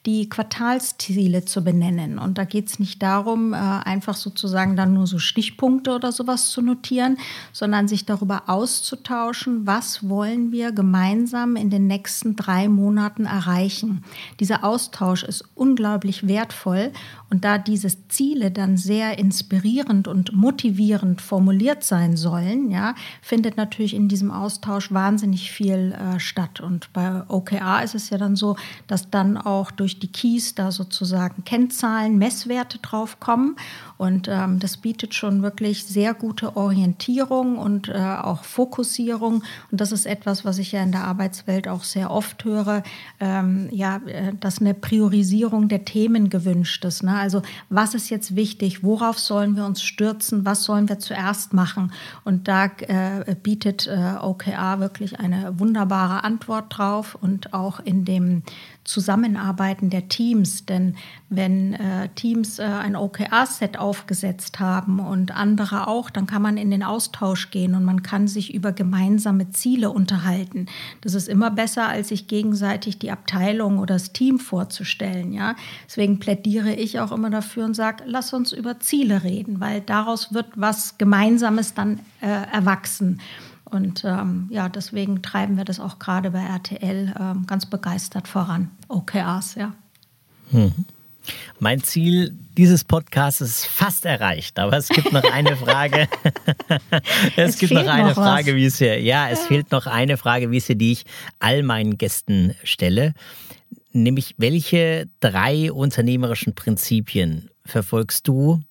die 0.08 0.30
Quartalsziele 0.30 1.46
zu 1.46 1.64
benennen. 1.64 2.18
Und 2.18 2.40
da 2.40 2.46
geht 2.46 2.70
es 2.70 2.80
nicht 2.80 3.04
darum, 3.04 3.54
äh, 3.54 3.58
einfach 3.58 4.16
sozusagen 4.16 4.76
dann 4.76 4.96
nur 4.96 5.06
so 5.06 5.20
Stichpunkte 5.20 5.92
oder 5.94 6.12
sowas 6.12 6.50
zu 6.50 6.64
notieren, 6.64 7.18
sondern 7.52 7.88
sich 7.88 8.08
darüber 8.08 8.44
auszutauschen, 8.48 9.68
was 9.68 10.10
wollen 10.10 10.52
wir 10.52 10.72
gemeinsam 10.72 11.56
in 11.56 11.70
den 11.70 11.86
nächsten 11.86 12.36
drei 12.36 12.68
Monaten 12.68 13.26
erreichen 13.26 13.43
erreichen. 13.44 14.04
Dieser 14.40 14.64
Austausch 14.64 15.24
ist 15.24 15.44
unglaublich 15.56 16.28
wertvoll 16.28 16.92
und 17.30 17.44
da 17.44 17.58
diese 17.58 17.90
Ziele 18.08 18.52
dann 18.52 18.78
sehr 18.78 19.18
inspirierend 19.18 20.08
und 20.08 20.34
motivierend 20.34 21.22
formuliert 21.22 21.84
sein 21.84 22.16
sollen, 22.16 22.70
ja, 22.70 22.96
findet 23.22 23.58
natürlich 23.58 23.94
in 23.94 24.08
diesem 24.08 24.32
Austausch 24.32 24.92
wahnsinnig 24.92 25.52
viel 25.52 25.94
äh, 25.94 26.20
statt. 26.20 26.62
Und 26.62 26.92
bei 26.94 27.24
OKR 27.28 27.84
ist 27.84 27.96
es 27.96 28.10
ja 28.10 28.18
dann 28.18 28.36
so, 28.36 28.56
dass 28.88 29.10
dann 29.10 29.38
auch 29.38 29.72
durch 29.72 30.00
die 30.00 30.12
Keys 30.12 30.56
da 30.56 30.72
sozusagen 30.72 31.44
Kennzahlen, 31.44 32.18
Messwerte 32.18 32.80
drauf 32.80 33.20
kommen 33.20 33.56
und 34.04 34.28
ähm, 34.28 34.60
das 34.60 34.76
bietet 34.76 35.14
schon 35.14 35.44
wirklich 35.44 35.86
sehr 35.86 36.14
gute 36.14 36.58
Orientierung 36.58 37.58
und 37.58 37.88
äh, 37.88 37.94
auch 37.94 38.44
Fokussierung. 38.44 39.44
Und 39.72 39.82
das 39.82 39.94
ist 39.94 40.06
etwas, 40.06 40.44
was 40.44 40.58
ich 40.58 40.74
ja 40.74 40.84
in 40.84 40.92
der 40.92 41.06
Arbeitswelt 41.06 41.70
auch 41.70 41.86
sehr 41.86 42.12
oft 42.12 42.44
höre, 42.44 42.84
ähm, 43.34 43.68
ja, 43.72 43.98
äh, 44.06 44.34
dass 44.40 44.60
eine 44.62 44.74
Priorisierung 44.74 45.68
der 45.68 45.86
Themen 45.86 46.30
gewünscht 46.30 46.86
ist. 46.86 47.04
Ne? 47.04 47.16
Also 47.16 47.42
was 47.70 47.96
ist 47.96 48.10
jetzt 48.10 48.36
wichtig? 48.36 48.84
Worauf 48.84 49.18
sollen 49.20 49.56
wir 49.56 49.66
uns 49.66 49.82
stürzen? 49.82 50.46
Was 50.46 50.64
sollen 50.64 50.88
wir 50.88 51.00
zuerst 51.00 51.54
machen? 51.54 51.92
Und 52.24 52.48
da 52.48 52.66
äh, 52.66 53.36
bietet 53.42 53.88
äh, 53.88 54.16
OKR 54.22 54.80
wirklich 54.80 55.20
eine 55.20 55.60
wunderbare 55.60 56.24
Antwort 56.24 56.78
drauf 56.78 57.18
und 57.20 57.54
auch 57.54 57.80
in 57.80 58.06
dem 58.06 58.44
Zusammenarbeiten 58.84 59.90
der 59.90 60.10
Teams. 60.10 60.66
Denn 60.66 60.96
wenn 61.30 61.74
äh, 61.74 62.10
Teams 62.16 62.60
äh, 62.60 62.64
ein 62.64 62.96
OKR-Set 62.96 63.78
aufgesetzt 63.78 64.60
haben 64.60 65.00
und 65.00 65.32
andere 65.36 65.88
auch, 65.88 66.10
dann 66.10 66.28
kann 66.28 66.42
man 66.42 66.58
in 66.58 66.70
den 66.70 66.84
Austausch 66.84 67.50
gehen 67.52 67.76
und 67.76 67.86
man 67.86 68.04
kann 68.04 68.28
sich 68.28 68.54
über 68.54 68.72
gemeinsame 68.72 69.52
Ziele 69.52 69.90
unterhalten. 69.90 70.68
Das 71.02 71.14
ist 71.14 71.30
immer 71.30 71.52
besser, 71.52 71.88
als 71.88 72.10
sich 72.10 72.28
gegenseitig 72.28 73.00
die 73.00 73.12
Abteilung 73.12 73.80
oder 73.80 73.96
das 73.96 74.12
Team 74.12 74.40
vorzustellen. 74.40 75.34
Ja? 75.34 75.56
Deswegen 75.88 76.20
plädiere 76.20 76.74
ich 76.74 77.00
auch 77.00 77.12
immer 77.12 77.30
dafür 77.30 77.66
und 77.66 77.76
sage, 77.76 78.04
lass 78.06 78.34
uns 78.34 78.52
über 78.52 78.80
Ziele 78.80 79.24
reden, 79.24 79.60
weil 79.60 79.82
daraus 79.82 80.34
wird 80.34 80.48
was 80.56 80.98
Gemeinsames 80.98 81.74
dann 81.74 82.00
äh, 82.22 82.28
erwachsen. 82.52 83.22
Und 83.74 84.04
ähm, 84.06 84.48
ja, 84.50 84.70
deswegen 84.70 85.22
treiben 85.22 85.58
wir 85.58 85.66
das 85.66 85.80
auch 85.80 86.00
gerade 86.00 86.32
bei 86.32 86.44
RTL 86.44 87.14
ähm, 87.20 87.46
ganz 87.48 87.66
begeistert 87.66 88.28
voran. 88.28 88.70
OKRs, 88.88 89.56
ja. 89.56 89.74
Mhm. 90.52 90.86
Mein 91.60 91.82
Ziel 91.82 92.36
dieses 92.58 92.84
Podcasts 92.84 93.42
ist 93.42 93.66
fast 93.66 94.06
erreicht, 94.06 94.60
aber 94.60 94.78
es 94.78 94.90
gibt 94.90 95.14
noch 95.14 95.24
eine 95.24 95.56
Frage. 95.56 96.08
es, 97.38 97.56
es, 97.56 97.58
gibt 97.58 97.74
noch 97.74 97.88
eine 97.88 98.10
noch 98.10 98.16
Frage, 98.16 98.56
wie 98.56 98.66
es 98.66 98.78
hier. 98.78 99.02
Ja, 99.02 99.30
es 99.30 99.40
ja. 99.40 99.46
fehlt 99.48 99.72
noch 99.72 99.88
eine 99.88 100.18
Frage, 100.18 100.52
wie 100.52 100.58
es 100.58 100.68
hier, 100.68 100.76
die 100.76 100.92
ich 100.92 101.06
all 101.40 101.64
meinen 101.64 101.98
Gästen 101.98 102.56
stelle. 102.64 103.14
Nämlich, 103.94 104.36
welche 104.38 105.08
drei 105.20 105.72
unternehmerischen 105.72 106.56
Prinzipien 106.56 107.50
verfolgst 107.66 108.28
du 108.28 108.62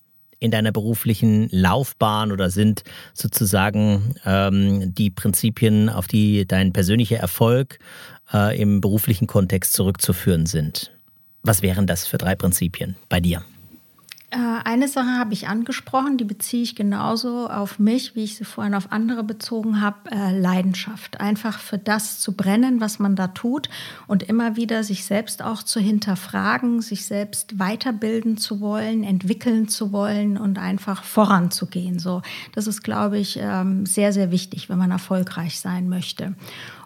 in 0.43 0.51
deiner 0.51 0.73
beruflichen 0.73 1.49
Laufbahn 1.51 2.33
oder 2.33 2.51
sind 2.51 2.83
sozusagen 3.15 4.17
ähm, 4.27 4.93
die 4.95 5.11
Prinzipien, 5.11 5.89
auf 5.89 6.09
die 6.09 6.47
dein 6.47 6.73
persönlicher 6.73 7.19
Erfolg 7.19 7.79
äh, 8.33 8.61
im 8.61 8.81
beruflichen 8.81 9.27
Kontext 9.27 9.73
zurückzuführen 9.73 10.47
sind? 10.47 10.91
Was 11.43 11.63
wären 11.63 11.87
das 11.87 12.07
für 12.07 12.19
drei 12.19 12.35
Prinzipien 12.35 12.97
bei 13.09 13.21
dir? 13.21 13.45
Äh, 14.33 14.39
eine 14.65 14.89
Sache 14.89 15.19
habe 15.19 15.35
ich 15.35 15.47
angesprochen, 15.47 16.17
die 16.17 16.25
beziehe 16.25 16.63
ich 16.63 16.75
genauso 16.75 17.51
auf 17.51 17.79
mich, 17.79 18.17
wie 18.17 18.25
ich 18.25 18.37
sie 18.37 18.47
vorhin 18.47 18.75
auf 18.75 18.91
andere 18.91 19.25
bezogen 19.25 19.83
habe, 19.83 20.11
äh, 20.11 20.39
Leidenschaft. 20.39 21.21
Einfach 21.21 21.59
für 21.59 21.77
das 21.77 22.19
zu 22.19 22.33
brennen, 22.33 22.81
was 22.81 22.99
man 22.99 23.15
da 23.15 23.29
tut 23.29 23.69
und 24.07 24.23
immer 24.23 24.57
wieder 24.57 24.85
sich 24.85 25.05
selbst 25.05 25.43
auch 25.43 25.63
zu 25.63 25.81
hinterfragen, 25.81 26.81
sich 26.81 27.05
selbst 27.05 27.59
weiterbilden 27.59 28.39
zu 28.39 28.61
wollen, 28.61 29.05
entwickeln 29.05 29.69
zu 29.69 29.93
wollen 29.93 30.39
und 30.39 30.59
einfach 30.59 31.05
voranzugehen. 31.05 31.99
So, 31.99 32.23
das 32.55 32.67
ist, 32.67 32.83
glaube 32.83 33.19
ich, 33.19 33.39
ähm, 33.39 33.85
sehr, 33.85 34.15
sehr 34.15 34.31
wichtig, 34.31 34.71
wenn 34.71 34.79
man 34.79 34.93
erfolgreich 34.93 35.61
sein 35.61 35.91
möchte 35.91 36.35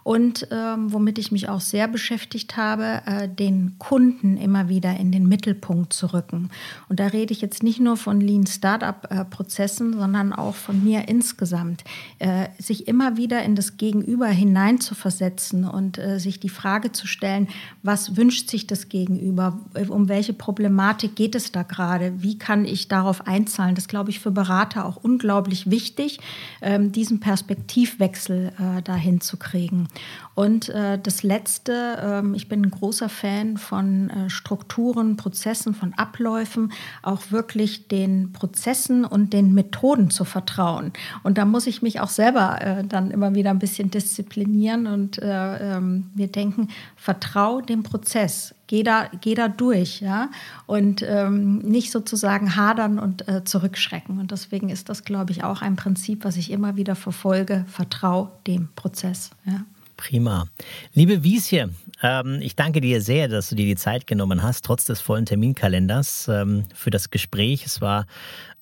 und 0.06 0.46
ähm, 0.52 0.92
womit 0.92 1.18
ich 1.18 1.32
mich 1.32 1.48
auch 1.48 1.60
sehr 1.60 1.88
beschäftigt 1.88 2.56
habe, 2.56 3.02
äh, 3.06 3.28
den 3.28 3.74
Kunden 3.80 4.36
immer 4.36 4.68
wieder 4.68 4.96
in 4.96 5.10
den 5.10 5.26
Mittelpunkt 5.26 5.92
zu 5.92 6.12
rücken. 6.12 6.50
Und 6.88 7.00
da 7.00 7.08
rede 7.08 7.32
ich 7.32 7.40
jetzt 7.40 7.64
nicht 7.64 7.80
nur 7.80 7.96
von 7.96 8.20
Lean 8.20 8.46
Startup-Prozessen, 8.46 9.94
sondern 9.94 10.32
auch 10.32 10.54
von 10.54 10.84
mir 10.84 11.08
insgesamt. 11.08 11.82
Äh, 12.20 12.46
sich 12.56 12.86
immer 12.86 13.16
wieder 13.16 13.42
in 13.42 13.56
das 13.56 13.78
Gegenüber 13.78 14.28
hineinzuversetzen 14.28 15.64
und 15.64 15.98
äh, 15.98 16.20
sich 16.20 16.38
die 16.38 16.50
Frage 16.50 16.92
zu 16.92 17.08
stellen, 17.08 17.48
was 17.82 18.16
wünscht 18.16 18.48
sich 18.48 18.68
das 18.68 18.88
Gegenüber? 18.88 19.58
Um 19.88 20.08
welche 20.08 20.34
Problematik 20.34 21.16
geht 21.16 21.34
es 21.34 21.50
da 21.50 21.64
gerade? 21.64 22.22
Wie 22.22 22.38
kann 22.38 22.64
ich 22.64 22.86
darauf 22.86 23.26
einzahlen? 23.26 23.74
Das 23.74 23.88
glaube 23.88 24.10
ich 24.10 24.20
für 24.20 24.30
Berater 24.30 24.84
auch 24.84 24.98
unglaublich 25.02 25.68
wichtig, 25.68 26.20
ähm, 26.62 26.92
diesen 26.92 27.18
Perspektivwechsel 27.18 28.52
äh, 28.56 28.82
dahin 28.82 29.20
zu 29.20 29.36
kriegen. 29.36 29.88
Und 30.36 30.68
äh, 30.68 30.98
das 31.02 31.22
Letzte, 31.22 31.98
ähm, 32.02 32.34
ich 32.34 32.46
bin 32.46 32.62
ein 32.62 32.70
großer 32.70 33.08
Fan 33.08 33.56
von 33.56 34.10
äh, 34.10 34.28
Strukturen, 34.28 35.16
Prozessen, 35.16 35.74
von 35.74 35.94
Abläufen, 35.94 36.72
auch 37.02 37.30
wirklich 37.30 37.88
den 37.88 38.32
Prozessen 38.32 39.06
und 39.06 39.32
den 39.32 39.54
Methoden 39.54 40.10
zu 40.10 40.24
vertrauen. 40.24 40.92
Und 41.22 41.38
da 41.38 41.46
muss 41.46 41.66
ich 41.66 41.80
mich 41.80 42.00
auch 42.00 42.10
selber 42.10 42.60
äh, 42.60 42.84
dann 42.84 43.10
immer 43.10 43.34
wieder 43.34 43.48
ein 43.48 43.58
bisschen 43.58 43.90
disziplinieren 43.90 44.86
und 44.86 45.18
äh, 45.22 45.76
ähm, 45.76 46.10
wir 46.14 46.28
denken, 46.28 46.68
vertrau 46.96 47.62
dem 47.62 47.82
Prozess. 47.82 48.54
Geh 48.66 48.82
da, 48.82 49.08
geh 49.22 49.34
da 49.34 49.48
durch, 49.48 50.00
ja, 50.00 50.28
und 50.66 51.00
ähm, 51.00 51.58
nicht 51.60 51.90
sozusagen 51.92 52.56
hadern 52.56 52.98
und 52.98 53.26
äh, 53.26 53.44
zurückschrecken. 53.44 54.18
Und 54.18 54.32
deswegen 54.32 54.68
ist 54.68 54.90
das, 54.90 55.04
glaube 55.04 55.32
ich, 55.32 55.44
auch 55.44 55.62
ein 55.62 55.76
Prinzip, 55.76 56.24
was 56.24 56.36
ich 56.36 56.50
immer 56.50 56.76
wieder 56.76 56.96
verfolge. 56.96 57.64
Vertrau 57.68 58.32
dem 58.46 58.68
Prozess. 58.74 59.30
Ja. 59.46 59.64
Prima. 59.96 60.46
Liebe 60.92 61.24
Wiesje, 61.24 61.70
ähm, 62.02 62.38
ich 62.40 62.54
danke 62.54 62.80
dir 62.80 63.00
sehr, 63.00 63.28
dass 63.28 63.48
du 63.48 63.54
dir 63.56 63.66
die 63.66 63.76
Zeit 63.76 64.06
genommen 64.06 64.42
hast, 64.42 64.64
trotz 64.64 64.84
des 64.84 65.00
vollen 65.00 65.26
Terminkalenders, 65.26 66.28
ähm, 66.28 66.64
für 66.74 66.90
das 66.90 67.10
Gespräch. 67.10 67.64
Es 67.64 67.80
war 67.80 68.06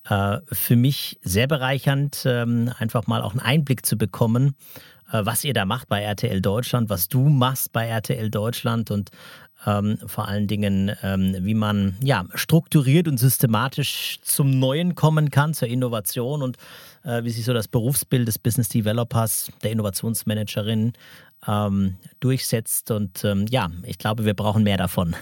äh, 0.09 0.39
für 0.53 0.77
mich 0.77 1.19
sehr 1.23 1.47
bereichernd, 1.47 2.23
ähm, 2.27 2.73
einfach 2.79 3.07
mal 3.07 3.23
auch 3.23 3.33
einen 3.33 3.41
Einblick 3.41 3.85
zu 3.85 3.97
bekommen, 3.97 4.55
äh, 5.13 5.25
was 5.25 5.45
ihr 5.45 5.55
da 5.55 5.65
macht 5.65 5.89
bei 5.89 6.03
RTL 6.03 6.41
Deutschland, 6.41 6.89
was 6.89 7.09
du 7.09 7.29
machst 7.29 7.73
bei 7.73 7.87
RTL 7.87 8.31
Deutschland 8.31 8.91
und 8.91 9.11
ähm, 9.67 9.99
vor 10.07 10.29
allen 10.29 10.47
Dingen, 10.47 10.93
ähm, 11.03 11.37
wie 11.41 11.55
man 11.55 11.97
ja 12.03 12.25
strukturiert 12.35 13.09
und 13.09 13.19
systematisch 13.19 14.19
zum 14.23 14.59
Neuen 14.59 14.95
kommen 14.95 15.31
kann, 15.31 15.55
zur 15.55 15.69
Innovation 15.69 16.43
und 16.43 16.59
äh, 17.05 17.25
wie 17.25 17.31
sich 17.31 17.45
so 17.45 17.53
das 17.53 17.69
Berufsbild 17.69 18.27
des 18.27 18.39
Business 18.39 18.69
Developers, 18.69 19.51
der 19.63 19.73
Innovationsmanagerin 19.73 20.93
ähm, 21.47 21.97
durchsetzt. 22.21 22.91
Und 22.91 23.25
ähm, 23.25 23.47
ja, 23.49 23.71
ich 23.85 23.99
glaube, 23.99 24.25
wir 24.25 24.35
brauchen 24.35 24.65
mehr 24.65 24.77
davon. 24.77 25.15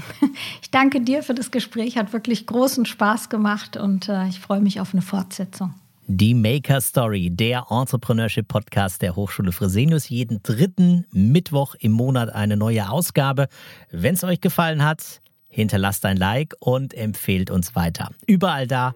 ich 0.62 0.70
danke 0.70 1.00
dir 1.00 1.22
für 1.22 1.34
das 1.34 1.50
Gespräch, 1.50 1.96
hat 1.96 2.12
wirklich 2.12 2.46
großen 2.46 2.86
Spaß 2.86 3.28
gemacht 3.28 3.76
und 3.76 4.08
äh, 4.08 4.26
ich 4.28 4.40
freue 4.40 4.60
mich 4.60 4.80
auf 4.80 4.92
eine 4.92 5.02
Fortsetzung. 5.02 5.74
Die 6.08 6.34
Maker 6.34 6.80
Story, 6.80 7.30
der 7.30 7.66
Entrepreneurship 7.70 8.48
Podcast 8.48 9.02
der 9.02 9.14
Hochschule 9.14 9.52
Fresenius. 9.52 10.08
Jeden 10.08 10.42
dritten 10.42 11.06
Mittwoch 11.12 11.76
im 11.78 11.92
Monat 11.92 12.34
eine 12.34 12.56
neue 12.56 12.90
Ausgabe. 12.90 13.46
Wenn 13.90 14.14
es 14.14 14.24
euch 14.24 14.40
gefallen 14.40 14.84
hat, 14.84 15.20
hinterlasst 15.48 16.04
ein 16.04 16.16
Like 16.16 16.54
und 16.58 16.92
empfehlt 16.92 17.50
uns 17.50 17.76
weiter. 17.76 18.10
Überall 18.26 18.66
da, 18.66 18.94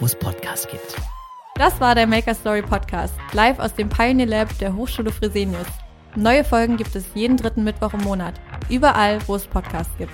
wo 0.00 0.06
es 0.06 0.18
Podcasts 0.18 0.66
gibt. 0.68 1.17
Das 1.58 1.80
war 1.80 1.96
der 1.96 2.06
Maker 2.06 2.36
Story 2.36 2.62
Podcast, 2.62 3.14
live 3.32 3.58
aus 3.58 3.74
dem 3.74 3.88
Pioneer 3.88 4.26
Lab 4.26 4.56
der 4.60 4.76
Hochschule 4.76 5.10
Fresenius. 5.10 5.66
Neue 6.14 6.44
Folgen 6.44 6.76
gibt 6.76 6.94
es 6.94 7.04
jeden 7.16 7.36
dritten 7.36 7.64
Mittwoch 7.64 7.94
im 7.94 8.02
Monat, 8.02 8.34
überall, 8.68 9.18
wo 9.26 9.34
es 9.34 9.44
Podcasts 9.44 9.92
gibt. 9.98 10.12